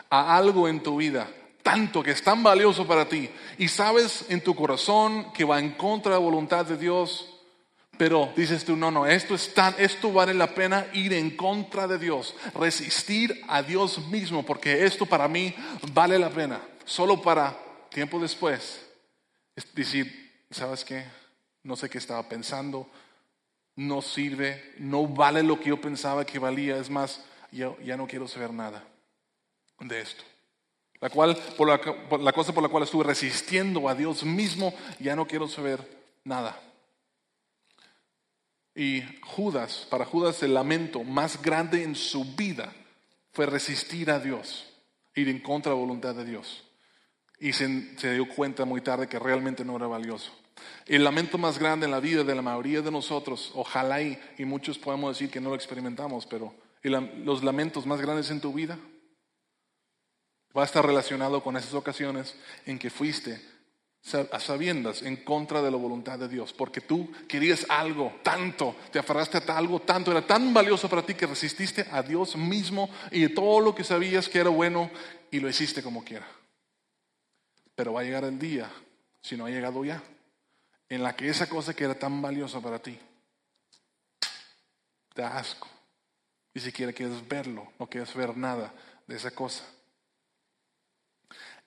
a 0.10 0.36
algo 0.36 0.68
en 0.68 0.82
tu 0.82 0.98
vida, 0.98 1.28
tanto 1.62 2.02
que 2.02 2.12
es 2.12 2.24
tan 2.24 2.44
valioso 2.44 2.88
para 2.88 3.08
ti, 3.08 3.30
y 3.58 3.68
sabes 3.68 4.26
en 4.30 4.42
tu 4.42 4.56
corazón 4.56 5.34
que 5.34 5.44
va 5.44 5.60
en 5.60 5.72
contra 5.72 6.14
de 6.14 6.20
la 6.20 6.26
voluntad 6.26 6.66
de 6.66 6.78
Dios, 6.78 7.32
pero 7.98 8.32
dices 8.36 8.66
tú, 8.66 8.76
no, 8.76 8.92
no, 8.92 9.06
esto, 9.06 9.36
es 9.36 9.54
tan, 9.54 9.74
esto 9.78 10.12
vale 10.12 10.34
la 10.34 10.54
pena 10.54 10.88
ir 10.94 11.14
en 11.14 11.36
contra 11.36 11.88
de 11.88 11.98
Dios, 11.98 12.36
resistir 12.54 13.42
a 13.48 13.62
Dios 13.62 14.00
mismo, 14.08 14.44
porque 14.44 14.86
esto 14.86 15.06
para 15.06 15.28
mí 15.28 15.56
vale 15.94 16.20
la 16.20 16.30
pena, 16.30 16.62
solo 16.84 17.22
para 17.22 17.58
tiempo 17.90 18.20
después 18.20 18.82
decir, 19.74 20.44
¿sabes 20.52 20.84
qué? 20.84 21.06
No 21.66 21.76
sé 21.76 21.90
qué 21.90 21.98
estaba 21.98 22.30
pensando, 22.30 22.88
no 23.76 24.02
sirve, 24.02 24.74
no 24.78 25.08
vale 25.08 25.44
lo 25.44 25.60
que 25.60 25.70
yo 25.70 25.82
pensaba 25.82 26.26
que 26.26 26.40
valía, 26.40 26.78
es 26.78 26.90
más, 26.90 27.26
yo 27.52 27.78
ya 27.84 27.98
no 27.98 28.08
quiero 28.08 28.28
saber 28.28 28.54
nada 28.54 28.84
de 29.80 30.00
esto. 30.00 30.24
La, 31.02 31.10
cual, 31.10 31.36
por 31.58 31.68
la, 31.68 32.18
la 32.20 32.32
cosa 32.32 32.54
por 32.54 32.64
la 32.64 32.70
cual 32.70 32.84
estuve 32.84 33.04
resistiendo 33.04 33.90
a 33.90 33.96
Dios 33.96 34.24
mismo, 34.24 34.74
ya 35.00 35.16
no 35.16 35.28
quiero 35.28 35.48
saber 35.48 35.82
nada. 36.24 36.58
Y 38.76 39.04
Judas, 39.24 39.88
para 39.90 40.06
Judas 40.06 40.44
el 40.44 40.54
lamento 40.54 41.04
más 41.04 41.42
grande 41.42 41.84
en 41.84 41.96
su 41.96 42.36
vida 42.36 42.74
fue 43.32 43.48
resistir 43.48 44.12
a 44.12 44.20
Dios, 44.20 44.72
ir 45.16 45.30
en 45.30 45.40
contra 45.40 45.72
de 45.72 45.78
la 45.78 45.82
voluntad 45.82 46.14
de 46.14 46.26
Dios. 46.26 46.64
Y 47.40 47.54
se, 47.54 47.98
se 47.98 48.14
dio 48.14 48.30
cuenta 48.30 48.66
muy 48.66 48.82
tarde 48.82 49.08
que 49.08 49.20
realmente 49.20 49.66
no 49.66 49.76
era 49.76 49.88
valioso. 49.88 50.32
El 50.86 51.04
lamento 51.04 51.38
más 51.38 51.58
grande 51.58 51.86
en 51.86 51.92
la 51.92 52.00
vida 52.00 52.24
de 52.24 52.36
la 52.36 52.42
mayoría 52.42 52.82
de 52.82 52.92
nosotros, 52.92 53.52
ojalá 53.56 54.02
y, 54.02 54.20
muchos 54.40 54.78
podemos 54.78 55.18
decir 55.18 55.32
que 55.32 55.42
no 55.42 55.50
lo 55.50 55.56
experimentamos, 55.56 56.26
pero 56.26 56.54
los 56.84 57.44
lamentos 57.44 57.86
más 57.86 58.00
grandes 58.00 58.30
en 58.30 58.40
tu 58.40 58.54
vida 58.54 58.78
va 60.56 60.62
a 60.62 60.66
estar 60.66 60.86
relacionado 60.86 61.44
con 61.44 61.58
esas 61.58 61.74
ocasiones 61.74 62.36
en 62.66 62.80
que 62.80 62.90
fuiste 62.90 63.42
a 64.32 64.40
sabiendas 64.40 65.02
en 65.02 65.18
contra 65.18 65.64
de 65.64 65.72
la 65.72 65.78
voluntad 65.78 66.20
de 66.20 66.28
Dios, 66.28 66.54
porque 66.54 66.80
tú 66.80 67.12
querías 67.28 67.66
algo 67.70 68.14
tanto, 68.22 68.76
te 68.92 69.00
aferraste 69.00 69.40
a 69.40 69.58
algo 69.58 69.82
tanto, 69.82 70.12
era 70.12 70.26
tan 70.26 70.54
valioso 70.54 70.88
para 70.88 71.04
ti 71.04 71.16
que 71.16 71.26
resististe 71.26 71.88
a 71.92 72.04
Dios 72.04 72.36
mismo 72.36 72.90
y 73.12 73.28
todo 73.30 73.60
lo 73.60 73.74
que 73.74 73.84
sabías 73.84 74.30
que 74.30 74.40
era 74.40 74.50
bueno 74.50 74.92
y 75.32 75.40
lo 75.40 75.50
hiciste 75.50 75.82
como 75.82 76.04
quiera. 76.04 76.28
Pero 77.74 77.94
va 77.94 78.02
a 78.02 78.04
llegar 78.04 78.24
el 78.26 78.38
día, 78.38 78.72
si 79.22 79.36
no 79.36 79.48
ha 79.48 79.50
llegado 79.50 79.84
ya, 79.84 80.04
en 80.90 81.04
la 81.04 81.16
que 81.16 81.30
esa 81.30 81.48
cosa 81.48 81.74
que 81.74 81.84
era 81.84 81.98
tan 81.98 82.22
valiosa 82.22 82.62
para 82.62 82.80
ti 82.80 83.00
te 85.16 85.22
da 85.22 85.38
asco. 85.38 85.68
Ni 86.54 86.62
siquiera 86.62 86.94
quieres 86.94 87.28
verlo, 87.28 87.72
no 87.80 87.88
quieres 87.88 88.14
ver 88.14 88.38
nada 88.38 88.74
de 89.08 89.16
esa 89.16 89.32
cosa. 89.32 89.64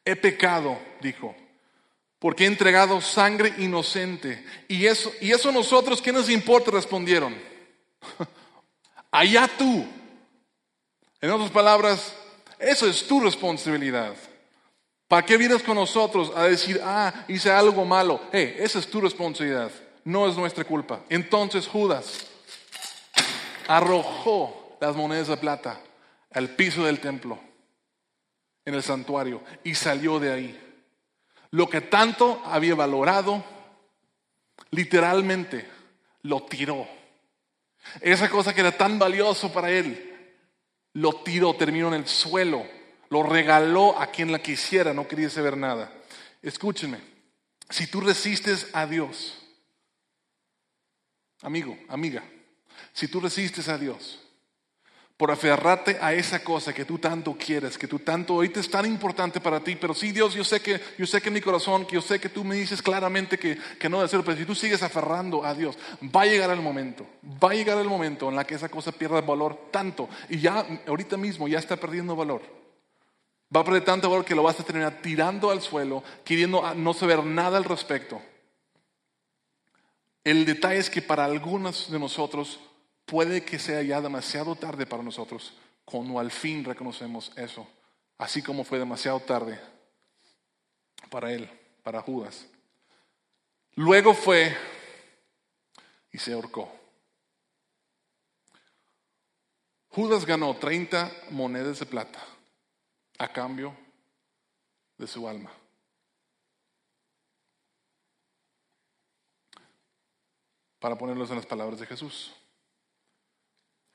He 0.05 0.16
pecado, 0.16 0.79
dijo, 1.01 1.35
porque 2.19 2.45
he 2.45 2.47
entregado 2.47 3.01
sangre 3.01 3.55
inocente. 3.59 4.45
Y 4.69 4.87
eso, 4.87 5.12
y 5.21 5.33
eso 5.33 5.51
nosotros, 5.53 6.01
¿qué 6.01 6.12
nos 6.12 6.31
importa? 6.31 6.71
Respondieron. 6.71 7.37
Allá 9.11 9.49
tú. 9.59 9.87
En 11.21 11.31
otras 11.31 11.51
palabras, 11.51 12.14
eso 12.59 12.87
es 12.87 13.07
tu 13.07 13.21
responsabilidad. 13.21 14.14
¿Para 15.09 15.25
qué 15.25 15.39
vienes 15.39 15.63
con 15.63 15.75
nosotros 15.75 16.31
a 16.37 16.45
decir, 16.45 16.79
ah, 16.85 17.25
hice 17.29 17.51
algo 17.51 17.87
malo? 17.87 18.21
Hey, 18.31 18.55
esa 18.59 18.79
es 18.79 18.91
tu 18.91 19.01
responsabilidad, 19.01 19.71
no 20.05 20.29
es 20.29 20.37
nuestra 20.37 20.65
culpa. 20.65 21.01
Entonces 21.09 21.67
Judas 21.67 22.27
arrojó 23.67 24.77
las 24.83 24.95
monedas 24.95 25.29
de 25.29 25.39
plata 25.39 25.81
al 26.31 26.51
piso 26.51 26.85
del 26.85 27.01
templo, 27.01 27.39
en 28.67 28.75
el 28.75 28.83
santuario, 28.83 29.43
y 29.65 29.75
salió 29.75 30.21
de 30.21 30.31
ahí. 30.31 30.65
Lo 31.53 31.71
que 31.71 31.81
tanto 31.81 32.43
había 32.45 32.75
valorado, 32.75 33.43
literalmente 34.73 35.67
lo 36.21 36.43
tiró. 36.43 36.87
Esa 38.03 38.29
cosa 38.29 38.55
que 38.55 38.61
era 38.61 38.73
tan 38.73 38.99
valioso 38.99 39.51
para 39.51 39.71
él, 39.71 40.05
lo 40.93 41.15
tiró, 41.23 41.55
terminó 41.55 41.89
en 41.89 41.95
el 41.95 42.07
suelo 42.07 42.78
lo 43.11 43.23
regaló 43.23 43.99
a 43.99 44.09
quien 44.09 44.33
la 44.33 44.41
quisiera, 44.41 44.93
no 44.93 45.09
quería 45.09 45.31
saber 45.31 45.57
nada. 45.57 45.93
Escúchenme, 46.43 46.99
si 47.71 47.87
tú 47.87 48.01
resistes 48.01 48.69
a 48.73 48.87
Dios, 48.87 49.39
amigo, 51.43 51.77
amiga, 51.89 52.23
si 52.93 53.09
tú 53.09 53.21
resistes 53.21 53.69
a 53.69 53.79
Dios, 53.79 54.21
por 55.19 55.33
aferrarte 55.33 55.99
a 56.01 56.15
esa 56.15 56.45
cosa 56.45 56.73
que 56.73 56.85
tú 56.85 56.99
tanto 56.99 57.37
quieres, 57.37 57.77
que 57.77 57.89
tú 57.89 57.99
tanto 57.99 58.35
ahorita 58.35 58.61
es 58.61 58.71
tan 58.71 58.87
importante 58.87 59.41
para 59.41 59.59
ti, 59.59 59.75
pero 59.75 59.93
sí 59.93 60.13
Dios, 60.13 60.33
yo 60.33 60.45
sé 60.45 60.61
que 60.61 60.81
yo 60.97 61.07
sé 61.07 61.21
que 61.21 61.27
en 61.27 61.35
mi 61.35 61.41
corazón, 61.41 61.87
que 61.87 61.97
yo 61.97 62.01
sé 62.01 62.21
que 62.21 62.29
tú 62.29 62.45
me 62.45 62.55
dices 62.55 62.81
claramente 62.81 63.37
que, 63.37 63.59
que 63.81 63.89
no 63.89 63.97
debe 63.97 64.09
ser, 64.09 64.23
pero 64.23 64.39
si 64.39 64.45
tú 64.45 64.55
sigues 64.55 64.81
aferrando 64.85 65.45
a 65.45 65.55
Dios, 65.55 65.77
va 66.15 66.23
a 66.23 66.27
llegar 66.27 66.51
el 66.51 66.61
momento, 66.61 67.05
va 67.43 67.51
a 67.51 67.55
llegar 67.55 67.79
el 67.79 67.89
momento 67.89 68.29
en 68.29 68.37
la 68.37 68.47
que 68.47 68.55
esa 68.55 68.69
cosa 68.69 68.93
pierda 68.93 69.21
valor 69.21 69.71
tanto 69.73 70.09
y 70.29 70.39
ya 70.39 70.65
ahorita 70.87 71.17
mismo 71.17 71.49
ya 71.49 71.59
está 71.59 71.77
perdiendo 71.77 72.15
valor. 72.15 72.58
Va 73.55 73.61
a 73.61 73.65
perder 73.65 73.85
tanto 73.85 74.11
valor 74.11 74.25
que 74.25 74.35
lo 74.35 74.43
vas 74.43 74.61
a 74.61 74.65
terminar 74.65 75.01
tirando 75.01 75.51
al 75.51 75.63
suelo, 75.63 76.03
queriendo 76.25 76.75
no 76.75 76.93
saber 76.93 77.25
nada 77.25 77.57
al 77.57 77.65
respecto. 77.65 78.21
El 80.23 80.45
detalle 80.45 80.79
es 80.79 80.91
que 80.91 81.01
para 81.01 81.25
algunos 81.25 81.91
de 81.91 81.99
nosotros 81.99 82.61
puede 83.07 83.45
que 83.45 83.59
sea 83.59 83.81
ya 83.83 84.03
demasiado 84.03 84.55
tarde 84.55 84.85
para 84.85 85.03
nosotros 85.03 85.55
cuando 85.87 86.19
al 86.19 86.31
fin 86.31 86.63
reconocemos 86.65 87.33
eso, 87.37 87.67
así 88.19 88.43
como 88.43 88.65
fue 88.65 88.79
demasiado 88.79 89.21
tarde 89.21 89.59
para 91.09 91.33
él, 91.33 91.49
para 91.83 92.03
Judas. 92.03 92.47
Luego 93.77 94.13
fue 94.13 94.55
y 96.13 96.19
se 96.19 96.35
ahorcó. 96.35 96.71
Judas 99.89 100.27
ganó 100.27 100.55
30 100.55 101.11
monedas 101.31 101.79
de 101.79 101.87
plata 101.87 102.23
a 103.19 103.33
cambio 103.33 103.77
de 104.97 105.07
su 105.07 105.29
alma. 105.29 105.51
Para 110.79 110.97
ponerlos 110.97 111.29
en 111.31 111.37
las 111.37 111.47
palabras 111.47 111.81
de 111.81 111.87
Jesús. 111.87 112.33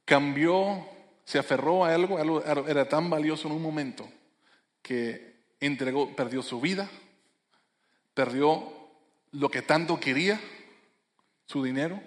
Cambió, 0.06 0.86
se 1.24 1.40
aferró 1.40 1.86
a 1.86 1.94
algo, 1.94 2.18
algo 2.18 2.68
era 2.68 2.88
tan 2.88 3.10
valioso 3.10 3.48
en 3.48 3.54
un 3.54 3.62
momento 3.62 4.10
que 4.82 5.46
entregó, 5.62 6.14
perdió 6.14 6.42
su 6.42 6.60
vida, 6.60 6.90
perdió 8.14 8.72
lo 9.32 9.50
que 9.50 9.62
tanto 9.62 10.00
quería, 10.00 10.40
su 11.46 11.64
dinero, 11.64 12.02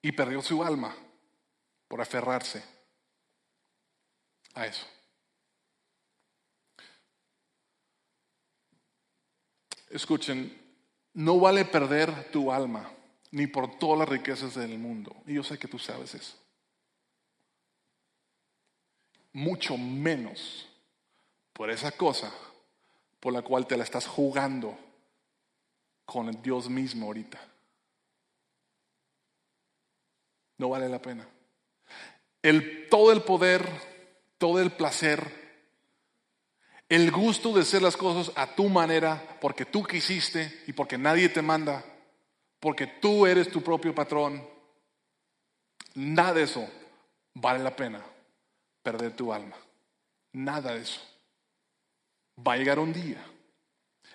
y 0.00 0.12
perdió 0.12 0.42
su 0.42 0.62
alma 0.62 0.94
por 1.88 2.00
aferrarse 2.00 2.62
a 4.54 4.66
eso. 4.66 4.86
Escuchen, 9.94 10.52
no 11.12 11.38
vale 11.38 11.64
perder 11.64 12.32
tu 12.32 12.50
alma, 12.50 12.90
ni 13.30 13.46
por 13.46 13.78
todas 13.78 14.00
las 14.00 14.08
riquezas 14.08 14.56
del 14.56 14.76
mundo. 14.76 15.14
Y 15.24 15.34
yo 15.34 15.44
sé 15.44 15.56
que 15.56 15.68
tú 15.68 15.78
sabes 15.78 16.16
eso. 16.16 16.36
Mucho 19.32 19.78
menos 19.78 20.68
por 21.52 21.70
esa 21.70 21.92
cosa 21.92 22.34
por 23.20 23.32
la 23.32 23.42
cual 23.42 23.68
te 23.68 23.76
la 23.76 23.84
estás 23.84 24.08
jugando 24.08 24.76
con 26.04 26.28
el 26.28 26.42
Dios 26.42 26.68
mismo 26.68 27.06
ahorita. 27.06 27.40
No 30.58 30.70
vale 30.70 30.88
la 30.88 31.00
pena. 31.00 31.28
El, 32.42 32.88
todo 32.88 33.12
el 33.12 33.22
poder, 33.22 33.64
todo 34.38 34.60
el 34.60 34.72
placer, 34.72 35.43
El 36.88 37.10
gusto 37.10 37.52
de 37.52 37.62
hacer 37.62 37.82
las 37.82 37.96
cosas 37.96 38.32
a 38.36 38.54
tu 38.54 38.68
manera, 38.68 39.38
porque 39.40 39.64
tú 39.64 39.82
quisiste 39.84 40.62
y 40.66 40.72
porque 40.72 40.98
nadie 40.98 41.28
te 41.28 41.42
manda, 41.42 41.84
porque 42.60 42.86
tú 42.86 43.26
eres 43.26 43.50
tu 43.50 43.62
propio 43.62 43.94
patrón. 43.94 44.46
Nada 45.94 46.34
de 46.34 46.42
eso 46.42 46.68
vale 47.34 47.62
la 47.62 47.74
pena 47.74 48.04
perder 48.82 49.16
tu 49.16 49.32
alma. 49.32 49.56
Nada 50.32 50.74
de 50.74 50.82
eso. 50.82 51.00
Va 52.46 52.54
a 52.54 52.56
llegar 52.56 52.78
un 52.78 52.92
día 52.92 53.24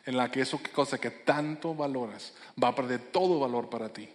en 0.06 0.18
la 0.18 0.30
que 0.30 0.42
eso 0.42 0.60
cosa 0.74 0.98
que 0.98 1.12
tanto 1.12 1.74
valoras 1.74 2.34
va 2.62 2.70
a 2.70 2.76
perder 2.76 3.12
todo 3.12 3.40
valor 3.40 3.70
para 3.70 3.90
ti. 3.90 4.10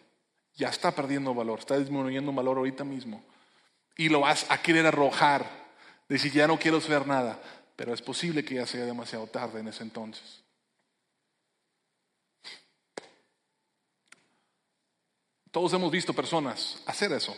Ya 0.57 0.69
está 0.69 0.93
perdiendo 0.93 1.35
valor, 1.35 1.59
está 1.61 1.79
disminuyendo 1.79 2.33
valor 2.33 2.59
ahorita 2.59 2.85
mismo. 2.85 3.23
Y 3.97 4.09
lo 4.09 4.21
vas 4.21 4.47
a 4.51 4.61
querer 4.61 4.87
arrojar, 4.87 5.47
decir, 6.09 6.33
ya 6.33 6.47
no 6.47 6.59
quiero 6.59 6.81
saber 6.81 7.07
nada. 7.07 7.41
Pero 7.77 7.93
es 7.93 8.03
posible 8.03 8.45
que 8.45 8.57
ya 8.57 8.67
sea 8.67 8.85
demasiado 8.85 9.27
tarde 9.27 9.61
en 9.61 9.69
ese 9.69 9.83
entonces. 9.83 10.45
Todos 15.51 15.73
hemos 15.73 15.91
visto 15.91 16.13
personas 16.13 16.83
hacer 16.87 17.13
eso. 17.13 17.37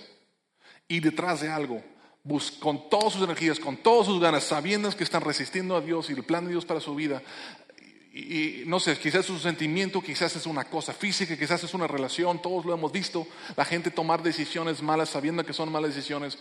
Y 0.89 1.01
detrás 1.01 1.41
de 1.43 1.51
algo, 1.51 1.82
con 2.61 2.89
todas 2.89 3.12
sus 3.12 3.22
energías, 3.22 3.61
con 3.61 3.76
todas 3.76 4.07
sus 4.07 4.20
ganas, 4.20 4.45
sabiendo 4.45 4.91
que 4.91 5.05
están 5.05 5.20
resistiendo 5.20 5.76
a 5.76 5.80
Dios 5.80 6.09
y 6.09 6.14
el 6.14 6.24
plan 6.24 6.45
de 6.45 6.53
Dios 6.53 6.64
para 6.64 6.80
su 6.80 6.95
vida. 6.95 7.22
Y, 8.12 8.62
y, 8.62 8.64
no 8.66 8.80
sé, 8.80 8.99
quizás 8.99 9.26
es 9.26 9.30
un 9.30 9.41
sentimiento, 9.41 10.01
quizás 10.01 10.34
es 10.34 10.47
una 10.47 10.64
cosa 10.64 10.95
física, 10.95 11.37
quizás 11.37 11.62
es 11.64 11.74
una 11.74 11.87
relación, 11.87 12.41
todos 12.41 12.64
lo 12.64 12.72
hemos 12.72 12.91
visto, 12.91 13.26
la 13.55 13.66
gente 13.66 13.91
tomar 13.91 14.22
decisiones 14.22 14.80
malas 14.80 15.11
sabiendo 15.11 15.45
que 15.45 15.53
son 15.53 15.70
malas 15.70 15.95
decisiones, 15.95 16.39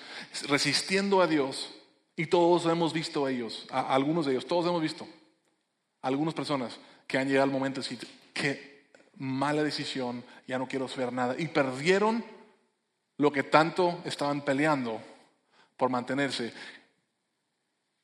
resistiendo 0.47 1.21
a 1.21 1.27
Dios. 1.27 1.71
Y 2.15 2.27
todos 2.27 2.65
hemos 2.65 2.93
visto 2.93 3.25
a 3.25 3.31
ellos, 3.31 3.65
a, 3.69 3.93
algunos 3.93 4.25
de 4.25 4.33
ellos, 4.33 4.45
todos 4.45 4.65
hemos 4.65 4.81
visto, 4.81 5.07
algunas 6.01 6.33
personas 6.33 6.79
que 7.07 7.17
han 7.17 7.27
llegado 7.27 7.43
al 7.43 7.51
momento 7.51 7.81
de 7.81 7.89
decir, 7.89 8.07
qué 8.33 8.85
mala 9.17 9.63
decisión, 9.63 10.23
ya 10.47 10.57
no 10.57 10.67
quiero 10.67 10.87
saber 10.87 11.11
nada. 11.11 11.35
Y 11.37 11.47
perdieron 11.47 12.23
lo 13.17 13.31
que 13.31 13.43
tanto 13.43 14.01
estaban 14.05 14.41
peleando 14.41 15.01
por 15.77 15.89
mantenerse. 15.89 16.53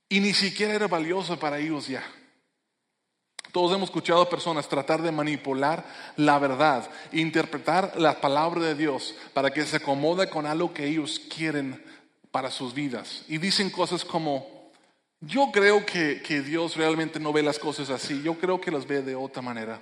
Y 0.09 0.19
ni 0.19 0.33
siquiera 0.33 0.73
era 0.73 0.87
valioso 0.87 1.39
para 1.39 1.59
ellos 1.59 1.87
ya. 1.87 2.03
Todos 3.51 3.75
hemos 3.75 3.89
escuchado 3.89 4.21
a 4.21 4.29
personas 4.29 4.69
tratar 4.69 5.01
de 5.01 5.11
manipular 5.11 5.85
la 6.15 6.39
verdad, 6.39 6.89
interpretar 7.11 7.93
la 7.97 8.21
palabra 8.21 8.61
de 8.61 8.75
Dios 8.75 9.15
para 9.33 9.51
que 9.51 9.65
se 9.65 9.77
acomode 9.77 10.29
con 10.29 10.45
algo 10.45 10.73
que 10.73 10.87
ellos 10.87 11.19
quieren 11.19 11.83
para 12.31 12.49
sus 12.49 12.73
vidas. 12.73 13.25
Y 13.27 13.37
dicen 13.37 13.69
cosas 13.69 14.03
como, 14.03 14.71
yo 15.19 15.49
creo 15.51 15.85
que, 15.85 16.21
que, 16.21 16.41
Dios 16.41 16.75
realmente 16.75 17.19
no 17.19 17.33
ve 17.33 17.43
las 17.43 17.59
cosas 17.59 17.89
así, 17.89 18.21
yo 18.23 18.35
creo 18.39 18.59
que 18.59 18.71
las 18.71 18.87
ve 18.87 19.01
de 19.01 19.15
otra 19.15 19.41
manera. 19.41 19.81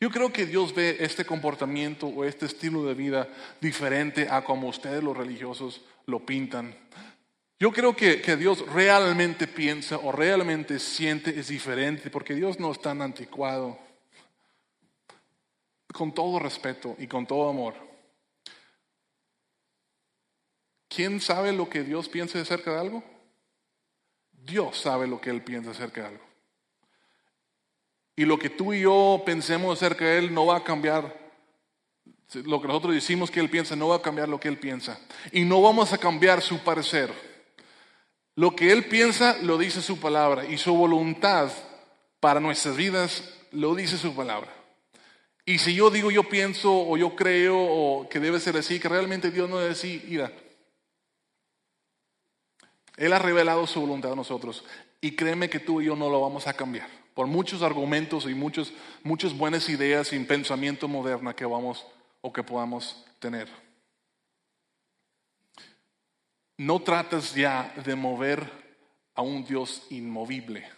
Yo 0.00 0.10
creo 0.10 0.32
que 0.32 0.46
Dios 0.46 0.74
ve 0.74 0.96
este 1.00 1.24
comportamiento 1.24 2.06
o 2.06 2.24
este 2.24 2.46
estilo 2.46 2.84
de 2.84 2.94
vida 2.94 3.28
diferente 3.60 4.28
a 4.30 4.44
como 4.44 4.68
ustedes 4.68 5.02
los 5.02 5.16
religiosos 5.16 5.82
lo 6.06 6.24
pintan. 6.24 6.74
Yo 7.58 7.72
creo 7.72 7.94
que, 7.94 8.20
que 8.20 8.36
Dios 8.36 8.66
realmente 8.72 9.46
piensa 9.46 9.98
o 9.98 10.12
realmente 10.12 10.78
siente 10.78 11.38
es 11.38 11.48
diferente 11.48 12.10
porque 12.10 12.34
Dios 12.34 12.58
no 12.58 12.72
es 12.72 12.80
tan 12.80 13.00
anticuado. 13.00 13.78
Con 15.92 16.12
todo 16.12 16.38
respeto 16.40 16.96
y 16.98 17.06
con 17.06 17.24
todo 17.24 17.48
amor. 17.48 17.83
¿Quién 20.94 21.20
sabe 21.20 21.52
lo 21.52 21.68
que 21.68 21.82
Dios 21.82 22.08
piensa 22.08 22.40
acerca 22.40 22.72
de 22.72 22.80
algo? 22.80 23.02
Dios 24.30 24.78
sabe 24.78 25.08
lo 25.08 25.20
que 25.20 25.30
Él 25.30 25.42
piensa 25.42 25.72
acerca 25.72 26.02
de 26.02 26.08
algo. 26.08 26.24
Y 28.14 28.24
lo 28.24 28.38
que 28.38 28.50
tú 28.50 28.72
y 28.72 28.82
yo 28.82 29.22
pensemos 29.26 29.76
acerca 29.76 30.04
de 30.04 30.18
Él 30.18 30.32
no 30.32 30.46
va 30.46 30.58
a 30.58 30.64
cambiar. 30.64 31.24
Lo 32.44 32.60
que 32.60 32.68
nosotros 32.68 32.94
decimos 32.94 33.30
que 33.30 33.40
Él 33.40 33.50
piensa 33.50 33.74
no 33.74 33.88
va 33.88 33.96
a 33.96 34.02
cambiar 34.02 34.28
lo 34.28 34.38
que 34.38 34.46
Él 34.46 34.58
piensa. 34.58 35.00
Y 35.32 35.44
no 35.44 35.60
vamos 35.60 35.92
a 35.92 35.98
cambiar 35.98 36.40
su 36.42 36.58
parecer. 36.60 37.12
Lo 38.36 38.54
que 38.54 38.70
Él 38.70 38.84
piensa 38.84 39.36
lo 39.42 39.58
dice 39.58 39.82
su 39.82 39.98
palabra 39.98 40.44
y 40.44 40.58
su 40.58 40.76
voluntad 40.76 41.50
para 42.20 42.38
nuestras 42.38 42.76
vidas 42.76 43.34
lo 43.50 43.74
dice 43.74 43.98
su 43.98 44.14
palabra. 44.14 44.52
Y 45.44 45.58
si 45.58 45.74
yo 45.74 45.90
digo 45.90 46.10
yo 46.10 46.28
pienso 46.28 46.72
o 46.72 46.96
yo 46.96 47.16
creo 47.16 47.58
o 47.58 48.08
que 48.08 48.20
debe 48.20 48.38
ser 48.38 48.56
así, 48.56 48.78
que 48.78 48.88
realmente 48.88 49.30
Dios 49.30 49.50
no 49.50 49.58
debe 49.58 49.70
decir, 49.70 50.04
mira, 50.08 50.32
él 52.96 53.12
ha 53.12 53.18
revelado 53.18 53.66
su 53.66 53.80
voluntad 53.80 54.12
a 54.12 54.16
nosotros 54.16 54.64
y 55.00 55.16
créeme 55.16 55.50
que 55.50 55.60
tú 55.60 55.80
y 55.80 55.86
yo 55.86 55.96
no 55.96 56.08
lo 56.08 56.20
vamos 56.20 56.46
a 56.46 56.54
cambiar 56.54 56.88
por 57.14 57.26
muchos 57.28 57.62
argumentos 57.62 58.26
y 58.26 58.34
muchos, 58.34 58.72
muchas 59.02 59.36
buenas 59.36 59.68
ideas 59.68 60.12
y 60.12 60.18
pensamiento 60.20 60.88
moderno 60.88 61.34
que 61.34 61.46
vamos 61.46 61.86
o 62.20 62.32
que 62.32 62.42
podamos 62.42 63.04
tener. 63.20 63.48
No 66.56 66.80
tratas 66.82 67.34
ya 67.34 67.72
de 67.84 67.94
mover 67.94 68.50
a 69.14 69.22
un 69.22 69.44
Dios 69.44 69.86
inmovible, 69.90 70.68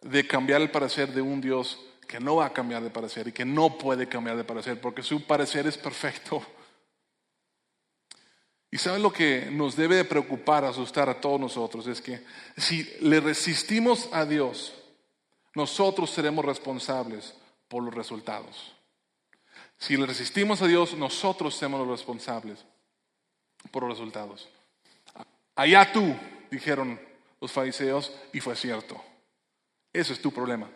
de 0.00 0.26
cambiar 0.26 0.60
el 0.60 0.70
parecer 0.70 1.12
de 1.12 1.22
un 1.22 1.40
Dios 1.40 1.80
que 2.06 2.20
no 2.20 2.36
va 2.36 2.46
a 2.46 2.52
cambiar 2.52 2.82
de 2.82 2.90
parecer 2.90 3.28
y 3.28 3.32
que 3.32 3.44
no 3.44 3.78
puede 3.78 4.08
cambiar 4.08 4.36
de 4.36 4.44
parecer 4.44 4.80
porque 4.80 5.02
su 5.02 5.24
parecer 5.24 5.66
es 5.66 5.76
perfecto 5.76 6.44
y 8.76 8.78
saben 8.78 9.02
lo 9.02 9.10
que 9.10 9.48
nos 9.50 9.74
debe 9.74 9.96
de 9.96 10.04
preocupar, 10.04 10.62
asustar 10.66 11.08
a 11.08 11.18
todos 11.18 11.40
nosotros, 11.40 11.86
es 11.86 12.02
que 12.02 12.22
si 12.58 12.84
le 13.00 13.20
resistimos 13.20 14.10
a 14.12 14.26
Dios, 14.26 14.74
nosotros 15.54 16.10
seremos 16.10 16.44
responsables 16.44 17.32
por 17.68 17.82
los 17.82 17.94
resultados. 17.94 18.74
Si 19.78 19.96
le 19.96 20.04
resistimos 20.04 20.60
a 20.60 20.66
Dios, 20.66 20.92
nosotros 20.92 21.54
seremos 21.54 21.80
los 21.86 21.98
responsables 21.98 22.66
por 23.70 23.84
los 23.84 23.92
resultados. 23.92 24.46
Allá 25.54 25.90
tú, 25.90 26.14
dijeron 26.50 27.00
los 27.40 27.52
fariseos, 27.52 28.12
y 28.34 28.40
fue 28.40 28.56
cierto. 28.56 29.02
Eso 29.90 30.12
es 30.12 30.20
tu 30.20 30.30
problema, 30.30 30.68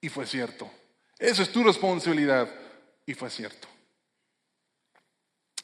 y 0.00 0.08
fue 0.08 0.28
cierto. 0.28 0.70
Eso 1.18 1.42
es 1.42 1.50
tu 1.50 1.64
responsabilidad, 1.64 2.48
y 3.04 3.14
fue 3.14 3.28
cierto. 3.30 3.66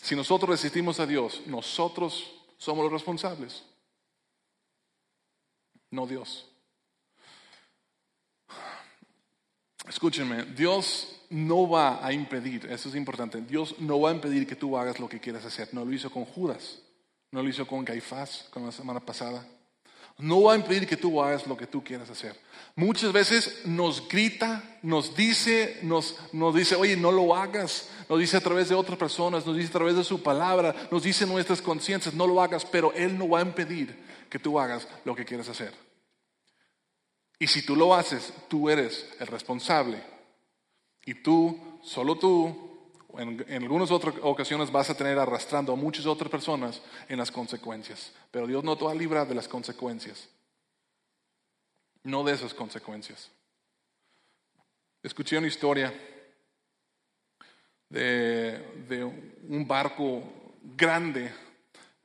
Si 0.04 0.14
nosotros 0.14 0.50
resistimos 0.50 1.00
a 1.00 1.06
Dios, 1.06 1.40
nosotros 1.46 2.30
somos 2.58 2.84
los 2.84 2.92
responsables, 2.92 3.64
no 5.90 6.06
Dios. 6.06 6.46
Escúchenme, 9.88 10.44
Dios 10.44 11.22
no 11.30 11.66
va 11.66 12.04
a 12.04 12.12
impedir, 12.12 12.66
eso 12.66 12.90
es 12.90 12.96
importante, 12.96 13.40
Dios 13.40 13.76
no 13.80 13.98
va 13.98 14.10
a 14.10 14.14
impedir 14.14 14.46
que 14.46 14.56
tú 14.56 14.76
hagas 14.76 15.00
lo 15.00 15.08
que 15.08 15.20
quieras 15.20 15.46
hacer. 15.46 15.72
No 15.72 15.86
lo 15.86 15.92
hizo 15.94 16.10
con 16.10 16.26
Judas, 16.26 16.82
no 17.30 17.42
lo 17.42 17.48
hizo 17.48 17.66
con 17.66 17.82
Caifás, 17.82 18.46
con 18.50 18.66
la 18.66 18.72
semana 18.72 19.00
pasada. 19.00 19.48
No 20.18 20.42
va 20.42 20.52
a 20.52 20.56
impedir 20.56 20.86
que 20.86 20.96
tú 20.96 21.20
hagas 21.20 21.46
lo 21.46 21.56
que 21.56 21.66
tú 21.66 21.82
quieras 21.82 22.08
hacer. 22.08 22.38
Muchas 22.76 23.12
veces 23.12 23.66
nos 23.66 24.08
grita, 24.08 24.78
nos 24.82 25.16
dice, 25.16 25.78
nos, 25.82 26.16
nos 26.32 26.54
dice, 26.54 26.76
oye, 26.76 26.96
no 26.96 27.10
lo 27.10 27.34
hagas. 27.34 27.88
Nos 28.08 28.18
dice 28.18 28.36
a 28.36 28.40
través 28.40 28.68
de 28.68 28.74
otras 28.74 28.98
personas, 28.98 29.46
nos 29.46 29.56
dice 29.56 29.68
a 29.68 29.72
través 29.72 29.96
de 29.96 30.04
su 30.04 30.22
palabra, 30.22 30.74
nos 30.90 31.02
dice 31.02 31.26
nuestras 31.26 31.62
conciencias, 31.62 32.14
no 32.14 32.26
lo 32.26 32.40
hagas, 32.40 32.64
pero 32.64 32.92
Él 32.92 33.18
no 33.18 33.28
va 33.28 33.40
a 33.40 33.42
impedir 33.42 33.96
que 34.28 34.38
tú 34.38 34.58
hagas 34.58 34.86
lo 35.04 35.14
que 35.14 35.24
quieras 35.24 35.48
hacer. 35.48 35.72
Y 37.38 37.46
si 37.46 37.62
tú 37.62 37.74
lo 37.74 37.94
haces, 37.94 38.32
tú 38.48 38.70
eres 38.70 39.08
el 39.18 39.26
responsable. 39.26 40.02
Y 41.04 41.14
tú, 41.14 41.58
solo 41.82 42.16
tú, 42.16 42.63
en, 43.18 43.44
en, 43.48 43.62
algunas 43.62 43.90
otras 43.90 44.14
ocasiones 44.22 44.70
vas 44.70 44.90
a 44.90 44.96
tener 44.96 45.18
arrastrando 45.18 45.72
a 45.72 45.76
muchas 45.76 46.06
otras 46.06 46.30
personas 46.30 46.80
en 47.08 47.18
las 47.18 47.30
consecuencias. 47.30 48.12
Pero 48.30 48.46
Dios 48.46 48.64
no 48.64 48.76
te 48.76 48.84
va 48.84 48.92
a 48.92 48.94
librar 48.94 49.26
de 49.28 49.34
las 49.34 49.48
consecuencias. 49.48 50.28
No 52.02 52.22
de 52.24 52.32
esas 52.34 52.52
consecuencias. 52.54 53.30
Escuché 55.02 55.38
una 55.38 55.48
historia 55.48 55.92
de, 57.88 59.04
un 59.48 59.66
barco 59.66 60.22
grande, 60.76 61.32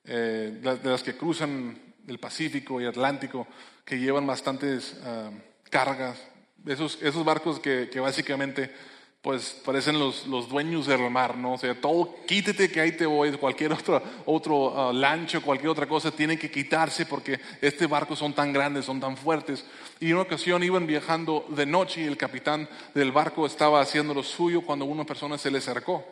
eh, 0.04 0.60
de 0.62 0.90
las 0.90 1.04
que 1.04 1.16
cruzan 1.16 1.80
el 2.08 2.20
Pacífico 2.20 2.82
y 2.82 2.86
Atlántico, 2.86 3.48
que 3.86 4.00
llevan 4.00 4.28
bastantes 4.28 4.94
uh, 4.94 5.32
cargas. 5.70 6.20
Esos, 6.66 7.02
esos 7.02 7.24
barcos 7.24 7.60
que 7.60 8.00
básicamente 8.00 8.74
pues 9.22 9.62
parecen 9.66 10.00
los, 10.00 10.28
los, 10.28 10.48
dueños 10.48 10.88
del 10.88 11.10
mar, 11.10 11.36
¿no? 11.36 11.54
O 11.54 11.58
sea, 11.58 11.80
todo, 11.80 12.16
quítate 12.26 12.72
que 12.72 12.80
ahí 12.80 12.94
te 12.94 13.06
voy, 13.06 13.32
cualquier 13.34 13.74
otro, 13.74 14.02
otro 14.26 14.90
uh, 14.90 14.94
lancho, 14.94 15.42
cualquier 15.42 15.70
otra 15.70 15.88
cosa, 15.88 16.10
tienen 16.10 16.40
que 16.40 16.50
quitarse 16.50 17.06
porque 17.06 17.38
este 17.62 17.86
barco 17.86 18.16
son 18.16 18.34
tan 18.34 18.54
grandes, 18.54 18.86
son 18.86 19.02
tan 19.02 19.18
fuertes. 19.18 19.66
Y 20.00 20.08
en 20.08 20.14
una 20.14 20.22
ocasión 20.24 20.64
iban 20.64 20.88
viajando 20.88 21.46
de 21.50 21.66
noche 21.66 22.02
y 22.02 22.06
el 22.06 22.16
capitán 22.16 22.70
del 22.94 23.12
barco 23.12 23.46
estaba 23.46 23.82
haciendo 23.82 24.14
lo 24.14 24.24
suyo 24.24 24.62
cuando 24.62 24.86
una 24.86 25.04
persona 25.04 25.38
se 25.38 25.52
le 25.52 25.58
acercó. 25.58 26.06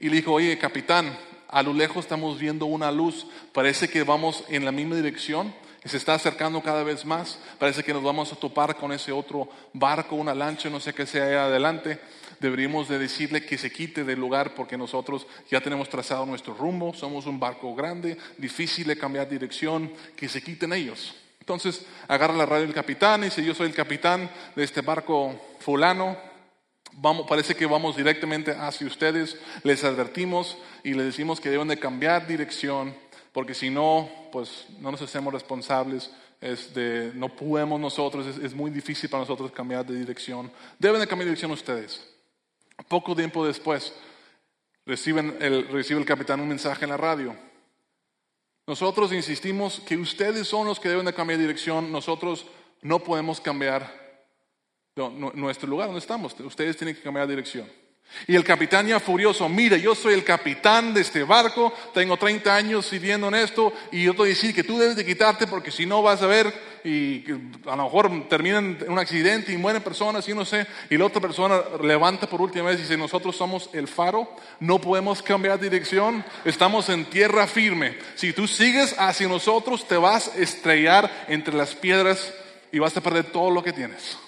Y 0.00 0.08
le 0.08 0.16
dijo, 0.16 0.32
oye, 0.32 0.56
capitán, 0.56 1.14
a 1.48 1.62
lo 1.62 1.74
lejos 1.74 2.06
estamos 2.06 2.38
viendo 2.38 2.64
una 2.64 2.90
luz, 2.90 3.26
parece 3.52 3.88
que 3.88 4.04
vamos 4.04 4.42
en 4.48 4.64
la 4.64 4.72
misma 4.72 4.96
dirección 4.96 5.52
se 5.84 5.98
está 5.98 6.14
acercando 6.14 6.62
cada 6.62 6.82
vez 6.82 7.04
más. 7.04 7.38
Parece 7.58 7.82
que 7.84 7.92
nos 7.92 8.02
vamos 8.02 8.32
a 8.32 8.36
topar 8.36 8.76
con 8.76 8.92
ese 8.92 9.12
otro 9.12 9.48
barco, 9.72 10.16
una 10.16 10.34
lancha, 10.34 10.70
no 10.70 10.80
sé 10.80 10.94
qué 10.94 11.06
sea 11.06 11.44
adelante. 11.44 12.00
Deberíamos 12.40 12.88
de 12.88 12.98
decirle 12.98 13.44
que 13.44 13.58
se 13.58 13.72
quite 13.72 14.04
del 14.04 14.20
lugar 14.20 14.54
porque 14.54 14.76
nosotros 14.76 15.26
ya 15.50 15.60
tenemos 15.60 15.88
trazado 15.88 16.26
nuestro 16.26 16.54
rumbo, 16.54 16.94
somos 16.94 17.26
un 17.26 17.40
barco 17.40 17.74
grande, 17.74 18.16
difícil 18.38 18.86
de 18.86 18.96
cambiar 18.96 19.28
dirección, 19.28 19.92
que 20.16 20.28
se 20.28 20.42
quiten 20.42 20.72
ellos. 20.72 21.14
Entonces 21.40 21.84
agarra 22.08 22.34
la 22.34 22.46
radio 22.46 22.64
del 22.64 22.74
capitán 22.74 23.22
y 23.22 23.24
dice, 23.26 23.44
yo 23.44 23.54
soy 23.54 23.68
el 23.68 23.74
capitán 23.74 24.30
de 24.56 24.64
este 24.64 24.80
barco 24.80 25.38
fulano, 25.60 26.16
Vamos, 26.96 27.26
parece 27.28 27.56
que 27.56 27.66
vamos 27.66 27.96
directamente 27.96 28.52
hacia 28.52 28.86
ustedes, 28.86 29.36
les 29.64 29.82
advertimos 29.82 30.56
y 30.84 30.94
les 30.94 31.06
decimos 31.06 31.40
que 31.40 31.50
deben 31.50 31.66
de 31.66 31.76
cambiar 31.76 32.24
dirección 32.24 32.94
porque 33.34 33.52
si 33.52 33.68
no, 33.68 34.08
pues 34.30 34.66
no 34.78 34.92
nos 34.92 35.02
hacemos 35.02 35.34
responsables, 35.34 36.08
es 36.40 36.72
de, 36.72 37.10
no 37.16 37.28
podemos 37.28 37.80
nosotros, 37.80 38.38
es, 38.38 38.54
muy 38.54 38.70
difícil 38.70 39.10
para 39.10 39.22
nosotros 39.22 39.50
cambiar 39.50 39.84
de 39.84 39.98
dirección. 39.98 40.52
Deben 40.78 41.00
de 41.00 41.08
cambiar 41.08 41.24
de 41.24 41.30
dirección 41.30 41.50
ustedes. 41.50 42.13
Poco 42.88 43.14
tiempo 43.14 43.46
después, 43.46 43.94
reciben 44.86 45.36
el, 45.40 45.68
recibe 45.68 46.00
el 46.00 46.06
capitán 46.06 46.40
un 46.40 46.48
mensaje 46.48 46.84
en 46.84 46.90
la 46.90 46.96
radio. 46.96 47.36
Nosotros 48.66 49.12
insistimos 49.12 49.80
que 49.80 49.96
ustedes 49.96 50.48
son 50.48 50.66
los 50.66 50.80
que 50.80 50.88
deben 50.88 51.04
de 51.04 51.12
cambiar 51.12 51.38
de 51.38 51.46
dirección, 51.46 51.92
nosotros 51.92 52.46
no 52.80 53.00
podemos 53.00 53.40
cambiar 53.40 54.04
nuestro 55.34 55.68
lugar 55.68 55.88
donde 55.88 56.00
estamos, 56.00 56.38
ustedes 56.40 56.76
tienen 56.76 56.94
que 56.94 57.02
cambiar 57.02 57.26
de 57.26 57.34
dirección. 57.34 57.84
Y 58.26 58.36
el 58.36 58.44
capitán 58.44 58.86
ya 58.86 59.00
furioso, 59.00 59.48
mira, 59.48 59.76
yo 59.76 59.94
soy 59.94 60.14
el 60.14 60.24
capitán 60.24 60.94
de 60.94 61.00
este 61.00 61.24
barco, 61.24 61.72
tengo 61.92 62.16
30 62.16 62.54
años 62.54 62.86
sirviendo 62.86 63.28
en 63.28 63.34
esto 63.34 63.72
y 63.90 64.04
yo 64.04 64.12
te 64.12 64.18
voy 64.18 64.28
decir 64.28 64.54
que 64.54 64.62
tú 64.62 64.78
debes 64.78 64.96
de 64.96 65.04
quitarte 65.04 65.46
porque 65.46 65.70
si 65.70 65.84
no 65.84 66.02
vas 66.02 66.22
a 66.22 66.26
ver 66.26 66.52
y 66.84 67.24
a 67.66 67.76
lo 67.76 67.84
mejor 67.84 68.28
termina 68.28 68.58
en 68.58 68.78
un 68.88 68.98
accidente 68.98 69.50
y 69.52 69.56
mueren 69.56 69.82
personas 69.82 70.28
y 70.28 70.34
no 70.34 70.44
sé. 70.44 70.66
Y 70.90 70.98
la 70.98 71.06
otra 71.06 71.20
persona 71.20 71.60
levanta 71.82 72.28
por 72.28 72.42
última 72.42 72.68
vez 72.68 72.78
y 72.78 72.82
dice, 72.82 72.98
nosotros 72.98 73.34
somos 73.34 73.70
el 73.72 73.88
faro, 73.88 74.28
no 74.60 74.78
podemos 74.78 75.22
cambiar 75.22 75.58
dirección, 75.58 76.22
estamos 76.44 76.90
en 76.90 77.06
tierra 77.06 77.46
firme. 77.46 77.96
Si 78.16 78.34
tú 78.34 78.46
sigues 78.46 78.94
hacia 78.98 79.26
nosotros 79.26 79.88
te 79.88 79.96
vas 79.96 80.28
a 80.28 80.36
estrellar 80.36 81.10
entre 81.28 81.54
las 81.54 81.74
piedras 81.74 82.34
y 82.70 82.78
vas 82.78 82.94
a 82.96 83.00
perder 83.00 83.32
todo 83.32 83.50
lo 83.50 83.62
que 83.62 83.72
tienes. 83.72 84.18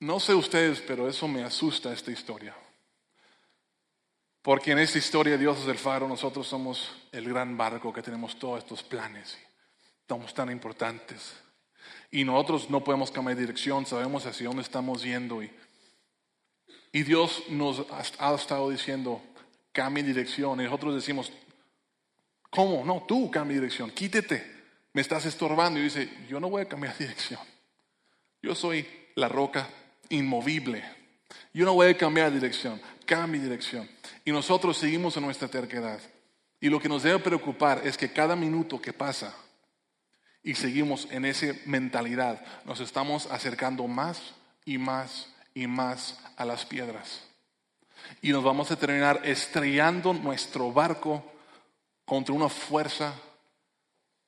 No 0.00 0.18
sé 0.18 0.34
ustedes, 0.34 0.80
pero 0.80 1.08
eso 1.08 1.28
me 1.28 1.44
asusta 1.44 1.92
esta 1.92 2.10
historia. 2.10 2.54
Porque 4.42 4.72
en 4.72 4.80
esta 4.80 4.98
historia 4.98 5.38
Dios 5.38 5.60
es 5.60 5.68
el 5.68 5.78
faro, 5.78 6.08
nosotros 6.08 6.48
somos 6.48 6.90
el 7.12 7.28
gran 7.28 7.56
barco 7.56 7.92
que 7.92 8.02
tenemos 8.02 8.36
todos 8.38 8.58
estos 8.58 8.82
planes. 8.82 9.38
Somos 10.08 10.34
tan 10.34 10.50
importantes. 10.50 11.34
Y 12.10 12.24
nosotros 12.24 12.68
no 12.68 12.82
podemos 12.82 13.10
cambiar 13.10 13.36
de 13.36 13.42
dirección, 13.42 13.86
sabemos 13.86 14.26
hacia 14.26 14.48
dónde 14.48 14.62
estamos 14.62 15.02
yendo. 15.02 15.42
Y, 15.42 15.50
y 16.90 17.02
Dios 17.04 17.44
nos 17.50 17.86
ha 18.18 18.34
estado 18.34 18.68
diciendo, 18.68 19.22
cambie 19.72 20.02
dirección. 20.02 20.60
Y 20.60 20.64
nosotros 20.64 20.96
decimos, 20.96 21.32
¿cómo? 22.50 22.84
No, 22.84 23.04
tú 23.06 23.30
cambia 23.30 23.54
dirección, 23.54 23.90
quítete. 23.92 24.62
Me 24.92 25.00
estás 25.00 25.24
estorbando. 25.24 25.78
Y 25.78 25.84
dice, 25.84 26.26
yo 26.28 26.40
no 26.40 26.50
voy 26.50 26.62
a 26.62 26.68
cambiar 26.68 26.98
de 26.98 27.04
dirección. 27.06 27.40
Yo 28.42 28.56
soy 28.56 28.86
la 29.14 29.28
roca 29.28 29.68
inmovible. 30.08 30.84
Yo 31.54 31.64
no 31.64 31.74
voy 31.74 31.88
a 31.88 31.96
cambiar 31.96 32.30
de 32.30 32.40
dirección, 32.40 32.80
cambie 33.06 33.40
dirección. 33.40 33.88
Y 34.24 34.32
nosotros 34.32 34.76
seguimos 34.76 35.16
en 35.16 35.24
nuestra 35.24 35.48
terquedad. 35.48 36.00
Y 36.60 36.68
lo 36.68 36.78
que 36.78 36.88
nos 36.88 37.02
debe 37.02 37.18
preocupar 37.18 37.84
es 37.84 37.96
que 37.96 38.12
cada 38.12 38.36
minuto 38.36 38.80
que 38.80 38.92
pasa 38.92 39.34
y 40.44 40.54
seguimos 40.54 41.08
en 41.10 41.24
esa 41.24 41.54
mentalidad, 41.66 42.44
nos 42.64 42.80
estamos 42.80 43.26
acercando 43.26 43.86
más 43.86 44.34
y 44.64 44.78
más 44.78 45.28
y 45.54 45.66
más 45.66 46.20
a 46.36 46.44
las 46.44 46.64
piedras. 46.64 47.24
Y 48.20 48.30
nos 48.30 48.42
vamos 48.42 48.70
a 48.70 48.76
terminar 48.76 49.20
estrellando 49.24 50.12
nuestro 50.12 50.72
barco 50.72 51.24
contra 52.04 52.34
una 52.34 52.48
fuerza 52.48 53.14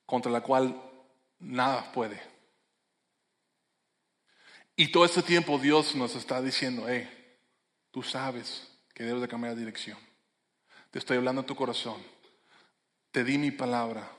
contra 0.05 0.31
la 0.31 0.41
cual 0.41 0.81
nada 1.39 1.91
puede. 1.91 2.21
Y 4.75 4.89
todo 4.89 5.05
este 5.05 5.21
tiempo 5.21 5.57
Dios 5.57 5.95
nos 5.95 6.15
está 6.15 6.41
diciendo, 6.41 6.85
hey, 6.87 7.09
tú 7.91 8.03
sabes 8.03 8.74
que 8.95 9.03
debes 9.03 9.21
de 9.21 9.27
cambiar 9.27 9.53
de 9.53 9.59
dirección. 9.59 9.99
Te 10.89 10.97
estoy 10.97 11.17
hablando 11.17 11.41
en 11.41 11.45
tu 11.45 11.55
corazón. 11.55 12.01
Te 13.11 13.23
di 13.23 13.37
mi 13.37 13.51
palabra. 13.51 14.09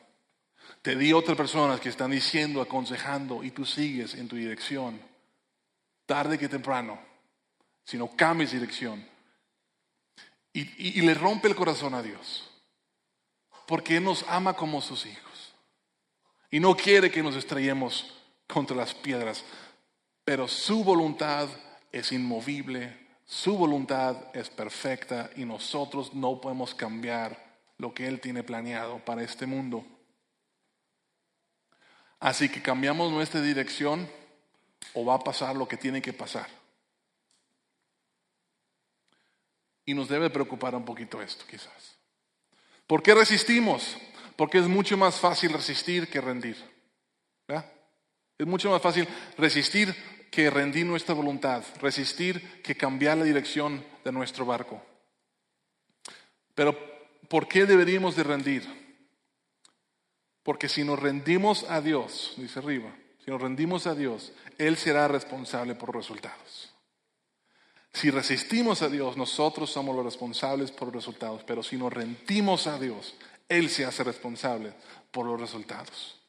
Te 0.83 0.95
di 0.95 1.13
otras 1.13 1.37
personas 1.37 1.81
que 1.81 1.89
están 1.89 2.13
diciendo, 2.13 2.61
aconsejando, 2.61 3.43
y 3.43 3.51
tú 3.51 3.65
sigues 3.65 4.15
en 4.15 4.29
tu 4.29 4.37
dirección. 4.37 5.01
Tarde 6.07 6.39
que 6.39 6.49
temprano. 6.49 7.01
Si 7.83 7.99
no 7.99 8.15
cambies 8.15 8.53
dirección. 8.53 9.05
Y, 10.53 10.99
y 10.99 11.01
le 11.01 11.15
rompe 11.15 11.49
el 11.49 11.57
corazón 11.57 11.95
a 11.95 12.03
Dios. 12.03 12.49
Porque 13.67 13.97
Él 13.97 14.05
nos 14.05 14.25
ama 14.29 14.55
como 14.55 14.81
sus 14.81 15.07
hijos. 15.07 15.55
Y 16.53 16.61
no 16.61 16.77
quiere 16.77 17.11
que 17.11 17.25
nos 17.25 17.35
estrellemos 17.35 18.15
contra 18.47 18.77
las 18.77 18.95
piedras 18.95 19.45
pero 20.27 20.49
su 20.49 20.83
voluntad 20.83 21.49
es 21.93 22.11
inmovible, 22.11 23.06
su 23.27 23.59
voluntad 23.59 24.17
es 24.35 24.49
perfecta 24.49 25.31
y 25.35 25.45
nosotros 25.45 26.15
no 26.15 26.41
podemos 26.41 26.75
cambiar 26.75 27.37
lo 27.77 27.93
que 27.93 28.07
Él 28.07 28.21
tiene 28.21 28.45
planeado 28.45 29.05
para 29.05 29.25
este 29.25 29.47
mundo. 29.47 29.85
Así 32.21 32.49
que 32.49 32.63
cambiamos 32.63 33.11
nuestra 33.11 33.43
dirección 33.43 34.09
o 34.95 35.05
va 35.05 35.15
a 35.15 35.19
pasar 35.19 35.57
lo 35.57 35.67
que 35.67 35.77
tiene 35.77 36.01
que 36.01 36.13
pasar. 36.13 36.47
Y 39.85 39.93
nos 39.93 40.09
debe 40.09 40.31
preocupar 40.31 40.75
un 40.77 40.85
poquito 40.85 41.21
esto, 41.21 41.45
quizás. 41.49 41.97
¿Por 42.87 43.03
qué 43.03 43.15
resistimos? 43.15 43.97
Porque 44.37 44.59
es 44.59 44.69
mucho 44.69 44.97
más 44.97 45.19
fácil 45.19 45.53
resistir 45.53 46.09
que 46.09 46.21
rendir. 46.21 46.57
Es 48.39 48.47
mucho 48.47 48.71
más 48.71 48.83
fácil 48.83 49.09
resistir 49.39 49.95
que 50.31 50.51
rendir 50.51 50.87
nuestra 50.87 51.15
voluntad, 51.15 51.65
resistir 51.81 52.63
que 52.63 52.77
cambiar 52.77 53.19
la 53.19 53.25
dirección 53.25 53.85
de 54.05 54.13
nuestro 54.13 54.45
barco. 54.45 54.83
Pero 56.55 56.77
¿por 57.29 57.49
qué 57.49 57.67
deberíamos 57.67 58.17
de 58.17 58.23
rendir? 58.23 58.87
Porque 60.43 60.69
si 60.69 60.85
nos 60.85 60.99
rendimos 60.99 61.65
a 61.69 61.81
Dios, 61.81 62.35
dice 62.37 62.59
arriba, 62.59 62.95
si 63.25 63.31
nos 63.31 63.41
rendimos 63.41 63.87
a 63.87 63.95
Dios, 63.95 64.33
Él 64.59 64.77
será 64.77 65.09
responsable 65.09 65.75
por 65.75 65.95
los 65.95 66.05
resultados. 66.05 66.73
Si 67.93 68.11
resistimos 68.11 68.83
a 68.83 68.89
Dios, 68.89 69.17
nosotros 69.17 69.71
somos 69.71 69.97
los 69.97 70.05
responsables 70.05 70.71
por 70.71 70.89
los 70.89 70.97
resultados, 70.97 71.43
pero 71.45 71.63
si 71.63 71.77
nos 71.77 71.93
rendimos 71.93 72.67
a 72.67 72.79
Dios, 72.79 73.15
Él 73.49 73.71
se 73.71 73.85
hace 73.87 74.05
responsable 74.05 74.75
por 75.11 75.27
los 75.27 75.41
resultados. 75.41 76.21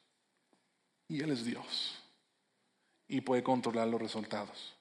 Y 1.08 1.22
Él 1.22 1.30
es 1.30 1.44
Dios 1.44 1.97
y 3.08 3.22
puede 3.22 3.42
controlar 3.42 3.88
los 3.88 4.00
resultados. 4.00 4.76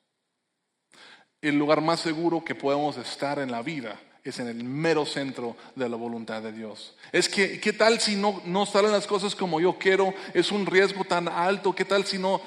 El 1.41 1.57
lugar 1.57 1.81
más 1.81 2.01
seguro 2.01 2.43
que 2.43 2.55
podemos 2.55 2.97
estar 2.97 3.39
en 3.39 3.51
la 3.51 3.61
vida 3.61 3.99
es 4.23 4.39
en 4.39 4.47
el 4.47 4.63
mero 4.63 5.05
centro 5.05 5.55
de 5.75 5.87
la 5.87 5.95
voluntad 5.95 6.41
de 6.41 6.51
Dios. 6.51 6.95
Es 7.11 7.29
que, 7.29 7.59
¿qué 7.59 7.71
tal 7.71 7.99
si 7.99 8.15
no, 8.15 8.41
no 8.45 8.65
salen 8.65 8.91
las 8.91 9.07
cosas 9.07 9.35
como 9.35 9.61
yo 9.61 9.77
quiero? 9.77 10.13
Es 10.33 10.51
un 10.51 10.65
riesgo 10.65 11.05
tan 11.05 11.29
alto. 11.29 11.73
¿Qué 11.73 11.85
tal 11.85 12.05
si 12.05 12.17
no, 12.17 12.41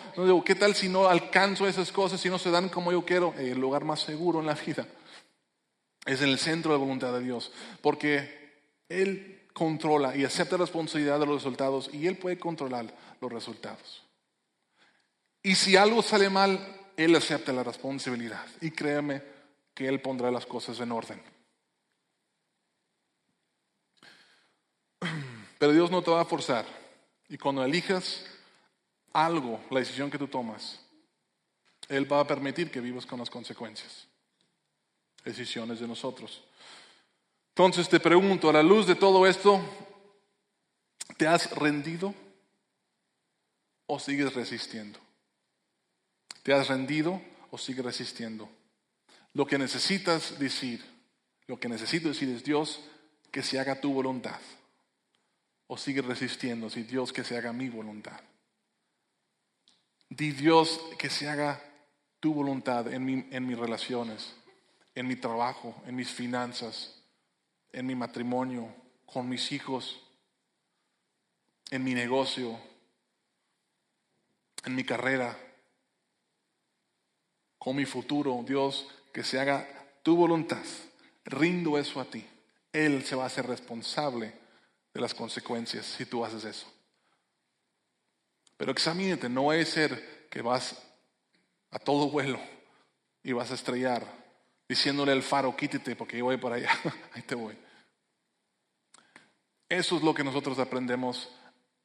qué 0.44 0.54
tal 0.54 0.74
si 0.74 0.88
no 0.88 1.08
alcanzo 1.08 1.66
esas 1.66 1.90
cosas, 1.90 2.20
si 2.20 2.28
no 2.28 2.38
se 2.38 2.50
dan 2.50 2.68
como 2.68 2.92
yo 2.92 3.04
quiero? 3.04 3.34
El 3.38 3.58
lugar 3.58 3.84
más 3.84 4.00
seguro 4.00 4.40
en 4.40 4.46
la 4.46 4.54
vida 4.54 4.86
es 6.04 6.20
en 6.20 6.28
el 6.28 6.38
centro 6.38 6.72
de 6.72 6.78
la 6.78 6.84
voluntad 6.84 7.12
de 7.12 7.22
Dios, 7.22 7.52
porque 7.80 8.62
Él 8.88 9.48
controla 9.52 10.16
y 10.16 10.24
acepta 10.24 10.56
la 10.56 10.64
responsabilidad 10.64 11.18
de 11.18 11.26
los 11.26 11.36
resultados 11.36 11.90
y 11.92 12.06
Él 12.06 12.16
puede 12.16 12.38
controlar 12.38 12.92
los 13.20 13.32
resultados. 13.32 14.09
Y 15.43 15.55
si 15.55 15.76
algo 15.76 16.03
sale 16.03 16.28
mal, 16.28 16.59
Él 16.97 17.14
acepta 17.16 17.53
la 17.53 17.62
responsabilidad. 17.62 18.45
Y 18.61 18.70
créeme 18.70 19.22
que 19.74 19.88
Él 19.88 20.01
pondrá 20.01 20.30
las 20.30 20.47
cosas 20.47 20.78
en 20.80 20.93
orden. 20.93 21.22
Pero 25.59 25.72
Dios 25.72 25.91
no 25.91 26.03
te 26.03 26.11
va 26.11 26.20
a 26.20 26.26
forzar. 26.26 26.66
Y 27.28 27.38
cuando 27.38 27.64
elijas 27.64 28.26
algo, 29.12 29.61
la 29.70 29.80
decisión 29.80 30.11
que 30.11 30.18
tú 30.18 30.28
tomas, 30.28 30.80
Él 31.88 32.11
va 32.11 32.20
a 32.20 32.26
permitir 32.26 32.70
que 32.70 32.80
vivas 32.80 33.07
con 33.07 33.18
las 33.18 33.30
consecuencias. 33.30 34.07
Decisiones 35.24 35.80
de 35.80 35.88
nosotros. 35.88 36.43
Entonces 37.51 37.88
te 37.88 38.01
pregunto, 38.01 38.49
a 38.49 38.53
la 38.53 38.62
luz 38.62 38.86
de 38.86 38.95
todo 38.95 39.26
esto, 39.26 39.61
¿te 41.16 41.26
has 41.26 41.51
rendido 41.53 42.14
o 43.86 43.99
sigues 43.99 44.32
resistiendo? 44.34 44.99
¿Te 46.43 46.53
has 46.53 46.68
rendido 46.68 47.20
o 47.51 47.59
sigues 47.59 47.84
resistiendo? 47.84 48.49
Lo 49.34 49.47
que 49.47 49.59
necesitas 49.59 50.38
decir, 50.38 50.84
lo 51.47 51.59
que 51.61 51.68
necesito 51.68 52.09
decir 52.09 52.28
es, 52.30 52.43
Dios, 52.43 52.80
que 53.30 53.43
se 53.43 53.61
haga 53.61 53.80
tu 53.80 53.93
voluntad. 53.93 54.41
O 55.66 55.76
sigue 55.76 56.03
resistiendo, 56.03 56.68
si 56.68 56.82
Dios 56.82 57.12
que 57.12 57.22
se 57.22 57.36
haga 57.36 57.53
mi 57.53 57.68
voluntad. 57.68 58.20
Di 60.09 60.32
Dios 60.32 60.80
que 60.99 61.11
se 61.11 61.28
haga 61.28 61.62
tu 62.18 62.34
voluntad 62.34 62.93
en, 62.93 63.28
en 63.30 63.47
mis 63.47 63.59
relaciones, 63.59 64.34
en 64.95 65.07
mi 65.07 65.14
trabajo, 65.14 65.80
en 65.86 65.95
mis 65.95 66.11
finanzas, 66.11 67.01
en 67.72 67.86
mi 67.86 67.95
matrimonio, 67.95 68.74
con 69.07 69.28
mis 69.28 69.53
hijos, 69.53 70.01
en 71.70 71.84
mi 71.84 71.95
negocio, 71.95 72.59
en 74.64 74.74
mi 74.74 74.82
carrera, 74.82 75.38
con 77.61 77.76
mi 77.76 77.84
futuro. 77.84 78.42
Dios, 78.44 78.88
que 79.12 79.22
se 79.22 79.38
haga 79.38 79.68
tu 80.02 80.16
voluntad. 80.16 80.64
Rindo 81.24 81.78
eso 81.78 82.00
a 82.00 82.06
ti. 82.06 82.26
Él 82.72 83.04
se 83.04 83.14
va 83.14 83.24
a 83.24 83.26
hacer 83.26 83.46
responsable 83.46 84.32
de 84.92 85.00
las 85.00 85.14
consecuencias 85.14 85.86
si 85.86 86.06
tú 86.06 86.24
haces 86.24 86.44
eso. 86.44 86.66
Pero 88.56 88.72
examínate, 88.72 89.28
no 89.28 89.50
a 89.50 89.64
ser 89.64 90.26
que 90.28 90.42
vas 90.42 90.82
a 91.70 91.78
todo 91.78 92.11
vuelo 92.11 92.40
y 93.22 93.32
vas 93.32 93.50
a 93.50 93.54
estrellar 93.54 94.04
diciéndole 94.68 95.12
al 95.12 95.22
faro, 95.22 95.56
quítate 95.56 95.96
porque 95.96 96.18
yo 96.18 96.26
voy 96.26 96.36
para 96.36 96.56
allá, 96.56 96.70
ahí 97.12 97.22
te 97.22 97.34
voy. 97.34 97.56
Eso 99.68 99.96
es 99.96 100.02
lo 100.02 100.14
que 100.14 100.24
nosotros 100.24 100.58
aprendemos 100.58 101.28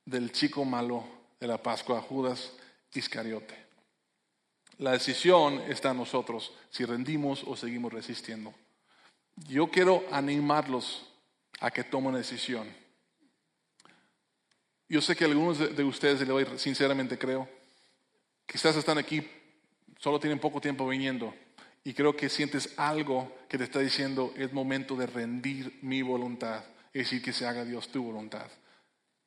del 0.05 0.31
chico 0.31 0.65
malo 0.65 1.03
de 1.39 1.47
la 1.47 1.61
Pascua, 1.61 2.01
Judas 2.01 2.51
Iscariote. 2.93 3.64
La 4.77 4.91
decisión 4.91 5.61
está 5.69 5.91
en 5.91 5.97
nosotros, 5.97 6.53
si 6.69 6.83
rendimos 6.85 7.43
o 7.45 7.55
seguimos 7.55 7.93
resistiendo. 7.93 8.53
Yo 9.35 9.67
quiero 9.67 10.03
animarlos 10.11 11.07
a 11.59 11.71
que 11.71 11.83
tomen 11.83 12.15
decisión. 12.15 12.67
Yo 14.87 15.01
sé 15.01 15.15
que 15.15 15.25
algunos 15.25 15.75
de 15.75 15.83
ustedes, 15.83 16.19
le 16.19 16.25
doy 16.25 16.45
sinceramente 16.57 17.17
creo, 17.17 17.49
quizás 18.45 18.75
están 18.75 18.97
aquí, 18.97 19.25
solo 19.97 20.19
tienen 20.19 20.39
poco 20.39 20.61
tiempo 20.61 20.87
viniendo, 20.87 21.33
y 21.83 21.93
creo 21.93 22.15
que 22.15 22.29
sientes 22.29 22.73
algo 22.77 23.35
que 23.47 23.57
te 23.57 23.63
está 23.63 23.79
diciendo, 23.79 24.33
es 24.35 24.51
momento 24.51 24.95
de 24.95 25.07
rendir 25.07 25.79
mi 25.81 26.01
voluntad, 26.01 26.63
es 26.93 27.05
decir, 27.05 27.21
que 27.21 27.33
se 27.33 27.45
haga 27.45 27.63
Dios 27.63 27.89
tu 27.89 28.03
voluntad. 28.03 28.47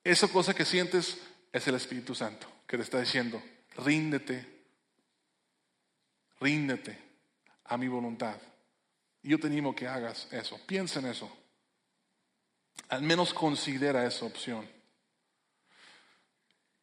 Esa 0.04 0.28
cosa 0.28 0.54
que 0.54 0.64
sientes 0.64 1.18
es 1.52 1.66
el 1.66 1.74
Espíritu 1.74 2.14
Santo, 2.14 2.46
que 2.66 2.76
te 2.76 2.82
está 2.82 3.00
diciendo, 3.00 3.42
ríndete, 3.76 4.57
ríndete 6.40 6.98
a 7.64 7.76
mi 7.76 7.88
voluntad. 7.88 8.36
Yo 9.22 9.38
te 9.38 9.46
animo 9.46 9.74
que 9.74 9.86
hagas 9.86 10.28
eso, 10.30 10.58
piensa 10.66 11.00
en 11.00 11.06
eso. 11.06 11.30
Al 12.88 13.02
menos 13.02 13.34
considera 13.34 14.06
esa 14.06 14.24
opción. 14.24 14.66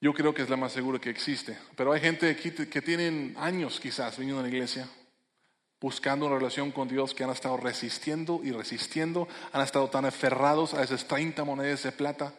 Yo 0.01 0.13
creo 0.13 0.33
que 0.33 0.43
es 0.43 0.49
la 0.49 0.57
más 0.57 0.73
segura 0.73 0.99
que 0.99 1.09
existe. 1.09 1.57
Pero 1.75 1.91
hay 1.91 2.01
gente 2.01 2.29
aquí 2.29 2.51
que 2.51 2.81
tienen 2.81 3.33
años 3.39 3.79
quizás 3.79 4.17
viniendo 4.17 4.41
a 4.41 4.43
la 4.43 4.49
iglesia, 4.49 4.87
buscando 5.81 6.27
una 6.27 6.35
relación 6.35 6.71
con 6.71 6.87
Dios, 6.87 7.15
que 7.15 7.23
han 7.23 7.31
estado 7.31 7.57
resistiendo 7.57 8.41
y 8.43 8.51
resistiendo, 8.51 9.27
han 9.51 9.61
estado 9.61 9.89
tan 9.89 10.05
aferrados 10.05 10.73
a 10.73 10.83
esas 10.83 11.07
30 11.07 11.43
monedas 11.43 11.83
de 11.83 11.91
plata. 11.91 12.33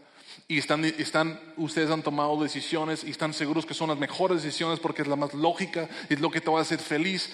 Y 0.48 0.58
están, 0.58 0.84
están, 0.84 1.40
ustedes 1.56 1.90
han 1.90 2.02
tomado 2.02 2.40
decisiones 2.42 3.04
y 3.04 3.10
están 3.10 3.34
seguros 3.34 3.66
que 3.66 3.74
son 3.74 3.88
las 3.88 3.98
mejores 3.98 4.42
decisiones 4.42 4.80
porque 4.80 5.02
es 5.02 5.08
la 5.08 5.16
más 5.16 5.34
lógica, 5.34 5.88
es 6.08 6.20
lo 6.20 6.30
que 6.30 6.40
te 6.40 6.50
va 6.50 6.58
a 6.60 6.62
hacer 6.62 6.78
feliz. 6.78 7.32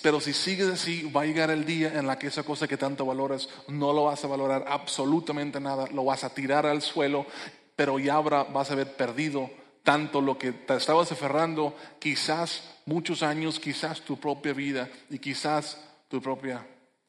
Pero 0.00 0.20
si 0.20 0.32
sigues 0.32 0.68
así, 0.68 1.10
va 1.10 1.22
a 1.22 1.26
llegar 1.26 1.50
el 1.50 1.64
día 1.64 1.98
en 1.98 2.06
la 2.06 2.18
que 2.18 2.28
esa 2.28 2.44
cosa 2.44 2.68
que 2.68 2.76
tanto 2.76 3.04
valoras 3.04 3.48
no 3.68 3.92
lo 3.92 4.04
vas 4.04 4.24
a 4.24 4.28
valorar 4.28 4.64
absolutamente 4.68 5.58
nada, 5.58 5.88
lo 5.88 6.04
vas 6.04 6.22
a 6.22 6.32
tirar 6.32 6.66
al 6.66 6.82
suelo, 6.82 7.26
pero 7.74 7.98
ya 7.98 8.14
habrá, 8.14 8.44
vas 8.44 8.70
a 8.70 8.74
haber 8.74 8.94
perdido 8.94 9.50
tanto 9.82 10.20
lo 10.20 10.38
que 10.38 10.52
te 10.52 10.76
estabas 10.76 11.10
aferrando, 11.10 11.76
quizás 11.98 12.62
muchos 12.86 13.22
años, 13.22 13.58
quizás 13.58 14.00
tu 14.02 14.18
propia 14.18 14.52
vida 14.52 14.88
y 15.10 15.18
quizás 15.18 15.78
tu 16.08 16.22
propia 16.22 16.64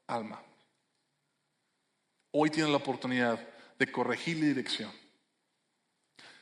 alma. 0.08 0.42
Hoy 2.32 2.50
tienes 2.50 2.72
la 2.72 2.78
oportunidad 2.78 3.40
de 3.80 3.92
corregir 3.92 4.38
la 4.38 4.46
dirección 4.46 4.92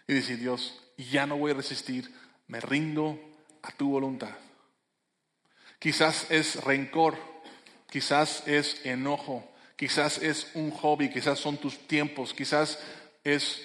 y 0.08 0.14
decir, 0.14 0.40
Dios, 0.40 0.80
ya 0.98 1.26
no 1.26 1.38
voy 1.38 1.52
a 1.52 1.56
resistir, 1.56 2.12
me 2.48 2.60
rindo 2.60 3.20
a 3.62 3.72
tu 3.72 3.90
voluntad. 3.90 4.36
Quizás 5.80 6.30
es 6.30 6.64
rencor, 6.64 7.18
quizás 7.90 8.48
es 8.48 8.86
enojo, 8.86 9.50
quizás 9.76 10.20
es 10.20 10.52
un 10.54 10.72
hobby, 10.72 11.10
quizás 11.10 11.40
son 11.40 11.58
tus 11.58 11.88
tiempos, 11.88 12.34
quizás 12.34 12.80
es 13.24 13.62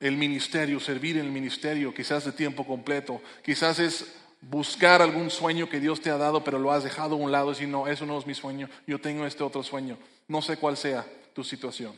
el 0.00 0.16
ministerio, 0.16 0.80
servir 0.80 1.16
en 1.16 1.26
el 1.26 1.32
ministerio, 1.32 1.92
quizás 1.92 2.24
de 2.24 2.32
tiempo 2.32 2.66
completo, 2.66 3.20
quizás 3.44 3.78
es 3.78 4.14
buscar 4.40 5.02
algún 5.02 5.30
sueño 5.30 5.68
que 5.68 5.80
Dios 5.80 6.00
te 6.00 6.10
ha 6.10 6.16
dado, 6.16 6.44
pero 6.44 6.58
lo 6.58 6.72
has 6.72 6.84
dejado 6.84 7.16
a 7.16 7.18
un 7.18 7.32
lado 7.32 7.48
y 7.48 7.54
decir, 7.54 7.68
no, 7.68 7.88
eso 7.88 8.06
no 8.06 8.18
es 8.18 8.26
mi 8.26 8.34
sueño, 8.34 8.68
yo 8.86 9.00
tengo 9.00 9.26
este 9.26 9.42
otro 9.42 9.62
sueño. 9.62 9.98
No 10.28 10.42
sé 10.42 10.56
cuál 10.56 10.76
sea 10.76 11.04
tu 11.34 11.42
situación, 11.42 11.94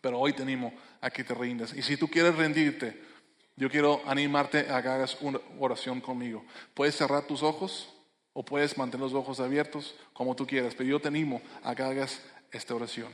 pero 0.00 0.18
hoy 0.18 0.32
te 0.32 0.42
animo 0.42 0.72
a 1.00 1.10
que 1.10 1.24
te 1.24 1.34
rindas. 1.34 1.74
Y 1.74 1.82
si 1.82 1.96
tú 1.96 2.08
quieres 2.08 2.34
rendirte, 2.36 3.00
yo 3.56 3.70
quiero 3.70 4.02
animarte 4.06 4.70
a 4.70 4.82
que 4.82 4.88
hagas 4.88 5.18
una 5.20 5.40
oración 5.58 6.00
conmigo. 6.00 6.44
Puedes 6.74 6.96
cerrar 6.96 7.26
tus 7.26 7.42
ojos. 7.42 7.94
O 8.32 8.44
puedes 8.44 8.78
mantener 8.78 9.04
los 9.04 9.14
ojos 9.14 9.40
abiertos 9.40 9.96
como 10.12 10.36
tú 10.36 10.46
quieras, 10.46 10.74
pero 10.76 10.88
yo 10.88 11.00
te 11.00 11.08
animo 11.08 11.42
a 11.64 11.74
que 11.74 11.82
hagas 11.82 12.22
esta 12.52 12.74
oración. 12.74 13.12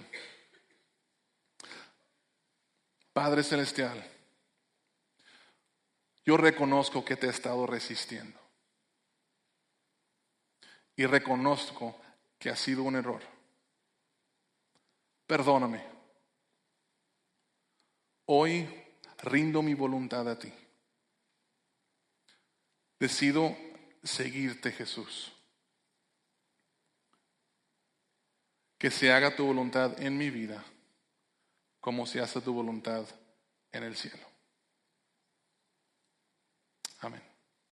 Padre 3.15 3.43
Celestial, 3.43 4.05
yo 6.25 6.37
reconozco 6.37 7.03
que 7.03 7.17
te 7.17 7.29
he 7.29 7.31
estado 7.31 7.67
resistiendo. 7.67 8.39
Y 10.97 11.07
reconozco 11.07 11.99
que 12.39 12.51
ha 12.51 12.57
sido 12.57 12.83
un 12.83 12.97
error. 12.97 13.23
Perdóname. 15.27 15.96
Hoy 18.27 18.69
rindo 19.23 19.63
mi 19.63 19.75
voluntad 19.75 20.29
a 20.29 20.39
ti. 20.39 20.53
Decido 22.99 23.57
seguirte, 24.03 24.73
Jesús. 24.73 25.33
Que 28.79 28.91
se 28.91 29.13
haga 29.13 29.35
tu 29.35 29.47
voluntad 29.47 30.01
en 30.01 30.19
mi 30.19 30.31
vida 30.31 30.65
como 31.81 32.05
se 32.05 32.21
hace 32.21 32.41
tu 32.41 32.53
voluntad 32.53 33.07
en 33.71 33.85
el 33.85 33.97
cielo. 33.97 34.36